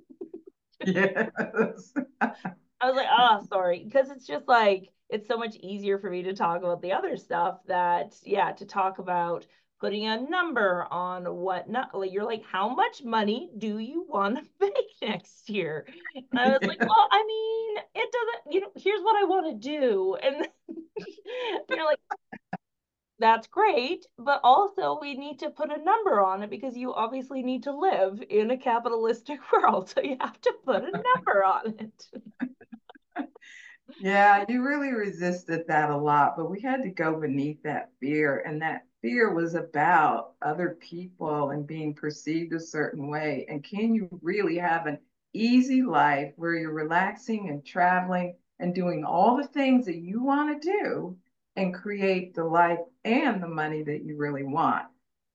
Yes. 0.84 1.30
I 2.80 2.86
was 2.90 2.96
like, 2.96 3.08
oh, 3.10 3.46
sorry. 3.48 3.84
Because 3.84 4.10
it's 4.10 4.26
just 4.26 4.46
like, 4.48 4.90
it's 5.08 5.28
so 5.28 5.36
much 5.36 5.56
easier 5.56 5.98
for 5.98 6.10
me 6.10 6.22
to 6.24 6.34
talk 6.34 6.58
about 6.58 6.82
the 6.82 6.92
other 6.92 7.16
stuff 7.16 7.58
that, 7.66 8.14
yeah, 8.24 8.52
to 8.52 8.66
talk 8.66 8.98
about 8.98 9.46
putting 9.80 10.06
a 10.06 10.20
number 10.20 10.86
on 10.90 11.24
what 11.24 11.68
not 11.68 11.94
like 11.94 12.12
you're 12.12 12.24
like, 12.24 12.42
how 12.44 12.68
much 12.74 13.02
money 13.04 13.50
do 13.58 13.78
you 13.78 14.06
want 14.08 14.36
to 14.36 14.42
make 14.60 14.72
next 15.02 15.48
year? 15.50 15.86
And 16.14 16.40
I 16.40 16.48
was 16.48 16.62
like, 16.62 16.80
well, 16.80 17.08
I 17.10 17.24
mean, 17.26 17.84
it 17.94 18.12
doesn't, 18.12 18.54
you 18.54 18.60
know, 18.60 18.70
here's 18.76 19.02
what 19.02 19.16
I 19.16 19.24
want 19.24 19.62
to 19.62 19.68
do. 19.68 20.16
And 20.22 20.48
you're 21.68 21.84
like, 21.84 21.98
that's 23.18 23.46
great, 23.46 24.04
but 24.18 24.40
also 24.44 24.98
we 25.00 25.14
need 25.14 25.38
to 25.38 25.48
put 25.48 25.70
a 25.70 25.82
number 25.82 26.20
on 26.20 26.42
it 26.42 26.50
because 26.50 26.76
you 26.76 26.92
obviously 26.92 27.42
need 27.42 27.62
to 27.62 27.74
live 27.74 28.22
in 28.28 28.50
a 28.50 28.58
capitalistic 28.58 29.40
world. 29.52 29.88
So 29.88 30.02
you 30.02 30.16
have 30.20 30.38
to 30.42 30.54
put 30.64 30.82
a 30.84 30.90
number 30.90 31.44
on 31.44 31.74
it. 31.78 32.06
Yeah, 34.00 34.44
you 34.48 34.62
really 34.62 34.92
resisted 34.92 35.66
that 35.68 35.90
a 35.90 35.96
lot, 35.96 36.36
but 36.36 36.50
we 36.50 36.60
had 36.60 36.82
to 36.82 36.90
go 36.90 37.20
beneath 37.20 37.62
that 37.62 37.90
fear. 38.00 38.42
And 38.46 38.60
that 38.62 38.84
fear 39.00 39.32
was 39.32 39.54
about 39.54 40.32
other 40.42 40.76
people 40.80 41.50
and 41.50 41.66
being 41.66 41.94
perceived 41.94 42.52
a 42.52 42.60
certain 42.60 43.08
way. 43.08 43.46
And 43.48 43.64
can 43.64 43.94
you 43.94 44.08
really 44.22 44.58
have 44.58 44.86
an 44.86 44.98
easy 45.32 45.82
life 45.82 46.32
where 46.36 46.54
you're 46.54 46.72
relaxing 46.72 47.48
and 47.48 47.64
traveling 47.64 48.36
and 48.58 48.74
doing 48.74 49.04
all 49.04 49.36
the 49.36 49.48
things 49.48 49.86
that 49.86 49.96
you 49.96 50.22
want 50.22 50.60
to 50.60 50.72
do 50.82 51.16
and 51.54 51.74
create 51.74 52.34
the 52.34 52.44
life 52.44 52.80
and 53.04 53.42
the 53.42 53.48
money 53.48 53.82
that 53.82 54.04
you 54.04 54.16
really 54.16 54.44
want? 54.44 54.86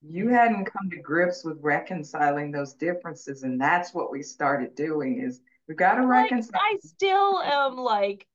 You 0.03 0.29
hadn't 0.29 0.65
come 0.65 0.89
to 0.89 0.97
grips 0.97 1.45
with 1.45 1.57
reconciling 1.61 2.51
those 2.51 2.73
differences. 2.73 3.43
And 3.43 3.61
that's 3.61 3.93
what 3.93 4.11
we 4.11 4.23
started 4.23 4.75
doing 4.75 5.21
is 5.21 5.41
we've 5.67 5.77
got 5.77 5.95
to 5.95 6.05
reconcile. 6.05 6.59
I 6.61 6.77
still 6.83 7.39
am 7.41 7.77
like, 7.77 8.27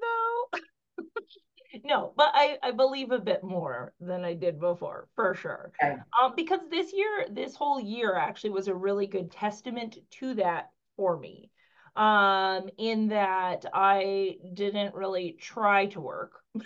though? 0.00 0.58
no, 1.84 2.12
but 2.16 2.30
I, 2.34 2.58
I 2.62 2.70
believe 2.72 3.10
a 3.10 3.18
bit 3.18 3.42
more 3.44 3.94
than 4.00 4.24
I 4.24 4.34
did 4.34 4.60
before, 4.60 5.08
for 5.14 5.34
sure. 5.34 5.72
Okay. 5.82 5.96
Um, 6.20 6.34
because 6.36 6.60
this 6.70 6.92
year, 6.92 7.26
this 7.30 7.54
whole 7.54 7.80
year 7.80 8.16
actually 8.16 8.50
was 8.50 8.68
a 8.68 8.74
really 8.74 9.06
good 9.06 9.30
testament 9.30 9.98
to 10.18 10.34
that 10.34 10.70
for 10.96 11.18
me. 11.18 11.50
Um, 11.96 12.68
in 12.78 13.08
that 13.08 13.66
I 13.74 14.36
didn't 14.54 14.94
really 14.94 15.36
try 15.40 15.86
to 15.86 16.00
work. 16.00 16.32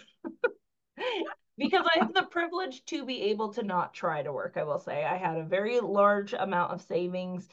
because 1.56 1.86
I 1.94 2.00
have 2.00 2.14
the 2.14 2.24
privilege 2.30 2.84
to 2.86 3.04
be 3.04 3.22
able 3.30 3.52
to 3.54 3.62
not 3.62 3.94
try 3.94 4.22
to 4.22 4.32
work, 4.32 4.56
I 4.56 4.64
will 4.64 4.78
say. 4.78 5.04
I 5.04 5.16
had 5.16 5.38
a 5.38 5.44
very 5.44 5.80
large 5.80 6.34
amount 6.34 6.72
of 6.72 6.82
savings 6.82 7.48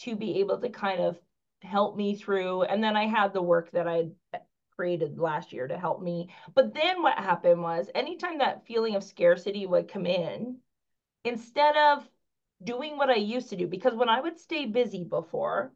to 0.00 0.14
be 0.14 0.40
able 0.40 0.60
to 0.60 0.68
kind 0.68 1.00
of 1.00 1.18
help 1.62 1.96
me 1.96 2.16
through. 2.16 2.62
And 2.62 2.82
then 2.82 2.96
I 2.96 3.06
had 3.06 3.32
the 3.32 3.42
work 3.42 3.70
that 3.72 3.88
I 3.88 4.08
created 4.76 5.18
last 5.18 5.52
year 5.52 5.66
to 5.66 5.78
help 5.78 6.02
me. 6.02 6.28
But 6.54 6.74
then 6.74 7.02
what 7.02 7.18
happened 7.18 7.62
was 7.62 7.90
anytime 7.94 8.38
that 8.38 8.66
feeling 8.66 8.94
of 8.94 9.02
scarcity 9.02 9.66
would 9.66 9.88
come 9.88 10.06
in, 10.06 10.58
instead 11.24 11.76
of 11.76 12.08
doing 12.62 12.96
what 12.96 13.10
I 13.10 13.16
used 13.16 13.50
to 13.50 13.56
do, 13.56 13.66
because 13.66 13.94
when 13.94 14.08
I 14.08 14.20
would 14.20 14.38
stay 14.38 14.66
busy 14.66 15.04
before, 15.04 15.72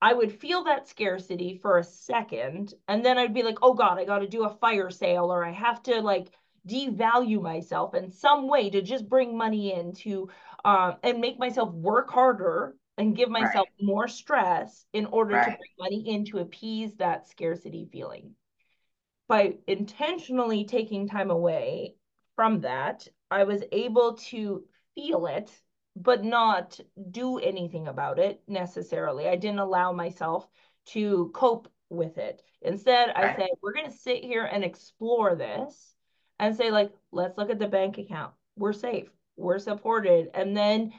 I 0.00 0.12
would 0.12 0.32
feel 0.32 0.64
that 0.64 0.88
scarcity 0.88 1.60
for 1.62 1.78
a 1.78 1.84
second, 1.84 2.74
and 2.88 3.04
then 3.04 3.18
I'd 3.18 3.34
be 3.34 3.44
like, 3.44 3.58
oh 3.62 3.74
God, 3.74 3.98
I 3.98 4.04
got 4.04 4.18
to 4.18 4.26
do 4.26 4.44
a 4.44 4.56
fire 4.56 4.90
sale, 4.90 5.32
or 5.32 5.44
I 5.44 5.52
have 5.52 5.82
to 5.84 6.00
like 6.00 6.32
devalue 6.68 7.40
myself 7.40 7.94
in 7.94 8.10
some 8.10 8.48
way 8.48 8.70
to 8.70 8.82
just 8.82 9.08
bring 9.08 9.36
money 9.36 9.72
in 9.72 9.92
to 9.94 10.28
um, 10.64 10.96
and 11.02 11.20
make 11.20 11.38
myself 11.38 11.72
work 11.72 12.10
harder 12.10 12.76
and 12.98 13.16
give 13.16 13.30
myself 13.30 13.68
right. 13.80 13.86
more 13.86 14.08
stress 14.08 14.84
in 14.92 15.06
order 15.06 15.34
right. 15.34 15.44
to 15.44 15.50
bring 15.50 15.70
money 15.78 16.14
in 16.14 16.24
to 16.26 16.38
appease 16.38 16.94
that 16.94 17.28
scarcity 17.28 17.88
feeling. 17.90 18.34
By 19.28 19.54
intentionally 19.66 20.64
taking 20.64 21.08
time 21.08 21.30
away 21.30 21.94
from 22.36 22.60
that, 22.60 23.08
I 23.30 23.44
was 23.44 23.62
able 23.72 24.14
to 24.28 24.64
feel 24.94 25.26
it, 25.26 25.50
but 25.96 26.22
not 26.22 26.78
do 27.10 27.38
anything 27.38 27.88
about 27.88 28.18
it 28.18 28.42
necessarily. 28.46 29.26
I 29.26 29.36
didn't 29.36 29.60
allow 29.60 29.92
myself 29.92 30.46
to 30.86 31.30
cope 31.34 31.68
with 31.88 32.18
it. 32.18 32.42
Instead, 32.60 33.08
right. 33.08 33.34
I 33.34 33.36
said, 33.36 33.48
we're 33.62 33.72
going 33.72 33.90
to 33.90 33.96
sit 33.96 34.22
here 34.22 34.44
and 34.44 34.64
explore 34.64 35.34
this 35.34 35.94
and 36.38 36.54
say, 36.54 36.70
like, 36.70 36.92
let's 37.10 37.38
look 37.38 37.50
at 37.50 37.58
the 37.58 37.68
bank 37.68 37.98
account. 37.98 38.32
We're 38.56 38.72
safe, 38.72 39.08
we're 39.36 39.58
supported. 39.58 40.28
And 40.34 40.56
then 40.56 40.92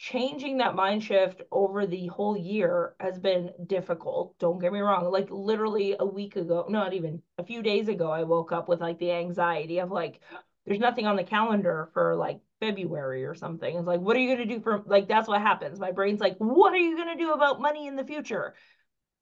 changing 0.00 0.56
that 0.56 0.74
mind 0.74 1.04
shift 1.04 1.42
over 1.52 1.86
the 1.86 2.06
whole 2.06 2.34
year 2.34 2.94
has 2.98 3.18
been 3.18 3.50
difficult. 3.66 4.34
Don't 4.38 4.58
get 4.58 4.72
me 4.72 4.80
wrong. 4.80 5.12
Like 5.12 5.28
literally 5.30 5.94
a 6.00 6.06
week 6.06 6.36
ago, 6.36 6.64
not 6.70 6.94
even 6.94 7.20
a 7.36 7.44
few 7.44 7.62
days 7.62 7.86
ago, 7.86 8.10
I 8.10 8.22
woke 8.22 8.50
up 8.50 8.66
with 8.66 8.80
like 8.80 8.98
the 8.98 9.12
anxiety 9.12 9.78
of 9.78 9.90
like, 9.90 10.22
there's 10.64 10.78
nothing 10.78 11.06
on 11.06 11.16
the 11.16 11.22
calendar 11.22 11.90
for 11.92 12.16
like 12.16 12.40
February 12.60 13.26
or 13.26 13.34
something. 13.34 13.76
It's 13.76 13.86
like, 13.86 14.00
what 14.00 14.16
are 14.16 14.20
you 14.20 14.34
going 14.34 14.48
to 14.48 14.54
do 14.54 14.62
for 14.62 14.82
like, 14.86 15.06
that's 15.06 15.28
what 15.28 15.42
happens. 15.42 15.78
My 15.78 15.92
brain's 15.92 16.20
like, 16.20 16.36
what 16.38 16.72
are 16.72 16.78
you 16.78 16.96
going 16.96 17.14
to 17.14 17.22
do 17.22 17.32
about 17.32 17.60
money 17.60 17.86
in 17.86 17.96
the 17.96 18.04
future? 18.04 18.54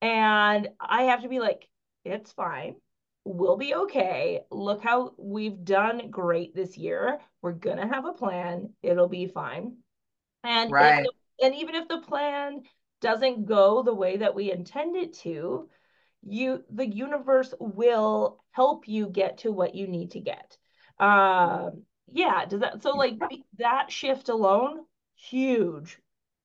And 0.00 0.68
I 0.78 1.04
have 1.04 1.22
to 1.22 1.28
be 1.28 1.40
like, 1.40 1.66
it's 2.04 2.30
fine. 2.30 2.76
We'll 3.24 3.56
be 3.56 3.74
okay. 3.74 4.42
Look 4.52 4.84
how 4.84 5.14
we've 5.18 5.64
done 5.64 6.08
great 6.12 6.54
this 6.54 6.78
year. 6.78 7.18
We're 7.42 7.50
going 7.50 7.78
to 7.78 7.86
have 7.88 8.04
a 8.04 8.12
plan. 8.12 8.74
It'll 8.80 9.08
be 9.08 9.26
fine 9.26 9.78
and 10.48 10.72
right. 10.72 11.04
the, 11.04 11.46
and 11.46 11.54
even 11.54 11.74
if 11.74 11.88
the 11.88 12.00
plan 12.00 12.62
doesn't 13.00 13.46
go 13.46 13.82
the 13.82 13.94
way 13.94 14.16
that 14.16 14.34
we 14.34 14.50
intend 14.50 14.96
it 14.96 15.12
to, 15.18 15.68
you 16.22 16.64
the 16.70 16.86
universe 16.86 17.54
will 17.60 18.42
help 18.52 18.88
you 18.88 19.08
get 19.08 19.38
to 19.38 19.52
what 19.52 19.74
you 19.74 19.86
need 19.86 20.12
to 20.12 20.20
get. 20.20 20.56
Um, 20.98 21.82
yeah, 22.10 22.46
does 22.46 22.60
that 22.60 22.82
so 22.82 22.96
like 22.96 23.18
that 23.58 23.92
shift 23.92 24.30
alone 24.30 24.80
huge 25.14 25.98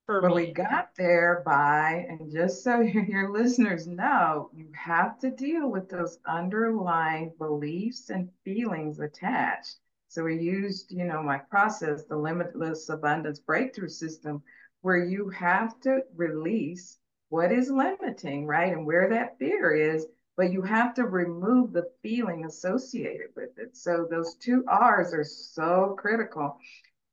for 0.06 0.22
but 0.22 0.30
me. 0.30 0.36
we 0.36 0.52
got 0.52 0.90
there 0.98 1.42
by, 1.46 2.06
and 2.10 2.32
just 2.32 2.64
so 2.64 2.82
your 2.82 3.32
listeners 3.32 3.88
know, 3.88 4.50
you 4.54 4.68
have 4.76 5.18
to 5.20 5.32
deal 5.32 5.70
with 5.70 5.90
those 5.90 6.20
underlying 6.28 7.34
beliefs 7.38 8.10
and 8.10 8.30
feelings 8.44 9.00
attached. 9.00 9.78
So 10.14 10.26
we 10.26 10.38
used, 10.38 10.92
you 10.92 11.06
know, 11.06 11.24
my 11.24 11.40
process, 11.40 12.04
the 12.04 12.16
limitless 12.16 12.88
abundance 12.90 13.40
breakthrough 13.40 13.90
system, 13.90 14.44
where 14.82 15.04
you 15.04 15.30
have 15.30 15.80
to 15.80 16.02
release 16.16 17.00
what 17.30 17.52
is 17.52 17.72
limiting, 17.72 18.46
right? 18.46 18.72
And 18.72 18.86
where 18.86 19.10
that 19.10 19.40
fear 19.40 19.74
is, 19.74 20.06
but 20.38 20.52
you 20.52 20.62
have 20.62 20.94
to 20.96 21.06
remove 21.06 21.74
the 21.74 21.90
feeling 22.04 22.46
associated 22.46 23.30
with 23.36 23.58
it. 23.58 23.76
So 23.76 24.06
those 24.08 24.36
two 24.36 24.64
R's 24.68 25.16
are 25.16 25.24
so 25.24 25.96
critical. 25.98 26.58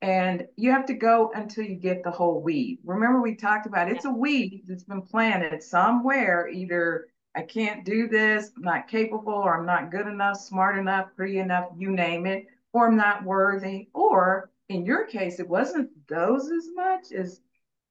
And 0.03 0.45
you 0.55 0.69
have 0.69 0.85
to 0.85 0.93
go 0.93 1.31
until 1.33 1.65
you 1.65 1.77
get 1.77 2.03
the 2.03 2.11
whole 2.11 2.39
weed. 2.39 2.81
Remember, 2.85 3.19
we 3.19 3.33
talked 3.33 3.65
about 3.65 3.89
it's 3.89 4.05
a 4.05 4.11
weed 4.11 4.65
that's 4.67 4.83
been 4.83 5.01
planted 5.01 5.63
somewhere, 5.63 6.49
either 6.49 7.07
I 7.33 7.41
can't 7.41 7.83
do 7.83 8.07
this, 8.07 8.51
I'm 8.55 8.61
not 8.61 8.87
capable, 8.87 9.33
or 9.33 9.59
I'm 9.59 9.65
not 9.65 9.89
good 9.89 10.05
enough, 10.05 10.37
smart 10.37 10.77
enough, 10.77 11.07
pretty 11.15 11.39
enough, 11.39 11.69
you 11.75 11.89
name 11.89 12.27
it 12.27 12.45
or 12.73 12.87
I'm 12.87 12.97
not 12.97 13.23
worthy, 13.23 13.89
or 13.93 14.51
in 14.69 14.85
your 14.85 15.05
case, 15.05 15.39
it 15.39 15.47
wasn't 15.47 15.89
those 16.07 16.49
as 16.49 16.67
much 16.73 17.11
as 17.11 17.41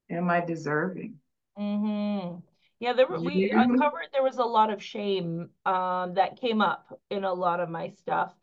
am 0.09 0.29
I 0.29 0.41
deserving? 0.41 1.15
Mm-hmm. 1.57 2.37
Yeah, 2.79 2.93
there 2.93 3.07
were, 3.07 3.19
we 3.19 3.51
uncovered 3.51 4.07
there 4.11 4.23
was 4.23 4.37
a 4.37 4.43
lot 4.43 4.71
of 4.71 4.81
shame 4.81 5.49
um, 5.65 6.15
that 6.15 6.41
came 6.41 6.61
up 6.61 6.99
in 7.11 7.23
a 7.23 7.33
lot 7.33 7.59
of 7.59 7.69
my 7.69 7.89
stuff 7.89 8.33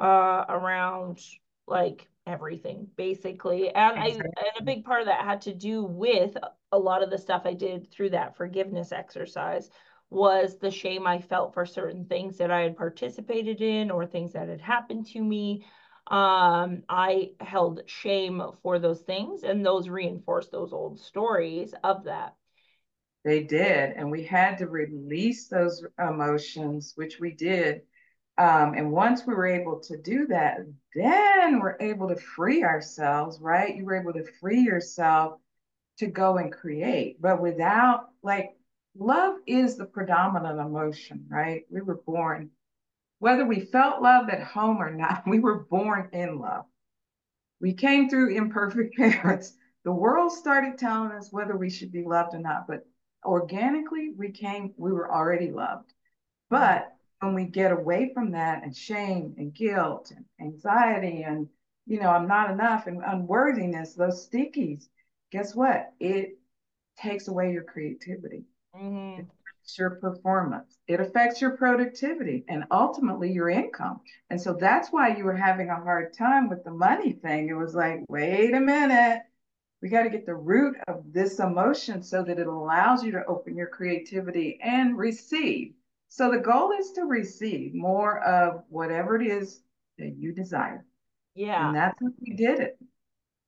uh, 0.00 0.44
around 0.48 1.20
like 1.66 2.08
everything 2.26 2.88
basically, 2.96 3.68
and. 3.74 3.98
I 3.98 4.08
and 4.08 4.24
a 4.58 4.64
big 4.64 4.84
part 4.84 5.02
of 5.02 5.06
that 5.08 5.24
had 5.24 5.42
to 5.42 5.54
do 5.54 5.84
with 5.84 6.36
a 6.72 6.78
lot 6.78 7.02
of 7.02 7.10
the 7.10 7.18
stuff 7.18 7.42
I 7.44 7.52
did 7.52 7.90
through 7.90 8.10
that 8.10 8.36
forgiveness 8.36 8.90
exercise 8.90 9.68
was 10.14 10.58
the 10.58 10.70
shame 10.70 11.06
I 11.06 11.20
felt 11.20 11.54
for 11.54 11.66
certain 11.66 12.06
things 12.06 12.38
that 12.38 12.50
I 12.50 12.60
had 12.60 12.76
participated 12.76 13.60
in 13.60 13.90
or 13.90 14.06
things 14.06 14.32
that 14.32 14.48
had 14.48 14.60
happened 14.60 15.06
to 15.08 15.20
me. 15.20 15.66
Um, 16.06 16.82
I 16.88 17.32
held 17.40 17.82
shame 17.86 18.42
for 18.62 18.78
those 18.78 19.00
things, 19.00 19.42
and 19.42 19.64
those 19.64 19.88
reinforced 19.88 20.52
those 20.52 20.72
old 20.72 21.00
stories 21.00 21.74
of 21.82 22.04
that. 22.04 22.34
They 23.24 23.42
did. 23.42 23.92
And 23.96 24.10
we 24.10 24.24
had 24.24 24.58
to 24.58 24.66
release 24.66 25.48
those 25.48 25.82
emotions, 25.98 26.92
which 26.94 27.18
we 27.18 27.32
did. 27.32 27.82
Um, 28.36 28.74
and 28.74 28.92
once 28.92 29.26
we 29.26 29.34
were 29.34 29.46
able 29.46 29.80
to 29.80 29.96
do 29.96 30.26
that, 30.26 30.58
then 30.94 31.60
we're 31.60 31.78
able 31.80 32.08
to 32.08 32.16
free 32.16 32.62
ourselves, 32.62 33.40
right? 33.40 33.74
You 33.74 33.84
were 33.84 33.98
able 33.98 34.12
to 34.12 34.30
free 34.40 34.60
yourself 34.60 35.40
to 35.98 36.06
go 36.06 36.36
and 36.38 36.52
create, 36.52 37.20
but 37.22 37.40
without 37.40 38.08
like 38.22 38.56
love 38.96 39.36
is 39.46 39.76
the 39.76 39.86
predominant 39.86 40.60
emotion, 40.60 41.26
right? 41.28 41.64
We 41.70 41.80
were 41.80 42.00
born, 42.06 42.50
whether 43.18 43.44
we 43.44 43.60
felt 43.60 44.02
love 44.02 44.28
at 44.28 44.42
home 44.42 44.78
or 44.78 44.90
not, 44.90 45.24
we 45.26 45.40
were 45.40 45.60
born 45.60 46.10
in 46.12 46.38
love. 46.38 46.64
We 47.60 47.74
came 47.74 48.08
through 48.08 48.36
imperfect 48.36 48.96
parents. 48.96 49.54
The 49.84 49.92
world 49.92 50.32
started 50.32 50.78
telling 50.78 51.12
us 51.12 51.32
whether 51.32 51.56
we 51.56 51.70
should 51.70 51.92
be 51.92 52.04
loved 52.04 52.34
or 52.34 52.38
not, 52.38 52.66
but 52.66 52.86
organically 53.24 54.12
we 54.16 54.30
came, 54.30 54.74
we 54.76 54.92
were 54.92 55.12
already 55.12 55.50
loved. 55.50 55.92
But 56.50 56.94
when 57.20 57.34
we 57.34 57.44
get 57.44 57.72
away 57.72 58.12
from 58.12 58.32
that 58.32 58.62
and 58.62 58.76
shame 58.76 59.34
and 59.38 59.54
guilt 59.54 60.12
and 60.14 60.24
anxiety 60.40 61.22
and, 61.22 61.48
you 61.86 62.00
know, 62.00 62.10
I'm 62.10 62.28
not 62.28 62.50
enough 62.50 62.86
and 62.86 63.02
unworthiness, 63.04 63.94
those 63.94 64.28
stickies, 64.28 64.88
guess 65.32 65.54
what? 65.54 65.92
It 66.00 66.38
takes 66.98 67.28
away 67.28 67.52
your 67.52 67.64
creativity. 67.64 68.44
Mm-hmm. 68.76 69.20
It 69.20 69.26
affects 69.26 69.78
your 69.78 69.90
performance. 69.90 70.78
It 70.88 71.00
affects 71.00 71.40
your 71.40 71.56
productivity 71.56 72.44
and 72.48 72.64
ultimately 72.70 73.32
your 73.32 73.48
income. 73.48 74.00
And 74.30 74.40
so 74.40 74.54
that's 74.54 74.88
why 74.90 75.16
you 75.16 75.24
were 75.24 75.36
having 75.36 75.68
a 75.68 75.76
hard 75.76 76.12
time 76.12 76.48
with 76.48 76.64
the 76.64 76.70
money 76.72 77.12
thing. 77.12 77.48
It 77.48 77.54
was 77.54 77.74
like, 77.74 78.00
wait 78.08 78.54
a 78.54 78.60
minute. 78.60 79.22
We 79.80 79.88
got 79.90 80.04
to 80.04 80.10
get 80.10 80.26
the 80.26 80.34
root 80.34 80.76
of 80.88 81.04
this 81.12 81.38
emotion 81.40 82.02
so 82.02 82.22
that 82.22 82.38
it 82.38 82.46
allows 82.46 83.04
you 83.04 83.12
to 83.12 83.24
open 83.26 83.56
your 83.56 83.66
creativity 83.66 84.58
and 84.62 84.96
receive. 84.96 85.74
So 86.08 86.30
the 86.30 86.38
goal 86.38 86.72
is 86.78 86.92
to 86.92 87.02
receive 87.02 87.74
more 87.74 88.20
of 88.20 88.62
whatever 88.68 89.20
it 89.20 89.26
is 89.26 89.60
that 89.98 90.14
you 90.16 90.32
desire. 90.32 90.84
Yeah. 91.34 91.66
And 91.66 91.76
that's 91.76 91.98
how 92.00 92.08
we 92.20 92.34
did 92.34 92.60
it. 92.60 92.78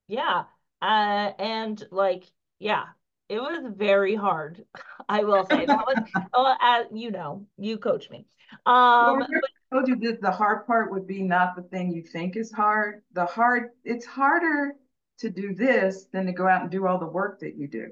Yeah. 0.09 0.45
Uh, 0.83 1.33
and 1.39 1.83
like, 1.91 2.25
yeah, 2.59 2.85
it 3.29 3.41
was 3.41 3.73
very 3.77 4.15
hard. 4.15 4.65
I 5.09 5.25
will 5.25 5.47
say 5.47 5.67
that 5.67 5.87
was, 5.87 5.99
uh, 6.33 6.55
as 6.61 6.87
you 6.93 7.11
know, 7.11 7.47
you 7.59 7.79
coach 7.79 8.11
me. 8.11 8.27
Um, 8.65 9.19
well, 9.19 9.29
I 9.73 9.75
told 9.75 9.89
you 9.89 9.97
that 9.97 10.21
the 10.21 10.31
hard 10.31 10.67
part 10.67 10.91
would 10.93 11.07
be 11.07 11.23
not 11.23 11.57
the 11.57 11.63
thing 11.63 11.91
you 11.91 12.03
think 12.03 12.37
is 12.37 12.53
hard. 12.53 13.03
The 13.13 13.27
hard, 13.27 13.71
it's 13.85 14.07
harder 14.07 14.75
to 15.19 15.31
do 15.31 15.55
this 15.55 16.07
than 16.13 16.27
to 16.27 16.33
go 16.33 16.47
out 16.47 16.63
and 16.63 16.71
do 16.71 16.87
all 16.87 16.99
the 16.99 17.07
work 17.07 17.41
that 17.41 17.57
you 17.57 17.67
do. 17.67 17.89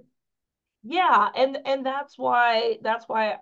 Yeah, 0.83 1.31
and 1.35 1.59
and 1.65 1.85
that's 1.85 2.19
why 2.19 2.79
that's 2.83 3.09
why, 3.09 3.39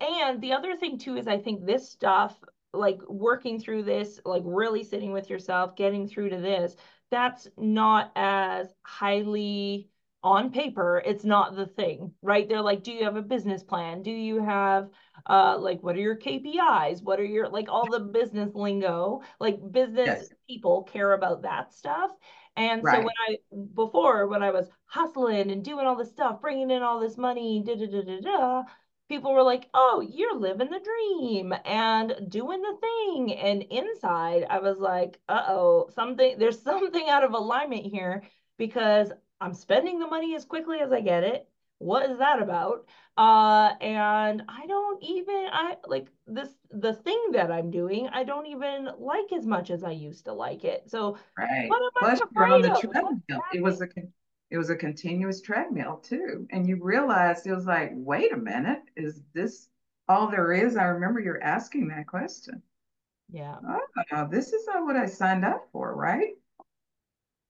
and 0.00 0.40
the 0.40 0.54
other 0.54 0.76
thing 0.76 0.98
too 0.98 1.16
is 1.16 1.28
I 1.28 1.38
think 1.38 1.66
this 1.66 1.90
stuff 1.90 2.34
like 2.72 3.00
working 3.08 3.60
through 3.60 3.82
this, 3.82 4.18
like 4.24 4.42
really 4.46 4.82
sitting 4.82 5.12
with 5.12 5.28
yourself, 5.28 5.76
getting 5.76 6.08
through 6.08 6.30
to 6.30 6.38
this, 6.38 6.74
that's 7.10 7.46
not 7.58 8.10
as 8.16 8.72
highly 8.82 9.90
on 10.22 10.50
paper 10.50 11.02
it's 11.04 11.24
not 11.24 11.56
the 11.56 11.66
thing 11.66 12.12
right? 12.22 12.48
They're 12.48 12.62
like 12.62 12.82
do 12.82 12.92
you 12.92 13.04
have 13.04 13.16
a 13.16 13.22
business 13.22 13.62
plan? 13.62 14.02
Do 14.02 14.10
you 14.10 14.42
have 14.42 14.88
uh 15.26 15.56
like 15.58 15.82
what 15.82 15.96
are 15.96 16.00
your 16.00 16.16
kpis 16.16 17.02
what 17.02 17.20
are 17.20 17.24
your 17.24 17.48
like 17.48 17.68
all 17.68 17.90
the 17.90 18.00
business 18.00 18.54
lingo. 18.54 19.22
Like 19.40 19.58
business 19.70 20.06
yes. 20.06 20.28
people 20.48 20.82
care 20.84 21.12
about 21.12 21.42
that 21.42 21.72
stuff. 21.72 22.10
And 22.56 22.84
right. 22.84 22.96
so 22.96 23.00
when 23.00 23.14
i 23.28 23.36
before 23.74 24.26
when 24.28 24.42
i 24.42 24.50
was 24.50 24.68
hustling 24.86 25.50
and 25.50 25.64
doing 25.64 25.86
all 25.86 25.96
this 25.96 26.10
stuff 26.10 26.40
bringing 26.40 26.70
in 26.70 26.82
all 26.82 27.00
this 27.00 27.16
money 27.16 27.62
da 27.64 27.74
da 27.74 27.86
da 27.86 28.02
da 28.02 28.20
da 28.20 28.62
people 29.08 29.32
were 29.34 29.42
like 29.42 29.68
oh 29.74 30.06
you're 30.06 30.38
living 30.38 30.70
the 30.70 30.80
dream 30.80 31.52
and 31.64 32.14
doing 32.28 32.62
the 32.62 32.76
thing. 32.80 33.34
And 33.34 33.62
inside 33.62 34.46
i 34.48 34.58
was 34.58 34.78
like 34.78 35.18
uh-oh 35.28 35.88
something 35.94 36.36
there's 36.38 36.60
something 36.62 37.08
out 37.08 37.24
of 37.24 37.32
alignment 37.32 37.86
here 37.86 38.22
because 38.58 39.10
I'm 39.42 39.54
spending 39.54 39.98
the 39.98 40.06
money 40.06 40.36
as 40.36 40.44
quickly 40.44 40.78
as 40.78 40.92
I 40.92 41.00
get 41.00 41.24
it. 41.24 41.48
What 41.78 42.08
is 42.08 42.18
that 42.18 42.40
about? 42.40 42.86
Uh, 43.16 43.72
and 43.80 44.42
I 44.48 44.66
don't 44.66 45.02
even 45.02 45.48
I 45.52 45.76
like 45.86 46.06
this 46.28 46.48
the 46.70 46.94
thing 46.94 47.32
that 47.32 47.50
I'm 47.50 47.70
doing. 47.70 48.08
I 48.12 48.22
don't 48.22 48.46
even 48.46 48.88
like 48.98 49.32
as 49.36 49.44
much 49.44 49.70
as 49.70 49.82
I 49.82 49.90
used 49.90 50.26
to 50.26 50.32
like 50.32 50.64
it. 50.64 50.88
So 50.88 51.18
right. 51.36 51.68
Plus, 51.98 52.20
you're 52.34 52.46
on 52.46 52.62
the 52.62 52.68
treadmill. 52.68 53.42
It 53.52 53.62
was 53.62 53.82
a 53.82 53.88
it 54.50 54.58
was 54.58 54.70
a 54.70 54.76
continuous 54.76 55.40
treadmill 55.40 55.96
too, 55.96 56.46
and 56.50 56.68
you 56.68 56.78
realized 56.80 57.46
it 57.46 57.54
was 57.54 57.66
like, 57.66 57.90
wait 57.94 58.32
a 58.32 58.36
minute, 58.36 58.82
is 58.96 59.22
this 59.34 59.68
all 60.08 60.30
there 60.30 60.52
is? 60.52 60.76
I 60.76 60.84
remember 60.84 61.18
you're 61.18 61.42
asking 61.42 61.88
that 61.88 62.06
question. 62.06 62.62
Yeah. 63.32 63.56
Oh, 64.12 64.28
this 64.30 64.52
is 64.52 64.66
not 64.66 64.84
what 64.84 64.96
I 64.96 65.06
signed 65.06 65.44
up 65.44 65.66
for, 65.72 65.94
right? 65.96 66.34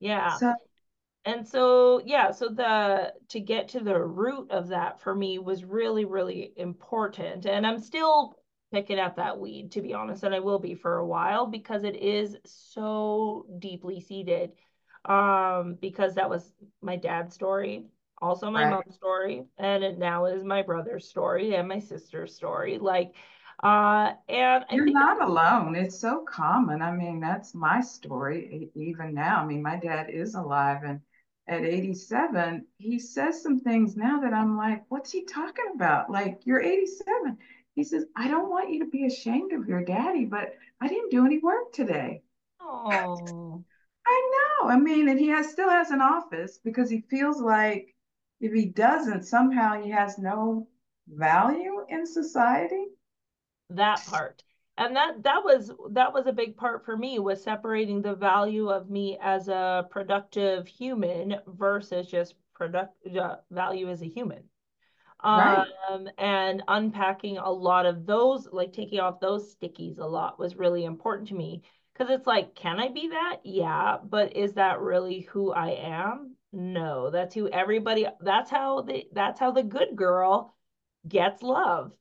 Yeah. 0.00 0.36
So 0.36 0.54
and 1.24 1.46
so 1.46 2.02
yeah 2.04 2.30
so 2.30 2.48
the 2.48 3.12
to 3.28 3.40
get 3.40 3.68
to 3.68 3.80
the 3.80 3.98
root 3.98 4.50
of 4.50 4.68
that 4.68 5.00
for 5.00 5.14
me 5.14 5.38
was 5.38 5.64
really 5.64 6.04
really 6.04 6.52
important 6.56 7.46
and 7.46 7.66
i'm 7.66 7.78
still 7.78 8.34
picking 8.72 8.98
at 8.98 9.16
that 9.16 9.38
weed 9.38 9.70
to 9.70 9.80
be 9.82 9.94
honest 9.94 10.24
and 10.24 10.34
i 10.34 10.40
will 10.40 10.58
be 10.58 10.74
for 10.74 10.98
a 10.98 11.06
while 11.06 11.46
because 11.46 11.84
it 11.84 11.96
is 11.96 12.36
so 12.44 13.46
deeply 13.58 14.00
seated 14.00 14.52
um 15.04 15.76
because 15.80 16.14
that 16.14 16.30
was 16.30 16.52
my 16.80 16.96
dad's 16.96 17.34
story 17.34 17.84
also 18.20 18.50
my 18.50 18.64
right. 18.64 18.70
mom's 18.70 18.94
story 18.94 19.44
and 19.58 19.84
it 19.84 19.98
now 19.98 20.26
is 20.26 20.44
my 20.44 20.62
brother's 20.62 21.08
story 21.08 21.54
and 21.54 21.68
my 21.68 21.78
sister's 21.78 22.34
story 22.34 22.78
like 22.78 23.12
uh, 23.62 24.14
and 24.28 24.64
you're 24.72 24.90
not 24.90 25.22
alone. 25.22 25.76
It's 25.76 25.96
so 25.96 26.24
common. 26.24 26.82
I 26.82 26.90
mean, 26.90 27.20
that's 27.20 27.54
my 27.54 27.80
story 27.80 28.70
even 28.74 29.14
now. 29.14 29.36
I 29.36 29.46
mean, 29.46 29.62
my 29.62 29.76
dad 29.76 30.10
is 30.10 30.34
alive 30.34 30.82
and 30.84 31.00
at 31.48 31.64
87, 31.64 32.66
he 32.78 32.98
says 32.98 33.42
some 33.42 33.60
things 33.60 33.96
now 33.96 34.20
that 34.20 34.32
I'm 34.32 34.56
like, 34.56 34.84
what's 34.88 35.10
he 35.10 35.24
talking 35.24 35.72
about? 35.74 36.10
Like, 36.10 36.40
you're 36.44 36.62
87. 36.62 37.36
He 37.74 37.84
says, 37.84 38.04
I 38.16 38.28
don't 38.28 38.50
want 38.50 38.70
you 38.70 38.80
to 38.80 38.90
be 38.90 39.06
ashamed 39.06 39.52
of 39.52 39.68
your 39.68 39.84
daddy, 39.84 40.24
but 40.24 40.54
I 40.80 40.88
didn't 40.88 41.10
do 41.10 41.26
any 41.26 41.38
work 41.38 41.72
today. 41.72 42.22
Oh. 42.60 43.64
I 44.06 44.30
know. 44.32 44.68
I 44.68 44.78
mean, 44.78 45.08
and 45.08 45.18
he 45.18 45.28
has 45.28 45.50
still 45.50 45.70
has 45.70 45.90
an 45.90 46.00
office 46.00 46.58
because 46.64 46.90
he 46.90 47.04
feels 47.08 47.40
like 47.40 47.94
if 48.40 48.52
he 48.52 48.66
doesn't, 48.66 49.24
somehow 49.24 49.80
he 49.80 49.90
has 49.90 50.18
no 50.18 50.66
value 51.08 51.84
in 51.88 52.04
society. 52.04 52.86
That 53.70 54.04
part 54.06 54.42
and 54.78 54.96
that 54.96 55.22
that 55.22 55.44
was 55.44 55.70
that 55.90 56.12
was 56.12 56.26
a 56.26 56.32
big 56.32 56.56
part 56.56 56.84
for 56.84 56.96
me 56.96 57.18
was 57.18 57.42
separating 57.42 58.02
the 58.02 58.14
value 58.14 58.68
of 58.68 58.90
me 58.90 59.18
as 59.22 59.48
a 59.48 59.86
productive 59.90 60.66
human 60.66 61.36
versus 61.46 62.06
just 62.06 62.34
product 62.54 62.94
uh, 63.16 63.36
value 63.50 63.88
as 63.88 64.02
a 64.02 64.08
human. 64.08 64.42
Right. 65.24 65.66
um 65.90 66.08
and 66.18 66.62
unpacking 66.66 67.38
a 67.38 67.50
lot 67.50 67.86
of 67.86 68.06
those 68.06 68.48
like 68.52 68.72
taking 68.72 68.98
off 69.00 69.20
those 69.20 69.54
stickies 69.54 69.98
a 69.98 70.04
lot 70.04 70.38
was 70.38 70.56
really 70.56 70.84
important 70.84 71.28
to 71.28 71.34
me. 71.34 71.62
Because 71.92 72.10
it's 72.10 72.26
like 72.26 72.54
can 72.54 72.80
i 72.80 72.88
be 72.88 73.08
that? 73.08 73.38
Yeah 73.44 73.98
but 74.02 74.36
is 74.36 74.54
that 74.54 74.80
really 74.80 75.20
who 75.32 75.52
i 75.52 75.70
am? 75.70 76.34
No 76.52 77.10
that's 77.10 77.34
who 77.34 77.48
everybody 77.48 78.06
that's 78.20 78.50
how 78.50 78.82
the 78.82 79.04
that's 79.12 79.38
how 79.38 79.52
the 79.52 79.62
good 79.62 79.94
girl 79.96 80.54
gets 81.06 81.42
love 81.42 81.92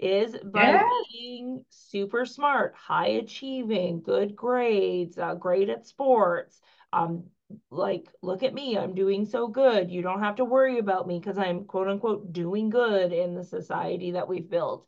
is 0.00 0.36
by 0.42 0.70
yeah. 0.70 0.88
being 1.12 1.64
super 1.68 2.24
smart, 2.24 2.74
high 2.74 3.08
achieving, 3.08 4.00
good 4.00 4.34
grades, 4.34 5.18
uh, 5.18 5.34
great 5.34 5.68
at 5.68 5.86
sports. 5.86 6.60
Um, 6.92 7.24
like, 7.70 8.08
look 8.22 8.42
at 8.42 8.54
me, 8.54 8.78
I'm 8.78 8.94
doing 8.94 9.26
so 9.26 9.48
good. 9.48 9.90
You 9.90 10.02
don't 10.02 10.22
have 10.22 10.36
to 10.36 10.44
worry 10.44 10.78
about 10.78 11.06
me 11.06 11.18
because 11.18 11.36
I'm 11.36 11.64
quote 11.64 11.88
unquote 11.88 12.32
doing 12.32 12.70
good 12.70 13.12
in 13.12 13.34
the 13.34 13.44
society 13.44 14.12
that 14.12 14.28
we've 14.28 14.48
built. 14.48 14.86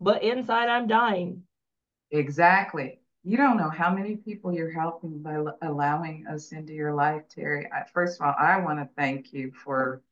But 0.00 0.22
inside, 0.22 0.68
I'm 0.68 0.88
dying. 0.88 1.44
Exactly. 2.10 3.00
You 3.24 3.36
don't 3.36 3.56
know 3.56 3.70
how 3.70 3.94
many 3.94 4.16
people 4.16 4.52
you're 4.52 4.72
helping 4.72 5.22
by 5.22 5.42
allowing 5.62 6.26
us 6.26 6.50
into 6.52 6.72
your 6.72 6.92
life, 6.92 7.22
Terry. 7.28 7.68
I, 7.72 7.84
first 7.94 8.20
of 8.20 8.26
all, 8.26 8.34
I 8.38 8.58
want 8.58 8.80
to 8.80 8.88
thank 8.96 9.32
you 9.32 9.52
for, 9.52 10.02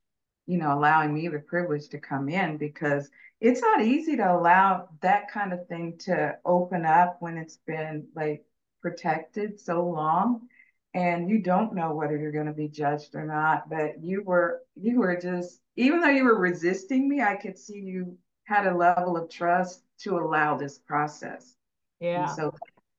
you 0.51 0.59
know, 0.59 0.76
allowing 0.76 1.14
me 1.14 1.28
the 1.28 1.38
privilege 1.38 1.88
to 1.90 1.98
come 1.98 2.28
in 2.28 2.57
because 2.57 3.09
it's 3.40 3.61
not 3.61 3.82
easy 3.82 4.16
to 4.16 4.32
allow 4.32 4.88
that 5.01 5.30
kind 5.30 5.53
of 5.53 5.64
thing 5.68 5.96
to 5.96 6.36
open 6.44 6.84
up 6.84 7.18
when 7.20 7.38
it's 7.38 7.59
been 7.68 8.09
like 8.16 8.44
protected 8.82 9.61
so 9.61 9.86
long. 9.86 10.48
And 10.92 11.30
you 11.30 11.38
don't 11.38 11.72
know 11.72 11.94
whether 11.94 12.16
you're 12.16 12.32
going 12.32 12.46
to 12.46 12.53
be 12.53 12.66
judged 12.66 13.14
or 13.14 13.24
not 13.24 13.70
but 13.70 14.03
you 14.03 14.24
were 14.24 14.62
you 14.74 14.98
were 14.98 15.16
just 15.16 15.61
even 15.76 16.01
though 16.01 16.09
you 16.09 16.24
were 16.24 16.36
resisting 16.36 17.09
me 17.09 17.22
i 17.22 17.36
could 17.36 17.57
see 17.57 17.78
you 17.78 18.18
had 18.42 18.66
a 18.66 18.76
level 18.76 19.16
of 19.16 19.30
trust 19.30 19.84
to 20.01 20.18
allow 20.18 20.57
this 20.57 20.78
process. 20.78 21.55
Yeah. 22.01 22.24
and 22.24 22.30
so 22.32 22.53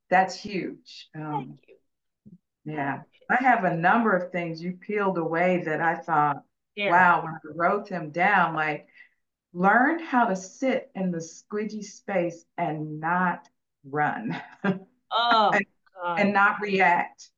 that's 0.09 0.35
huge. 0.35 1.09
Um, 1.13 1.57
yeah. 2.63 3.01
I 3.29 3.43
have 3.43 3.65
a 3.65 3.75
number 3.75 4.15
of 4.15 4.31
things 4.31 4.63
you 4.63 4.73
peeled 4.73 5.17
away 5.17 5.63
that 5.65 5.81
i 5.81 5.95
thought 5.95 6.43
yeah. 6.75 6.89
wow 6.89 7.23
when 7.23 7.33
i 7.33 7.37
wrote 7.55 7.89
them 7.89 8.11
down 8.11 8.53
like 8.53 8.87
learn 9.53 9.99
how 9.99 10.25
to 10.25 10.35
sit 10.35 10.89
in 10.95 11.11
the 11.11 11.17
squidgy 11.17 11.83
space 11.83 12.45
and 12.57 12.99
not 12.99 13.47
run. 13.83 14.39
Oh, 15.13 15.51
and, 15.53 15.65
and, 16.17 16.33
not 16.33 16.61
react. 16.61 17.31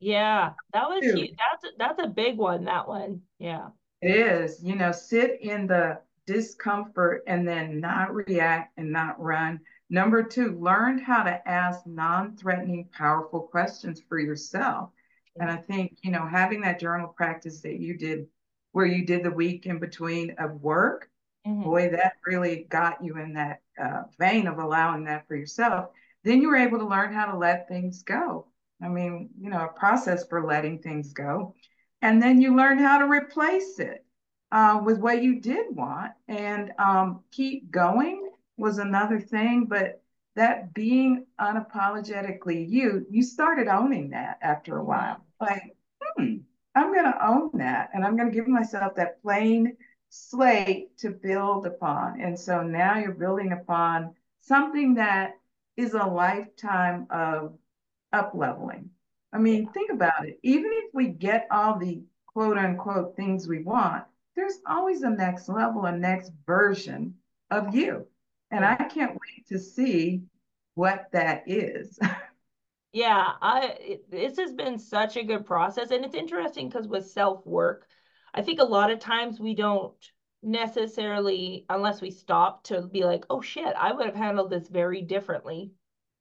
Yeah, 0.00 0.54
that 0.72 0.88
was 0.88 1.04
huge. 1.04 1.30
That's 1.38 1.74
that's 1.78 2.02
a 2.02 2.08
big 2.08 2.38
one. 2.38 2.64
That 2.64 2.88
one. 2.88 3.20
Yeah. 3.38 3.68
It 4.02 4.16
is. 4.16 4.60
You 4.64 4.74
know, 4.74 4.90
sit 4.90 5.40
in 5.40 5.68
the 5.68 6.00
discomfort 6.26 7.22
and 7.28 7.46
then 7.46 7.78
not 7.78 8.12
react 8.12 8.76
and 8.78 8.90
not 8.90 9.22
run. 9.22 9.60
Number 9.90 10.24
two, 10.24 10.58
learn 10.58 10.98
how 10.98 11.22
to 11.22 11.48
ask 11.48 11.86
non-threatening, 11.86 12.88
powerful 12.92 13.42
questions 13.42 14.02
for 14.08 14.18
yourself. 14.18 14.90
And 15.38 15.48
mm. 15.48 15.56
I 15.56 15.62
think, 15.62 15.98
you 16.02 16.10
know, 16.10 16.26
having 16.26 16.62
that 16.62 16.80
journal 16.80 17.14
practice 17.16 17.60
that 17.60 17.78
you 17.78 17.96
did 17.96 18.26
where 18.72 18.86
you 18.86 19.04
did 19.04 19.24
the 19.24 19.30
week 19.30 19.66
in 19.66 19.78
between 19.78 20.34
of 20.38 20.60
work 20.60 21.10
Mm-hmm. 21.46 21.62
Boy, 21.62 21.88
that 21.90 22.14
really 22.26 22.66
got 22.68 23.02
you 23.02 23.16
in 23.16 23.32
that 23.34 23.62
uh, 23.82 24.02
vein 24.18 24.46
of 24.46 24.58
allowing 24.58 25.04
that 25.04 25.26
for 25.26 25.36
yourself. 25.36 25.90
Then 26.22 26.42
you 26.42 26.48
were 26.48 26.56
able 26.56 26.78
to 26.78 26.86
learn 26.86 27.14
how 27.14 27.26
to 27.26 27.38
let 27.38 27.66
things 27.66 28.02
go. 28.02 28.46
I 28.82 28.88
mean, 28.88 29.30
you 29.40 29.50
know, 29.50 29.64
a 29.64 29.78
process 29.78 30.26
for 30.28 30.46
letting 30.46 30.80
things 30.80 31.12
go. 31.12 31.54
And 32.02 32.22
then 32.22 32.40
you 32.40 32.56
learn 32.56 32.78
how 32.78 32.98
to 32.98 33.06
replace 33.06 33.78
it 33.78 34.04
uh, 34.52 34.80
with 34.84 34.98
what 34.98 35.22
you 35.22 35.40
did 35.40 35.66
want 35.70 36.12
and 36.28 36.72
um, 36.78 37.20
keep 37.30 37.70
going 37.70 38.30
was 38.56 38.78
another 38.78 39.20
thing. 39.20 39.66
But 39.66 40.02
that 40.36 40.74
being 40.74 41.26
unapologetically 41.40 42.68
you, 42.68 43.06
you 43.10 43.22
started 43.22 43.68
owning 43.68 44.10
that 44.10 44.38
after 44.42 44.76
a 44.76 44.84
while. 44.84 45.24
Like, 45.40 45.74
hmm, 46.02 46.36
I'm 46.74 46.92
going 46.92 47.10
to 47.10 47.26
own 47.26 47.50
that. 47.54 47.90
And 47.94 48.04
I'm 48.04 48.16
going 48.16 48.30
to 48.30 48.34
give 48.34 48.48
myself 48.48 48.94
that 48.96 49.22
plain 49.22 49.76
slate 50.08 50.96
to 50.98 51.10
build 51.10 51.66
upon. 51.66 52.20
And 52.20 52.38
so 52.38 52.62
now 52.62 52.98
you're 52.98 53.12
building 53.12 53.52
upon 53.52 54.14
something 54.40 54.94
that 54.94 55.34
is 55.76 55.94
a 55.94 56.04
lifetime 56.04 57.06
of 57.10 57.54
up 58.12 58.32
leveling. 58.34 58.90
I 59.32 59.38
mean, 59.38 59.68
think 59.72 59.90
about 59.92 60.26
it. 60.26 60.38
Even 60.42 60.70
if 60.72 60.92
we 60.92 61.08
get 61.08 61.46
all 61.50 61.78
the 61.78 62.02
quote 62.26 62.58
unquote 62.58 63.16
things 63.16 63.46
we 63.46 63.62
want, 63.62 64.04
there's 64.34 64.58
always 64.66 65.02
a 65.02 65.10
next 65.10 65.48
level, 65.48 65.84
a 65.84 65.96
next 65.96 66.32
version 66.46 67.14
of 67.50 67.74
you. 67.74 68.06
And 68.50 68.64
I 68.64 68.74
can't 68.76 69.12
wait 69.12 69.46
to 69.48 69.58
see 69.58 70.22
what 70.74 71.06
that 71.12 71.44
is. 71.46 71.98
yeah, 72.92 73.32
I 73.40 73.76
it, 73.80 74.10
this 74.10 74.36
has 74.38 74.52
been 74.52 74.78
such 74.78 75.16
a 75.16 75.24
good 75.24 75.46
process 75.46 75.90
and 75.90 76.04
it's 76.04 76.14
interesting 76.14 76.68
because 76.68 76.88
with 76.88 77.06
self-work, 77.10 77.86
I 78.34 78.42
think 78.42 78.60
a 78.60 78.64
lot 78.64 78.90
of 78.90 78.98
times 78.98 79.40
we 79.40 79.54
don't 79.54 79.94
necessarily, 80.42 81.66
unless 81.68 82.00
we 82.00 82.10
stop 82.10 82.64
to 82.64 82.82
be 82.82 83.04
like, 83.04 83.24
oh 83.30 83.40
shit, 83.40 83.74
I 83.76 83.92
would 83.92 84.06
have 84.06 84.14
handled 84.14 84.50
this 84.50 84.68
very 84.68 85.02
differently 85.02 85.72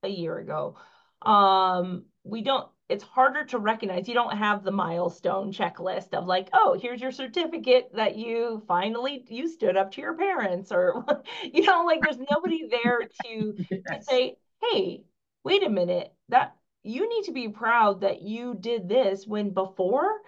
a 0.04 0.10
year 0.10 0.38
ago. 0.38 0.78
Um, 1.22 2.06
we 2.24 2.42
don't 2.42 2.70
it's 2.90 3.04
harder 3.04 3.46
to 3.46 3.60
recognize. 3.60 4.08
You 4.08 4.16
don't 4.16 4.36
have 4.36 4.64
the 4.64 4.72
milestone 4.72 5.54
checklist 5.54 6.16
of 6.16 6.26
like, 6.26 6.50
oh, 6.54 6.78
here's 6.82 7.00
your 7.00 7.12
certificate 7.12 7.92
that 7.94 8.16
you 8.16 8.64
finally 8.68 9.24
you 9.30 9.48
stood 9.48 9.78
up 9.78 9.92
to 9.92 10.02
your 10.02 10.16
parents, 10.16 10.72
or 10.72 11.06
you 11.44 11.62
know, 11.62 11.84
like 11.86 12.02
there's 12.02 12.18
nobody 12.32 12.68
there 12.68 13.02
to, 13.26 13.54
yes. 13.70 13.82
to 13.88 14.04
say, 14.04 14.36
hey, 14.62 15.04
wait 15.44 15.64
a 15.64 15.70
minute, 15.70 16.12
that 16.30 16.56
you 16.84 17.10
need 17.10 17.26
to 17.26 17.32
be 17.32 17.50
proud 17.50 18.02
that 18.02 18.22
you 18.22 18.56
did 18.60 18.88
this 18.88 19.28
when 19.28 19.52
before 19.52 20.20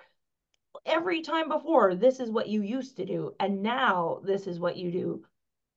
every 0.85 1.21
time 1.21 1.49
before 1.49 1.95
this 1.95 2.19
is 2.19 2.29
what 2.29 2.47
you 2.47 2.61
used 2.61 2.97
to 2.97 3.05
do 3.05 3.33
and 3.39 3.61
now 3.61 4.21
this 4.23 4.47
is 4.47 4.59
what 4.59 4.77
you 4.77 4.91
do 4.91 5.25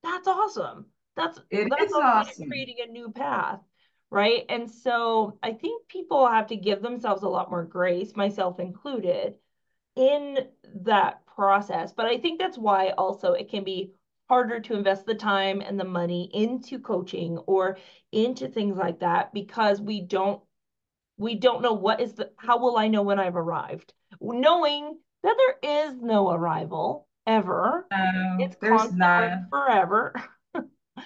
that's 0.03 0.29
awesome 0.29 0.87
that's 1.17 1.41
it 1.51 1.69
that's 1.77 1.93
awesome 1.93 2.49
creating 2.49 2.77
a 2.83 2.91
new 2.91 3.11
path 3.11 3.61
right? 4.15 4.45
And 4.49 4.71
so 4.71 5.39
I 5.43 5.53
think 5.53 5.89
people 5.89 6.29
have 6.29 6.47
to 6.47 6.57
give 6.57 6.83
themselves 6.83 7.25
a 7.25 7.29
lot 7.29 7.51
more 7.51 7.65
grace, 7.65 8.15
myself 8.15 8.61
included, 8.61 9.35
in 9.97 10.39
that 10.83 11.27
process. 11.27 11.93
But 11.93 12.07
I 12.07 12.19
think 12.19 12.39
that's 12.39 12.57
why 12.57 12.91
also 12.91 13.33
it 13.33 13.51
can 13.51 13.65
be 13.65 13.91
harder 14.29 14.61
to 14.61 14.77
invest 14.77 15.05
the 15.05 15.17
time 15.17 15.61
and 15.61 15.79
the 15.79 15.85
money 15.85 16.31
into 16.33 16.79
coaching 16.79 17.39
or 17.39 17.77
into 18.13 18.47
things 18.47 18.77
like 18.77 19.01
that 19.01 19.35
because 19.35 19.81
we 19.81 20.01
don't 20.01 20.41
we 21.17 21.37
don't 21.37 21.63
know 21.63 21.73
what 21.73 22.01
is 22.01 22.15
the 22.15 22.31
how 22.37 22.59
will 22.59 22.77
I 22.77 22.89
know 22.89 23.03
when 23.03 23.19
I've 23.19 23.37
arrived? 23.37 23.93
Knowing 24.21 24.99
that 25.23 25.37
there 25.37 25.87
is 25.87 26.01
no 26.01 26.31
arrival 26.31 27.09
ever. 27.27 27.87
No, 27.91 28.37
it's 28.41 28.57
there's 28.57 28.93
not 28.93 29.49
forever. 29.51 30.15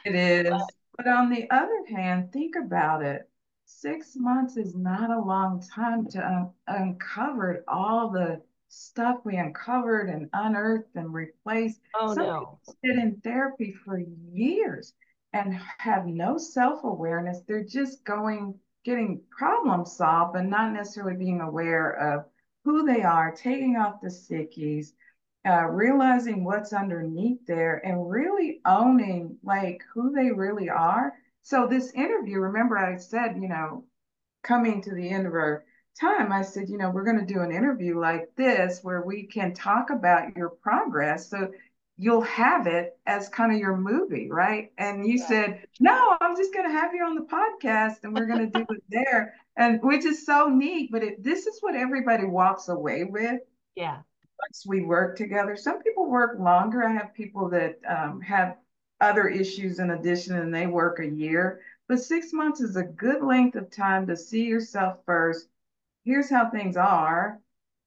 It 0.04 0.14
is. 0.14 0.50
But, 0.50 0.70
but 0.96 1.08
on 1.08 1.30
the 1.30 1.50
other 1.50 1.84
hand, 1.88 2.32
think 2.32 2.56
about 2.56 3.02
it. 3.02 3.28
Six 3.64 4.16
months 4.16 4.56
is 4.56 4.74
not 4.74 5.10
a 5.10 5.20
long 5.20 5.62
time 5.62 6.06
to 6.08 6.26
un- 6.26 6.50
uncover 6.66 7.64
all 7.68 8.10
the 8.10 8.40
stuff 8.68 9.20
we 9.24 9.36
uncovered 9.36 10.08
and 10.08 10.28
unearthed 10.32 10.94
and 10.94 11.12
replaced. 11.12 11.80
Oh, 11.94 12.14
Some 12.14 12.26
no. 12.26 12.58
sit 12.66 12.98
in 12.98 13.20
therapy 13.22 13.74
for 13.84 13.98
years 13.98 14.94
and 15.32 15.58
have 15.78 16.06
no 16.06 16.38
self 16.38 16.84
awareness. 16.84 17.40
They're 17.46 17.64
just 17.64 18.04
going, 18.04 18.54
getting 18.88 19.20
problems 19.30 19.94
solved, 19.94 20.32
but 20.32 20.46
not 20.46 20.72
necessarily 20.72 21.14
being 21.14 21.42
aware 21.42 21.90
of 21.90 22.24
who 22.64 22.86
they 22.86 23.02
are, 23.02 23.30
taking 23.30 23.76
off 23.76 24.00
the 24.00 24.08
stickies, 24.08 24.92
uh, 25.46 25.64
realizing 25.66 26.42
what's 26.42 26.72
underneath 26.72 27.38
there 27.46 27.84
and 27.84 28.10
really 28.10 28.60
owning 28.64 29.36
like 29.42 29.82
who 29.92 30.10
they 30.12 30.30
really 30.30 30.70
are. 30.70 31.12
So 31.42 31.66
this 31.66 31.92
interview, 31.92 32.38
remember 32.38 32.78
I 32.78 32.96
said, 32.96 33.36
you 33.36 33.48
know, 33.48 33.84
coming 34.42 34.80
to 34.82 34.94
the 34.94 35.10
end 35.10 35.26
of 35.26 35.34
our 35.34 35.64
time, 36.00 36.32
I 36.32 36.40
said, 36.40 36.70
you 36.70 36.78
know, 36.78 36.88
we're 36.88 37.04
going 37.04 37.20
to 37.20 37.34
do 37.34 37.40
an 37.40 37.52
interview 37.52 38.00
like 38.00 38.30
this 38.36 38.80
where 38.82 39.02
we 39.02 39.26
can 39.26 39.52
talk 39.52 39.90
about 39.90 40.34
your 40.34 40.48
progress. 40.48 41.28
So 41.28 41.50
you'll 41.98 42.22
have 42.22 42.66
it 42.66 42.96
as 43.06 43.28
kind 43.28 43.52
of 43.52 43.58
your 43.58 43.76
movie, 43.76 44.30
right? 44.30 44.70
And 44.78 45.06
you 45.06 45.18
yeah. 45.18 45.26
said, 45.26 45.66
no, 45.80 46.16
I'm 46.20 46.36
just 46.36 46.54
going 46.54 46.66
to 46.66 46.72
have 46.72 46.94
you 46.94 47.04
on 47.04 47.16
the 47.16 47.22
podcast 47.22 48.04
and 48.04 48.14
we're 48.14 48.26
going 48.26 48.50
to 48.50 48.58
do 48.58 48.64
it 48.70 48.82
there. 48.88 49.34
And 49.56 49.82
which 49.82 50.04
is 50.04 50.24
so 50.24 50.48
neat, 50.48 50.90
but 50.92 51.02
it, 51.02 51.24
this 51.24 51.46
is 51.46 51.58
what 51.60 51.74
everybody 51.74 52.24
walks 52.24 52.68
away 52.68 53.04
with. 53.04 53.40
Yeah 53.74 53.98
once 54.38 54.64
we 54.66 54.82
work 54.82 55.16
together. 55.16 55.56
Some 55.56 55.82
people 55.82 56.08
work 56.08 56.38
longer. 56.38 56.84
I 56.84 56.92
have 56.92 57.14
people 57.14 57.48
that 57.50 57.78
um, 57.88 58.20
have 58.20 58.56
other 59.00 59.28
issues 59.28 59.78
in 59.78 59.90
addition 59.90 60.36
and 60.36 60.54
they 60.54 60.66
work 60.66 61.00
a 61.00 61.06
year. 61.06 61.60
But 61.88 62.00
six 62.00 62.32
months 62.32 62.60
is 62.60 62.76
a 62.76 62.82
good 62.84 63.22
length 63.22 63.56
of 63.56 63.70
time 63.70 64.06
to 64.06 64.16
see 64.16 64.44
yourself 64.44 64.98
first. 65.06 65.48
Here's 66.04 66.30
how 66.30 66.50
things 66.50 66.76
are. 66.76 67.40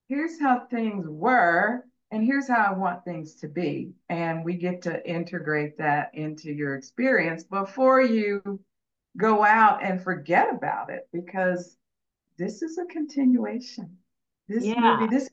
Here's 0.08 0.40
how 0.40 0.66
things 0.70 1.06
were. 1.08 1.84
And 2.12 2.22
here's 2.22 2.46
how 2.46 2.66
I 2.70 2.78
want 2.78 3.04
things 3.04 3.36
to 3.36 3.48
be. 3.48 3.92
And 4.10 4.44
we 4.44 4.54
get 4.54 4.82
to 4.82 5.08
integrate 5.08 5.78
that 5.78 6.10
into 6.12 6.52
your 6.52 6.76
experience 6.76 7.42
before 7.42 8.02
you 8.02 8.60
go 9.16 9.42
out 9.42 9.82
and 9.82 10.02
forget 10.02 10.54
about 10.54 10.90
it 10.90 11.08
because 11.10 11.76
this 12.36 12.60
is 12.60 12.76
a 12.76 12.84
continuation. 12.84 13.96
This 14.46 14.62
yeah. 14.62 14.98
movie, 15.00 15.14
this 15.14 15.30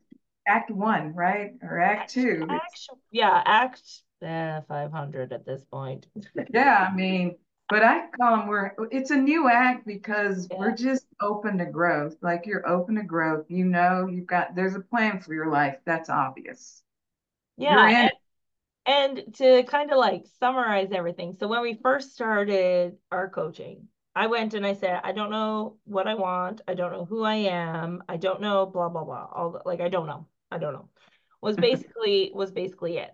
Act 0.47 0.71
One, 0.71 1.13
right? 1.13 1.51
Or 1.61 1.82
Act 1.82 2.11
Two. 2.11 2.47
Act, 2.49 2.89
yeah, 3.11 3.43
Act 3.45 3.82
uh, 4.25 4.61
500 4.61 5.34
at 5.34 5.45
this 5.45 5.61
point. 5.69 6.07
yeah, 6.53 6.88
I 6.89 6.95
mean, 6.95 7.36
but 7.70 7.84
I 7.84 8.07
call 8.17 8.38
them 8.38 8.47
we're 8.47 8.72
it's 8.91 9.11
a 9.11 9.15
new 9.15 9.47
act 9.47 9.86
because 9.86 10.47
yeah. 10.49 10.57
we're 10.57 10.76
just 10.76 11.05
open 11.22 11.59
to 11.59 11.65
growth. 11.65 12.15
Like 12.22 12.45
you're 12.45 12.67
open 12.67 12.95
to 12.95 13.03
growth. 13.03 13.45
You 13.49 13.65
know, 13.65 14.07
you've 14.07 14.26
got 14.26 14.55
there's 14.55 14.76
a 14.76 14.80
plan 14.80 15.20
for 15.20 15.34
your 15.34 15.51
life. 15.51 15.78
That's 15.86 16.09
obvious. 16.09 16.82
Yeah. 17.57 18.09
And, 18.88 19.17
and 19.17 19.36
to 19.36 19.63
kind 19.63 19.91
of 19.91 19.97
like 19.97 20.26
summarize 20.39 20.91
everything. 20.91 21.36
So 21.39 21.47
when 21.47 21.61
we 21.61 21.76
first 21.76 22.13
started 22.13 22.97
our 23.11 23.30
coaching, 23.30 23.88
I 24.15 24.28
went 24.28 24.55
and 24.55 24.65
I 24.65 24.74
said, 24.74 24.99
I 25.03 25.11
don't 25.11 25.30
know 25.30 25.78
what 25.86 26.07
I 26.07 26.15
want. 26.15 26.61
I 26.67 26.74
don't 26.74 26.91
know 26.91 27.05
who 27.05 27.24
I 27.24 27.36
am. 27.36 28.03
I 28.09 28.17
don't 28.17 28.41
know 28.41 28.65
blah 28.65 28.89
blah 28.89 29.03
blah. 29.03 29.28
All 29.32 29.61
like 29.63 29.82
I 29.82 29.89
don't 29.89 30.07
know. 30.07 30.26
I 30.51 30.57
don't 30.57 30.74
know. 30.74 30.89
Was 31.41 31.55
basically 31.57 32.32
was 32.34 32.51
basically 32.51 32.97
it. 32.97 33.13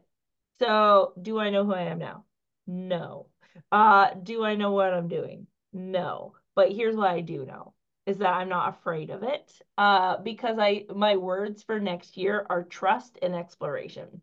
So 0.60 1.14
do 1.22 1.39
I 1.39 1.49
know 1.49 1.66
who 1.66 1.74
I 1.74 1.84
am 1.84 1.99
now? 1.99 2.24
No. 2.68 3.28
Uh, 3.72 4.14
do 4.22 4.43
I 4.43 4.56
know 4.56 4.72
what 4.72 4.93
I'm 4.93 5.08
doing? 5.08 5.47
No. 5.74 6.34
But 6.56 6.72
here's 6.72 6.95
what 6.95 7.10
I 7.10 7.22
do 7.22 7.45
know 7.45 7.74
is 8.06 8.20
that 8.20 8.34
I'm 8.34 8.49
not 8.49 8.70
afraid 8.70 9.10
of 9.10 9.24
it. 9.24 9.51
Uh, 9.78 10.18
because 10.18 10.58
I 10.60 10.86
my 10.93 11.18
words 11.18 11.64
for 11.64 11.80
next 11.80 12.18
year 12.18 12.45
are 12.49 12.64
trust 12.64 13.18
and 13.22 13.36
exploration. 13.36 14.22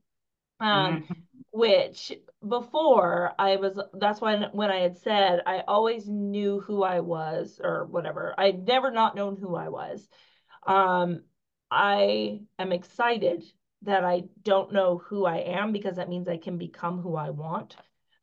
Um, 0.60 1.02
mm-hmm. 1.02 1.12
which 1.50 2.12
before 2.46 3.32
I 3.36 3.56
was 3.56 3.78
that's 3.94 4.20
when 4.20 4.44
when 4.52 4.70
I 4.70 4.80
had 4.80 4.96
said 4.96 5.40
I 5.44 5.64
always 5.66 6.08
knew 6.08 6.60
who 6.60 6.82
I 6.82 7.00
was 7.00 7.60
or 7.62 7.86
whatever. 7.86 8.34
I'd 8.38 8.66
never 8.66 8.90
not 8.90 9.16
known 9.16 9.36
who 9.36 9.56
I 9.56 9.68
was. 9.68 10.08
Um, 10.66 11.22
I 11.70 12.42
am 12.58 12.70
excited 12.70 13.42
that 13.82 14.04
I 14.04 14.24
don't 14.42 14.72
know 14.72 14.98
who 14.98 15.26
I 15.26 15.38
am 15.38 15.72
because 15.72 15.96
that 15.96 16.08
means 16.08 16.28
I 16.28 16.36
can 16.36 16.56
become 16.56 17.00
who 17.00 17.16
I 17.16 17.30
want 17.30 17.76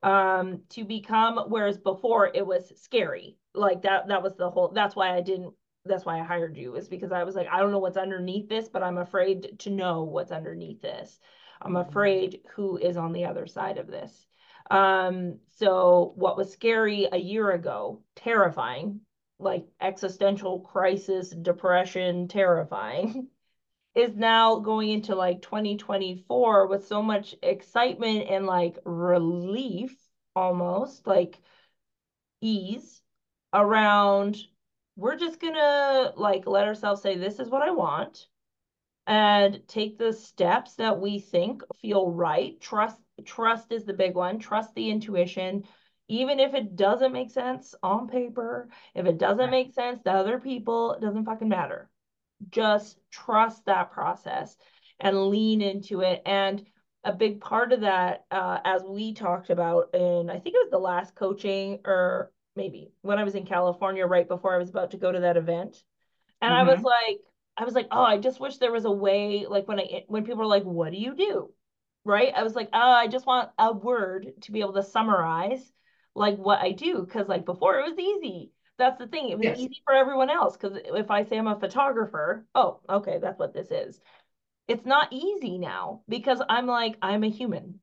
um 0.03 0.61
to 0.69 0.85
become 0.85 1.37
whereas 1.49 1.77
before 1.77 2.31
it 2.33 2.45
was 2.45 2.71
scary. 2.81 3.37
Like 3.53 3.81
that 3.83 4.07
that 4.07 4.23
was 4.23 4.35
the 4.35 4.49
whole 4.49 4.69
that's 4.69 4.95
why 4.95 5.15
I 5.15 5.21
didn't 5.21 5.53
that's 5.85 6.05
why 6.05 6.19
I 6.19 6.23
hired 6.23 6.57
you 6.57 6.75
is 6.75 6.87
because 6.87 7.11
I 7.11 7.23
was 7.23 7.35
like 7.35 7.47
I 7.51 7.59
don't 7.59 7.71
know 7.71 7.79
what's 7.79 7.97
underneath 7.97 8.47
this 8.49 8.69
but 8.69 8.83
I'm 8.83 8.97
afraid 8.97 9.59
to 9.59 9.69
know 9.69 10.03
what's 10.03 10.31
underneath 10.31 10.81
this. 10.81 11.19
I'm 11.61 11.73
mm-hmm. 11.73 11.89
afraid 11.89 12.39
who 12.55 12.77
is 12.77 12.97
on 12.97 13.11
the 13.11 13.25
other 13.25 13.47
side 13.47 13.77
of 13.77 13.87
this. 13.87 14.27
Um 14.71 15.39
so 15.51 16.13
what 16.15 16.37
was 16.37 16.51
scary 16.51 17.07
a 17.11 17.17
year 17.17 17.51
ago 17.51 18.01
terrifying 18.15 19.01
like 19.39 19.65
existential 19.81 20.59
crisis 20.59 21.29
depression 21.29 22.27
terrifying 22.27 23.27
is 23.99 24.15
now 24.15 24.59
going 24.59 24.89
into 24.89 25.15
like 25.15 25.41
2024 25.41 26.67
with 26.67 26.87
so 26.87 27.01
much 27.01 27.35
excitement 27.43 28.27
and 28.29 28.45
like 28.45 28.77
relief 28.85 29.95
almost 30.35 31.05
like 31.05 31.39
ease 32.41 33.01
around 33.53 34.37
we're 34.95 35.17
just 35.17 35.39
gonna 35.39 36.13
like 36.15 36.47
let 36.47 36.67
ourselves 36.67 37.01
say 37.01 37.17
this 37.17 37.39
is 37.39 37.49
what 37.49 37.61
i 37.61 37.71
want 37.71 38.27
and 39.09 39.67
take 39.67 39.97
the 39.97 40.13
steps 40.13 40.75
that 40.75 40.99
we 40.99 41.19
think 41.19 41.63
feel 41.81 42.11
right. 42.11 42.61
Trust 42.61 43.01
trust 43.25 43.71
is 43.71 43.83
the 43.83 43.93
big 43.93 44.13
one. 44.13 44.37
Trust 44.37 44.75
the 44.75 44.91
intuition. 44.91 45.63
Even 46.07 46.39
if 46.39 46.53
it 46.53 46.75
doesn't 46.75 47.11
make 47.11 47.31
sense 47.31 47.73
on 47.81 48.07
paper 48.07 48.69
if 48.93 49.07
it 49.07 49.17
doesn't 49.17 49.49
make 49.49 49.73
sense 49.73 50.01
to 50.03 50.11
other 50.11 50.39
people 50.39 50.93
it 50.93 51.01
doesn't 51.01 51.25
fucking 51.25 51.49
matter 51.49 51.89
just 52.49 52.97
trust 53.11 53.65
that 53.65 53.91
process 53.91 54.55
and 54.99 55.27
lean 55.27 55.61
into 55.61 56.01
it. 56.01 56.21
And 56.25 56.65
a 57.03 57.13
big 57.13 57.41
part 57.41 57.71
of 57.71 57.81
that, 57.81 58.25
uh, 58.31 58.59
as 58.63 58.83
we 58.83 59.13
talked 59.13 59.49
about 59.49 59.93
in, 59.93 60.29
I 60.29 60.39
think 60.39 60.55
it 60.55 60.65
was 60.65 60.71
the 60.71 60.79
last 60.79 61.15
coaching 61.15 61.79
or 61.85 62.31
maybe 62.55 62.91
when 63.01 63.17
I 63.17 63.23
was 63.23 63.35
in 63.35 63.45
California 63.45 64.05
right 64.05 64.27
before 64.27 64.53
I 64.53 64.57
was 64.57 64.69
about 64.69 64.91
to 64.91 64.97
go 64.97 65.11
to 65.11 65.21
that 65.21 65.37
event. 65.37 65.81
And 66.41 66.51
mm-hmm. 66.51 66.59
I 66.59 66.63
was 66.63 66.77
mm-hmm. 66.77 66.85
like, 66.85 67.19
I 67.57 67.63
was 67.65 67.73
like, 67.73 67.87
oh, 67.91 68.03
I 68.03 68.17
just 68.17 68.39
wish 68.39 68.57
there 68.57 68.71
was 68.71 68.85
a 68.85 68.91
way, 68.91 69.45
like 69.47 69.67
when 69.67 69.79
I 69.79 70.03
when 70.07 70.25
people 70.25 70.41
are 70.43 70.47
like, 70.47 70.63
what 70.63 70.91
do 70.91 70.97
you 70.97 71.15
do? 71.15 71.51
Right? 72.05 72.33
I 72.35 72.43
was 72.43 72.55
like, 72.55 72.69
oh, 72.73 72.91
I 72.91 73.07
just 73.07 73.25
want 73.25 73.49
a 73.57 73.73
word 73.73 74.31
to 74.41 74.51
be 74.51 74.61
able 74.61 74.73
to 74.73 74.83
summarize 74.83 75.71
like 76.15 76.37
what 76.37 76.59
I 76.59 76.71
do. 76.71 77.05
Cause 77.05 77.27
like 77.27 77.45
before 77.45 77.79
it 77.79 77.89
was 77.89 77.99
easy 77.99 78.51
that's 78.79 78.97
the 78.99 79.07
thing. 79.07 79.29
It 79.29 79.37
was 79.37 79.45
yes. 79.45 79.59
easy 79.59 79.81
for 79.85 79.93
everyone 79.93 80.31
else 80.31 80.57
because 80.57 80.79
if 80.85 81.11
I 81.11 81.23
say 81.25 81.37
I'm 81.37 81.47
a 81.47 81.59
photographer, 81.59 82.45
oh, 82.55 82.79
okay, 82.89 83.19
that's 83.21 83.37
what 83.39 83.53
this 83.53 83.69
is. 83.69 83.99
It's 84.67 84.85
not 84.85 85.13
easy 85.13 85.59
now 85.59 86.01
because 86.09 86.41
I'm 86.49 86.65
like, 86.67 86.97
I'm 87.01 87.23
a 87.23 87.29
human, 87.29 87.79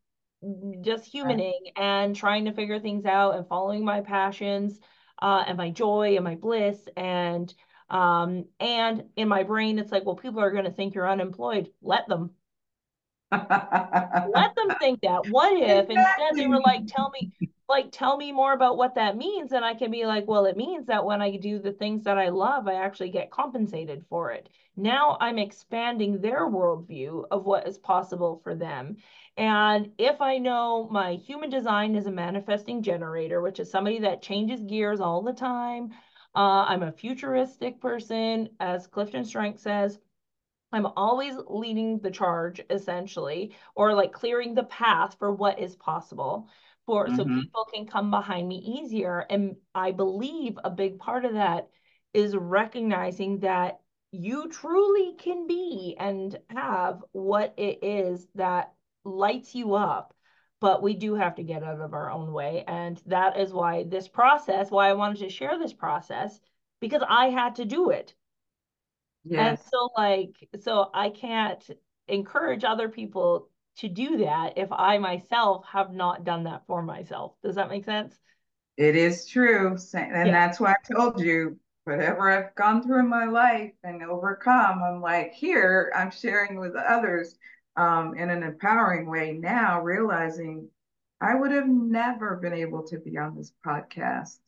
just 0.82 1.12
humaning 1.12 1.52
right. 1.64 1.72
and 1.76 2.16
trying 2.16 2.46
to 2.46 2.52
figure 2.52 2.80
things 2.80 3.04
out 3.06 3.36
and 3.36 3.46
following 3.48 3.84
my 3.84 4.00
passions 4.00 4.80
uh, 5.22 5.44
and 5.46 5.56
my 5.58 5.70
joy 5.70 6.16
and 6.16 6.24
my 6.24 6.36
bliss. 6.36 6.88
And 6.96 7.52
Um, 7.88 8.46
and 8.60 9.04
in 9.16 9.28
my 9.28 9.44
brain, 9.44 9.78
it's 9.78 9.92
like, 9.92 10.04
well, 10.04 10.16
people 10.16 10.40
are 10.40 10.50
going 10.50 10.64
to 10.64 10.72
think 10.72 10.94
you're 10.94 11.08
unemployed. 11.10 11.70
Let 11.82 12.08
them. 12.08 12.32
Let 13.30 14.54
them 14.56 14.70
think 14.80 15.00
that. 15.02 15.26
What 15.28 15.52
if 15.56 15.88
exactly. 15.90 15.96
instead 15.96 16.36
they 16.36 16.46
were 16.48 16.60
like, 16.60 16.86
tell 16.86 17.10
me, 17.10 17.32
like, 17.68 17.90
tell 17.90 18.16
me 18.16 18.30
more 18.30 18.52
about 18.52 18.76
what 18.76 18.94
that 18.94 19.16
means? 19.16 19.52
And 19.52 19.64
I 19.64 19.74
can 19.74 19.90
be 19.90 20.06
like, 20.06 20.26
well, 20.28 20.46
it 20.46 20.56
means 20.56 20.86
that 20.86 21.04
when 21.04 21.20
I 21.20 21.36
do 21.36 21.58
the 21.58 21.72
things 21.72 22.04
that 22.04 22.18
I 22.18 22.28
love, 22.28 22.68
I 22.68 22.74
actually 22.74 23.10
get 23.10 23.30
compensated 23.30 24.04
for 24.08 24.30
it. 24.30 24.48
Now 24.76 25.16
I'm 25.20 25.38
expanding 25.38 26.20
their 26.20 26.48
worldview 26.48 27.24
of 27.30 27.44
what 27.44 27.66
is 27.66 27.78
possible 27.78 28.40
for 28.44 28.54
them. 28.54 28.96
And 29.36 29.90
if 29.98 30.20
I 30.20 30.38
know 30.38 30.88
my 30.90 31.14
human 31.14 31.50
design 31.50 31.96
is 31.96 32.06
a 32.06 32.12
manifesting 32.12 32.82
generator, 32.82 33.40
which 33.40 33.58
is 33.58 33.70
somebody 33.70 33.98
that 34.00 34.22
changes 34.22 34.62
gears 34.62 35.00
all 35.00 35.22
the 35.22 35.32
time, 35.32 35.90
uh, 36.36 36.66
I'm 36.68 36.82
a 36.82 36.92
futuristic 36.92 37.80
person, 37.80 38.50
as 38.60 38.86
Clifton 38.86 39.24
Strength 39.24 39.60
says. 39.60 39.98
I'm 40.72 40.86
always 40.86 41.36
leading 41.48 42.00
the 42.00 42.10
charge, 42.10 42.60
essentially, 42.68 43.54
or 43.74 43.94
like 43.94 44.12
clearing 44.12 44.54
the 44.54 44.64
path 44.64 45.16
for 45.18 45.32
what 45.32 45.58
is 45.58 45.76
possible 45.76 46.48
for 46.86 47.06
mm-hmm. 47.06 47.16
so 47.16 47.24
people 47.24 47.68
can 47.72 47.86
come 47.86 48.10
behind 48.10 48.48
me 48.48 48.80
easier. 48.80 49.26
And 49.28 49.56
I 49.74 49.92
believe 49.92 50.58
a 50.62 50.70
big 50.70 50.98
part 50.98 51.24
of 51.24 51.34
that 51.34 51.68
is 52.14 52.34
recognizing 52.34 53.40
that 53.40 53.80
you 54.12 54.48
truly 54.48 55.14
can 55.18 55.46
be 55.46 55.96
and 55.98 56.38
have 56.48 57.02
what 57.12 57.54
it 57.56 57.80
is 57.82 58.26
that 58.34 58.72
lights 59.04 59.54
you 59.54 59.74
up 59.74 60.14
but 60.60 60.82
we 60.82 60.94
do 60.94 61.14
have 61.14 61.34
to 61.34 61.42
get 61.42 61.62
out 61.62 61.80
of 61.80 61.92
our 61.92 62.10
own 62.10 62.32
way 62.32 62.64
and 62.66 63.00
that 63.06 63.38
is 63.38 63.52
why 63.52 63.84
this 63.84 64.08
process 64.08 64.70
why 64.70 64.88
i 64.88 64.94
wanted 64.94 65.18
to 65.18 65.28
share 65.28 65.58
this 65.58 65.72
process 65.72 66.40
because 66.80 67.02
i 67.08 67.26
had 67.26 67.56
to 67.56 67.64
do 67.64 67.90
it 67.90 68.14
yes. 69.24 69.40
and 69.40 69.68
so 69.70 69.90
like 69.96 70.48
so 70.60 70.90
i 70.94 71.10
can't 71.10 71.70
encourage 72.08 72.64
other 72.64 72.88
people 72.88 73.48
to 73.76 73.88
do 73.88 74.18
that 74.18 74.56
if 74.56 74.70
i 74.72 74.98
myself 74.98 75.64
have 75.70 75.92
not 75.92 76.24
done 76.24 76.44
that 76.44 76.62
for 76.66 76.82
myself 76.82 77.32
does 77.42 77.54
that 77.54 77.68
make 77.68 77.84
sense 77.84 78.16
it 78.76 78.96
is 78.96 79.26
true 79.26 79.76
and 79.94 80.28
yeah. 80.28 80.30
that's 80.30 80.60
why 80.60 80.72
i 80.72 80.94
told 80.94 81.20
you 81.20 81.58
whatever 81.84 82.30
i've 82.30 82.54
gone 82.54 82.82
through 82.82 83.00
in 83.00 83.08
my 83.08 83.24
life 83.24 83.72
and 83.84 84.02
overcome 84.02 84.82
i'm 84.82 85.00
like 85.00 85.32
here 85.32 85.92
i'm 85.96 86.10
sharing 86.10 86.58
with 86.58 86.74
others 86.74 87.36
um, 87.76 88.14
in 88.16 88.30
an 88.30 88.42
empowering 88.42 89.08
way 89.08 89.32
now, 89.32 89.82
realizing 89.82 90.68
I 91.20 91.34
would 91.34 91.52
have 91.52 91.68
never 91.68 92.36
been 92.36 92.52
able 92.52 92.86
to 92.88 92.98
be 92.98 93.16
on 93.18 93.36
this 93.36 93.52
podcast 93.64 94.38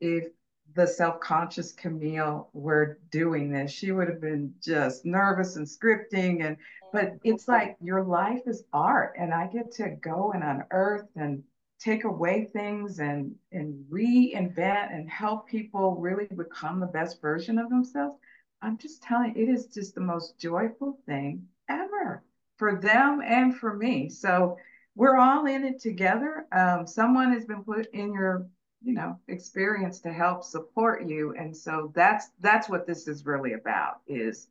if 0.00 0.28
the 0.74 0.86
self-conscious 0.86 1.72
Camille 1.72 2.48
were 2.52 2.98
doing 3.10 3.50
this. 3.50 3.72
She 3.72 3.92
would 3.92 4.08
have 4.08 4.20
been 4.20 4.54
just 4.62 5.04
nervous 5.04 5.56
and 5.56 5.66
scripting 5.66 6.44
and 6.44 6.56
but 6.92 7.12
it's 7.22 7.46
like 7.46 7.76
your 7.80 8.02
life 8.02 8.42
is 8.46 8.64
art 8.72 9.14
and 9.18 9.32
I 9.32 9.46
get 9.46 9.70
to 9.72 9.90
go 9.90 10.32
and 10.32 10.42
unearth 10.42 11.08
and 11.16 11.42
take 11.78 12.04
away 12.04 12.48
things 12.52 12.98
and 12.98 13.34
and 13.52 13.84
reinvent 13.90 14.94
and 14.94 15.08
help 15.08 15.48
people 15.48 15.96
really 15.96 16.26
become 16.26 16.80
the 16.80 16.86
best 16.86 17.20
version 17.20 17.58
of 17.58 17.70
themselves. 17.70 18.16
I'm 18.62 18.76
just 18.76 19.02
telling 19.02 19.34
you, 19.36 19.42
it 19.42 19.48
is 19.48 19.66
just 19.66 19.94
the 19.94 20.00
most 20.00 20.38
joyful 20.38 20.98
thing 21.06 21.46
ever 21.68 22.22
for 22.56 22.78
them 22.78 23.22
and 23.24 23.56
for 23.56 23.74
me. 23.74 24.08
So 24.08 24.58
we're 24.94 25.16
all 25.16 25.46
in 25.46 25.64
it 25.64 25.80
together. 25.80 26.46
Um, 26.52 26.86
someone 26.86 27.32
has 27.32 27.46
been 27.46 27.64
put 27.64 27.86
in 27.94 28.12
your, 28.12 28.46
you 28.82 28.94
know, 28.94 29.18
experience 29.28 30.00
to 30.00 30.12
help 30.12 30.44
support 30.44 31.06
you, 31.06 31.34
and 31.36 31.56
so 31.56 31.92
that's 31.94 32.28
that's 32.40 32.68
what 32.68 32.86
this 32.86 33.08
is 33.08 33.26
really 33.26 33.52
about: 33.52 34.00
is 34.06 34.48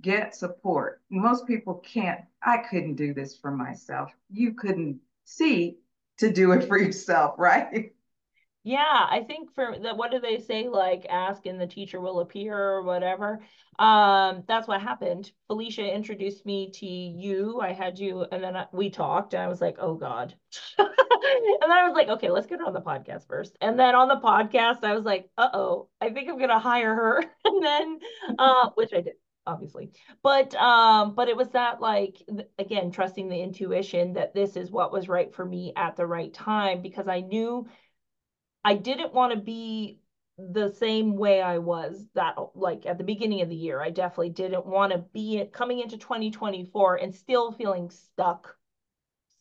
get 0.00 0.34
support. 0.34 1.00
Most 1.10 1.46
people 1.46 1.74
can't. 1.74 2.20
I 2.42 2.58
couldn't 2.58 2.94
do 2.94 3.14
this 3.14 3.36
for 3.36 3.50
myself. 3.50 4.12
You 4.30 4.52
couldn't 4.52 5.00
see 5.24 5.78
to 6.18 6.32
do 6.32 6.52
it 6.52 6.66
for 6.66 6.78
yourself, 6.78 7.34
right? 7.38 7.92
Yeah, 8.66 9.06
I 9.08 9.22
think 9.22 9.54
for 9.54 9.76
that, 9.80 9.96
what 9.96 10.10
do 10.10 10.18
they 10.18 10.40
say? 10.40 10.66
Like, 10.66 11.06
ask 11.08 11.46
and 11.46 11.60
the 11.60 11.68
teacher 11.68 12.00
will 12.00 12.18
appear 12.18 12.58
or 12.58 12.82
whatever. 12.82 13.38
Um, 13.78 14.42
that's 14.48 14.66
what 14.66 14.82
happened. 14.82 15.30
Felicia 15.46 15.88
introduced 15.88 16.44
me 16.44 16.72
to 16.72 16.84
you. 16.84 17.60
I 17.60 17.72
had 17.72 17.96
you, 17.96 18.26
and 18.32 18.42
then 18.42 18.56
I, 18.56 18.66
we 18.72 18.90
talked, 18.90 19.34
and 19.34 19.42
I 19.44 19.46
was 19.46 19.60
like, 19.60 19.76
oh 19.78 19.94
God. 19.94 20.34
and 20.78 20.88
then 21.60 21.70
I 21.70 21.86
was 21.86 21.94
like, 21.94 22.08
okay, 22.08 22.28
let's 22.28 22.48
get 22.48 22.58
her 22.58 22.66
on 22.66 22.72
the 22.72 22.80
podcast 22.80 23.28
first. 23.28 23.56
And 23.60 23.78
then 23.78 23.94
on 23.94 24.08
the 24.08 24.16
podcast, 24.16 24.82
I 24.82 24.96
was 24.96 25.04
like, 25.04 25.30
uh 25.38 25.48
oh, 25.54 25.88
I 26.00 26.10
think 26.10 26.28
I'm 26.28 26.36
gonna 26.40 26.58
hire 26.58 26.92
her. 26.92 27.24
and 27.44 27.64
then, 27.64 28.00
uh, 28.36 28.70
which 28.74 28.92
I 28.92 29.00
did 29.00 29.14
obviously 29.48 29.92
but 30.24 30.52
um 30.56 31.14
but 31.14 31.28
it 31.28 31.36
was 31.36 31.48
that 31.50 31.80
like 31.80 32.20
again 32.58 32.90
trusting 32.90 33.28
the 33.28 33.40
intuition 33.40 34.14
that 34.14 34.34
this 34.34 34.56
is 34.56 34.72
what 34.72 34.92
was 34.92 35.08
right 35.08 35.32
for 35.32 35.44
me 35.44 35.72
at 35.76 35.94
the 35.94 36.04
right 36.04 36.34
time 36.34 36.82
because 36.82 37.06
i 37.06 37.20
knew 37.20 37.64
I 38.66 38.74
didn't 38.74 39.14
want 39.14 39.32
to 39.32 39.38
be 39.38 40.00
the 40.38 40.68
same 40.70 41.14
way 41.14 41.40
I 41.40 41.58
was 41.58 42.04
that 42.14 42.34
like 42.56 42.84
at 42.84 42.98
the 42.98 43.04
beginning 43.04 43.40
of 43.42 43.48
the 43.48 43.54
year. 43.54 43.80
I 43.80 43.90
definitely 43.90 44.30
didn't 44.30 44.66
want 44.66 44.92
to 44.92 44.98
be 44.98 45.44
coming 45.52 45.78
into 45.78 45.96
2024 45.96 46.96
and 46.96 47.14
still 47.14 47.52
feeling 47.52 47.90
stuck, 47.90 48.56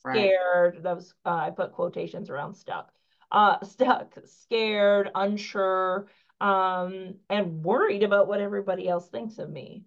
scared. 0.02 0.76
Right. 0.76 0.84
That 0.84 0.96
was 0.96 1.16
uh, 1.26 1.34
I 1.34 1.50
put 1.50 1.74
quotations 1.74 2.30
around 2.30 2.54
stuck. 2.54 2.94
Uh 3.32 3.58
stuck, 3.66 4.16
scared, 4.26 5.10
unsure, 5.16 6.08
um, 6.40 7.16
and 7.28 7.66
worried 7.66 8.04
about 8.04 8.28
what 8.28 8.42
everybody 8.42 8.88
else 8.88 9.10
thinks 9.10 9.40
of 9.40 9.50
me. 9.50 9.86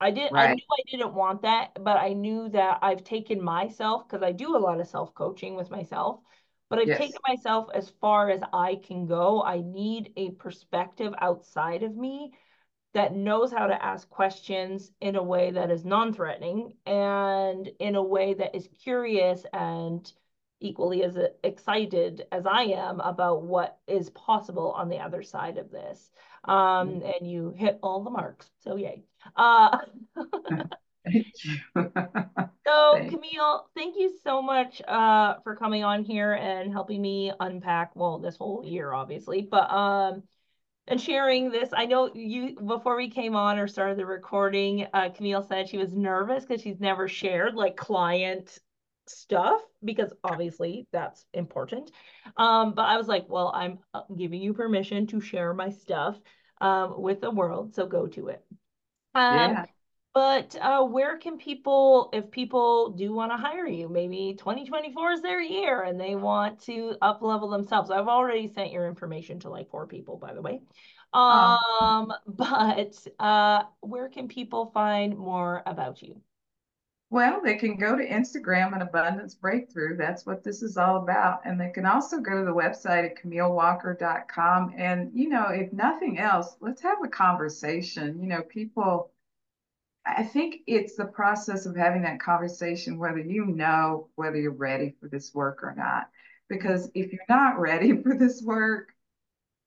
I 0.00 0.10
did 0.10 0.32
right. 0.32 0.50
I 0.50 0.54
knew 0.54 0.62
I 0.72 0.90
didn't 0.90 1.14
want 1.14 1.42
that, 1.42 1.70
but 1.84 1.98
I 1.98 2.14
knew 2.14 2.48
that 2.48 2.80
I've 2.82 3.04
taken 3.04 3.40
myself 3.40 4.08
because 4.08 4.24
I 4.24 4.32
do 4.32 4.56
a 4.56 4.58
lot 4.58 4.80
of 4.80 4.88
self-coaching 4.88 5.54
with 5.54 5.70
myself 5.70 6.18
but 6.68 6.78
I've 6.78 6.88
yes. 6.88 6.98
taken 6.98 7.20
myself 7.26 7.68
as 7.74 7.90
far 8.00 8.30
as 8.30 8.40
I 8.52 8.76
can 8.76 9.06
go. 9.06 9.42
I 9.42 9.60
need 9.60 10.12
a 10.16 10.30
perspective 10.32 11.14
outside 11.20 11.82
of 11.82 11.96
me 11.96 12.32
that 12.94 13.14
knows 13.14 13.52
how 13.52 13.66
to 13.66 13.84
ask 13.84 14.08
questions 14.08 14.90
in 15.00 15.16
a 15.16 15.22
way 15.22 15.50
that 15.50 15.70
is 15.70 15.84
non 15.84 16.12
threatening 16.12 16.74
and 16.86 17.70
in 17.78 17.94
a 17.94 18.02
way 18.02 18.34
that 18.34 18.54
is 18.54 18.68
curious 18.82 19.44
and 19.52 20.10
equally 20.60 21.04
as 21.04 21.18
excited 21.44 22.26
as 22.32 22.46
I 22.46 22.62
am 22.62 23.00
about 23.00 23.42
what 23.42 23.78
is 23.86 24.08
possible 24.10 24.72
on 24.72 24.88
the 24.88 24.98
other 24.98 25.22
side 25.22 25.58
of 25.58 25.70
this. 25.70 26.10
Um, 26.44 26.54
mm-hmm. 26.54 27.02
and 27.02 27.30
you 27.30 27.54
hit 27.56 27.78
all 27.82 28.02
the 28.02 28.10
marks. 28.10 28.50
So, 28.60 28.76
yay. 28.76 29.04
Uh, 29.36 29.78
Thank 31.10 31.26
you. 31.44 31.56
so, 31.74 31.90
Thanks. 32.92 33.14
Camille, 33.14 33.66
thank 33.76 33.96
you 33.96 34.12
so 34.22 34.42
much 34.42 34.82
uh, 34.86 35.34
for 35.44 35.56
coming 35.56 35.84
on 35.84 36.04
here 36.04 36.32
and 36.34 36.72
helping 36.72 37.00
me 37.00 37.32
unpack, 37.40 37.94
well, 37.94 38.18
this 38.18 38.36
whole 38.36 38.64
year, 38.64 38.92
obviously, 38.92 39.42
but 39.42 39.70
um, 39.70 40.22
and 40.88 41.00
sharing 41.00 41.50
this. 41.50 41.70
I 41.72 41.86
know 41.86 42.10
you 42.14 42.56
before 42.64 42.96
we 42.96 43.10
came 43.10 43.34
on 43.34 43.58
or 43.58 43.66
started 43.66 43.98
the 43.98 44.06
recording, 44.06 44.86
uh, 44.94 45.08
Camille 45.14 45.42
said 45.42 45.68
she 45.68 45.78
was 45.78 45.94
nervous 45.94 46.44
because 46.44 46.62
she's 46.62 46.80
never 46.80 47.08
shared 47.08 47.54
like 47.54 47.76
client 47.76 48.58
stuff 49.06 49.60
because 49.84 50.12
obviously 50.24 50.86
that's 50.92 51.24
important. 51.32 51.90
Um, 52.36 52.74
but 52.74 52.82
I 52.82 52.96
was 52.96 53.08
like, 53.08 53.26
well, 53.28 53.52
I'm 53.54 53.78
uh, 53.94 54.02
giving 54.16 54.40
you 54.40 54.52
permission 54.52 55.06
to 55.08 55.20
share 55.20 55.54
my 55.54 55.70
stuff 55.70 56.16
um, 56.60 57.00
with 57.00 57.20
the 57.20 57.30
world, 57.30 57.74
so 57.74 57.86
go 57.86 58.06
to 58.08 58.28
it. 58.28 58.44
Um, 59.14 59.50
yeah. 59.52 59.64
But 60.16 60.56
uh, 60.62 60.82
where 60.82 61.18
can 61.18 61.36
people, 61.36 62.08
if 62.14 62.30
people 62.30 62.92
do 62.92 63.12
want 63.12 63.32
to 63.32 63.36
hire 63.36 63.66
you, 63.66 63.86
maybe 63.86 64.34
2024 64.38 65.12
is 65.12 65.20
their 65.20 65.42
year 65.42 65.82
and 65.82 66.00
they 66.00 66.14
want 66.14 66.58
to 66.62 66.96
up 67.02 67.20
level 67.20 67.50
themselves. 67.50 67.90
I've 67.90 68.08
already 68.08 68.48
sent 68.48 68.72
your 68.72 68.88
information 68.88 69.38
to 69.40 69.50
like 69.50 69.68
four 69.68 69.86
people, 69.86 70.16
by 70.16 70.32
the 70.32 70.40
way. 70.40 70.62
Um, 71.12 72.14
but 72.26 73.06
uh, 73.18 73.64
where 73.80 74.08
can 74.08 74.26
people 74.26 74.70
find 74.72 75.18
more 75.18 75.62
about 75.66 76.00
you? 76.00 76.18
Well, 77.10 77.42
they 77.44 77.56
can 77.56 77.76
go 77.76 77.94
to 77.94 78.08
Instagram 78.08 78.72
and 78.72 78.80
Abundance 78.80 79.34
Breakthrough. 79.34 79.98
That's 79.98 80.24
what 80.24 80.42
this 80.42 80.62
is 80.62 80.78
all 80.78 81.02
about. 81.02 81.40
And 81.44 81.60
they 81.60 81.72
can 81.72 81.84
also 81.84 82.20
go 82.20 82.38
to 82.38 82.44
the 82.46 82.54
website 82.54 83.04
at 83.04 83.22
CamilleWalker.com. 83.22 84.76
And, 84.78 85.10
you 85.12 85.28
know, 85.28 85.48
if 85.50 85.74
nothing 85.74 86.18
else, 86.18 86.56
let's 86.60 86.80
have 86.80 87.04
a 87.04 87.08
conversation. 87.08 88.18
You 88.18 88.28
know, 88.28 88.40
people 88.40 89.10
I 90.06 90.22
think 90.22 90.60
it's 90.66 90.94
the 90.94 91.06
process 91.06 91.66
of 91.66 91.76
having 91.76 92.02
that 92.02 92.20
conversation, 92.20 92.98
whether 92.98 93.18
you 93.18 93.46
know 93.46 94.08
whether 94.14 94.36
you're 94.36 94.52
ready 94.52 94.94
for 95.00 95.08
this 95.08 95.34
work 95.34 95.62
or 95.62 95.74
not. 95.76 96.08
Because 96.48 96.88
if 96.94 97.12
you're 97.12 97.22
not 97.28 97.58
ready 97.58 98.00
for 98.02 98.16
this 98.16 98.40
work, 98.42 98.94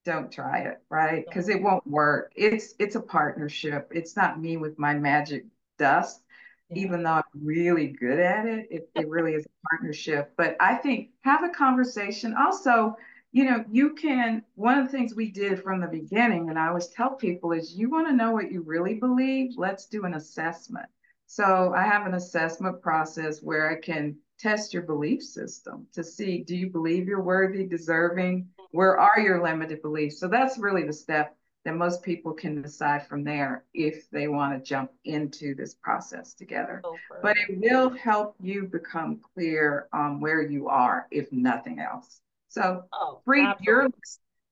don't 0.05 0.31
try 0.31 0.59
it, 0.59 0.81
right? 0.89 1.25
Because 1.25 1.49
it 1.49 1.61
won't 1.61 1.85
work. 1.85 2.31
It's 2.35 2.73
it's 2.79 2.95
a 2.95 3.01
partnership. 3.01 3.91
It's 3.93 4.15
not 4.15 4.39
me 4.39 4.55
with 4.55 4.79
my 4.79 4.93
magic 4.93 5.45
dust, 5.77 6.21
yeah. 6.69 6.81
even 6.83 7.03
though 7.03 7.11
I'm 7.11 7.23
really 7.43 7.87
good 7.87 8.19
at 8.19 8.45
it. 8.45 8.67
It, 8.71 8.89
it 8.95 9.09
really 9.09 9.33
is 9.33 9.45
a 9.45 9.67
partnership. 9.69 10.31
But 10.37 10.55
I 10.61 10.75
think 10.75 11.09
have 11.21 11.43
a 11.43 11.49
conversation. 11.49 12.33
Also, 12.39 12.95
you 13.32 13.45
know, 13.45 13.63
you 13.69 13.93
can, 13.93 14.43
one 14.55 14.80
of 14.80 14.86
the 14.86 14.91
things 14.91 15.13
we 15.13 15.32
did 15.32 15.61
from 15.61 15.82
the 15.82 15.88
beginning, 15.88 16.49
and 16.49 16.57
I 16.57 16.67
always 16.67 16.88
tell 16.88 17.11
people 17.11 17.51
is 17.51 17.75
you 17.75 17.89
want 17.89 18.07
to 18.07 18.15
know 18.15 18.32
what 18.32 18.51
you 18.51 18.61
really 18.61 18.95
believe, 18.95 19.51
let's 19.55 19.86
do 19.86 20.05
an 20.05 20.15
assessment. 20.15 20.88
So 21.27 21.73
I 21.75 21.84
have 21.84 22.07
an 22.07 22.15
assessment 22.15 22.82
process 22.82 23.41
where 23.43 23.69
I 23.69 23.80
can 23.80 24.15
test 24.39 24.73
your 24.73 24.84
belief 24.84 25.21
system 25.21 25.86
to 25.93 26.03
see 26.03 26.43
do 26.43 26.55
you 26.55 26.69
believe 26.69 27.07
you're 27.07 27.21
worthy, 27.21 27.65
deserving? 27.65 28.47
Where 28.71 28.97
are 28.97 29.19
your 29.19 29.43
limited 29.43 29.82
beliefs? 29.84 30.19
So 30.19 30.27
that's 30.27 30.57
really 30.57 30.84
the 30.84 30.93
step 30.93 31.36
that 31.65 31.75
most 31.75 32.01
people 32.01 32.34
can 32.34 32.61
decide 32.61 33.05
from 33.05 33.23
there 33.23 33.63
if 33.73 34.09
they 34.09 34.27
want 34.27 34.57
to 34.57 34.67
jump 34.67 34.91
into 35.05 35.53
this 35.53 35.75
process 35.75 36.34
together. 36.34 36.82
But 37.21 37.38
it 37.38 37.59
will 37.59 37.89
help 37.89 38.36
you 38.41 38.63
become 38.63 39.19
clear 39.36 39.88
on 39.93 40.19
where 40.19 40.41
you 40.41 40.67
are, 40.67 41.05
if 41.11 41.32
nothing 41.32 41.80
else. 41.80 42.21
So 42.50 42.84
oh, 42.91 43.22
free 43.26 43.47
your 43.62 43.88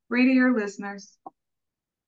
free 0.07 0.25
to 0.25 0.31
your 0.31 0.57
listeners. 0.57 1.17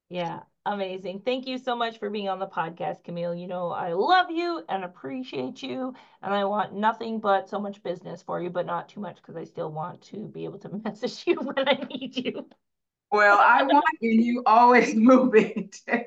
Yeah, 0.09 0.39
amazing. 0.65 1.21
Thank 1.25 1.47
you 1.47 1.57
so 1.57 1.75
much 1.75 1.99
for 1.99 2.09
being 2.09 2.29
on 2.29 2.39
the 2.39 2.47
podcast, 2.47 3.03
Camille. 3.03 3.35
You 3.35 3.47
know, 3.47 3.69
I 3.69 3.93
love 3.93 4.31
you 4.31 4.63
and 4.69 4.83
appreciate 4.83 5.61
you, 5.61 5.93
and 6.21 6.33
I 6.33 6.45
want 6.45 6.73
nothing 6.73 7.19
but 7.19 7.49
so 7.49 7.59
much 7.59 7.83
business 7.83 8.23
for 8.23 8.41
you, 8.41 8.49
but 8.49 8.65
not 8.65 8.89
too 8.89 8.99
much 9.01 9.17
because 9.17 9.35
I 9.35 9.43
still 9.43 9.71
want 9.71 10.01
to 10.03 10.27
be 10.27 10.45
able 10.45 10.59
to 10.59 10.69
message 10.83 11.23
you 11.27 11.35
when 11.35 11.67
I 11.67 11.73
need 11.89 12.15
you. 12.15 12.47
Well, 13.11 13.39
I 13.39 13.63
want 13.63 13.85
you. 14.01 14.11
You 14.11 14.43
always 14.45 14.95
moving. 14.95 15.71
There's 15.87 16.05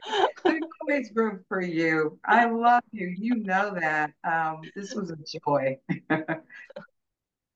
always 0.80 1.10
room 1.14 1.44
for 1.48 1.60
you. 1.60 2.18
I 2.24 2.46
love 2.46 2.84
you. 2.92 3.12
You 3.16 3.36
know 3.36 3.74
that. 3.74 4.12
Um, 4.22 4.62
this 4.76 4.94
was 4.94 5.10
a 5.10 5.16
joy. 5.16 5.78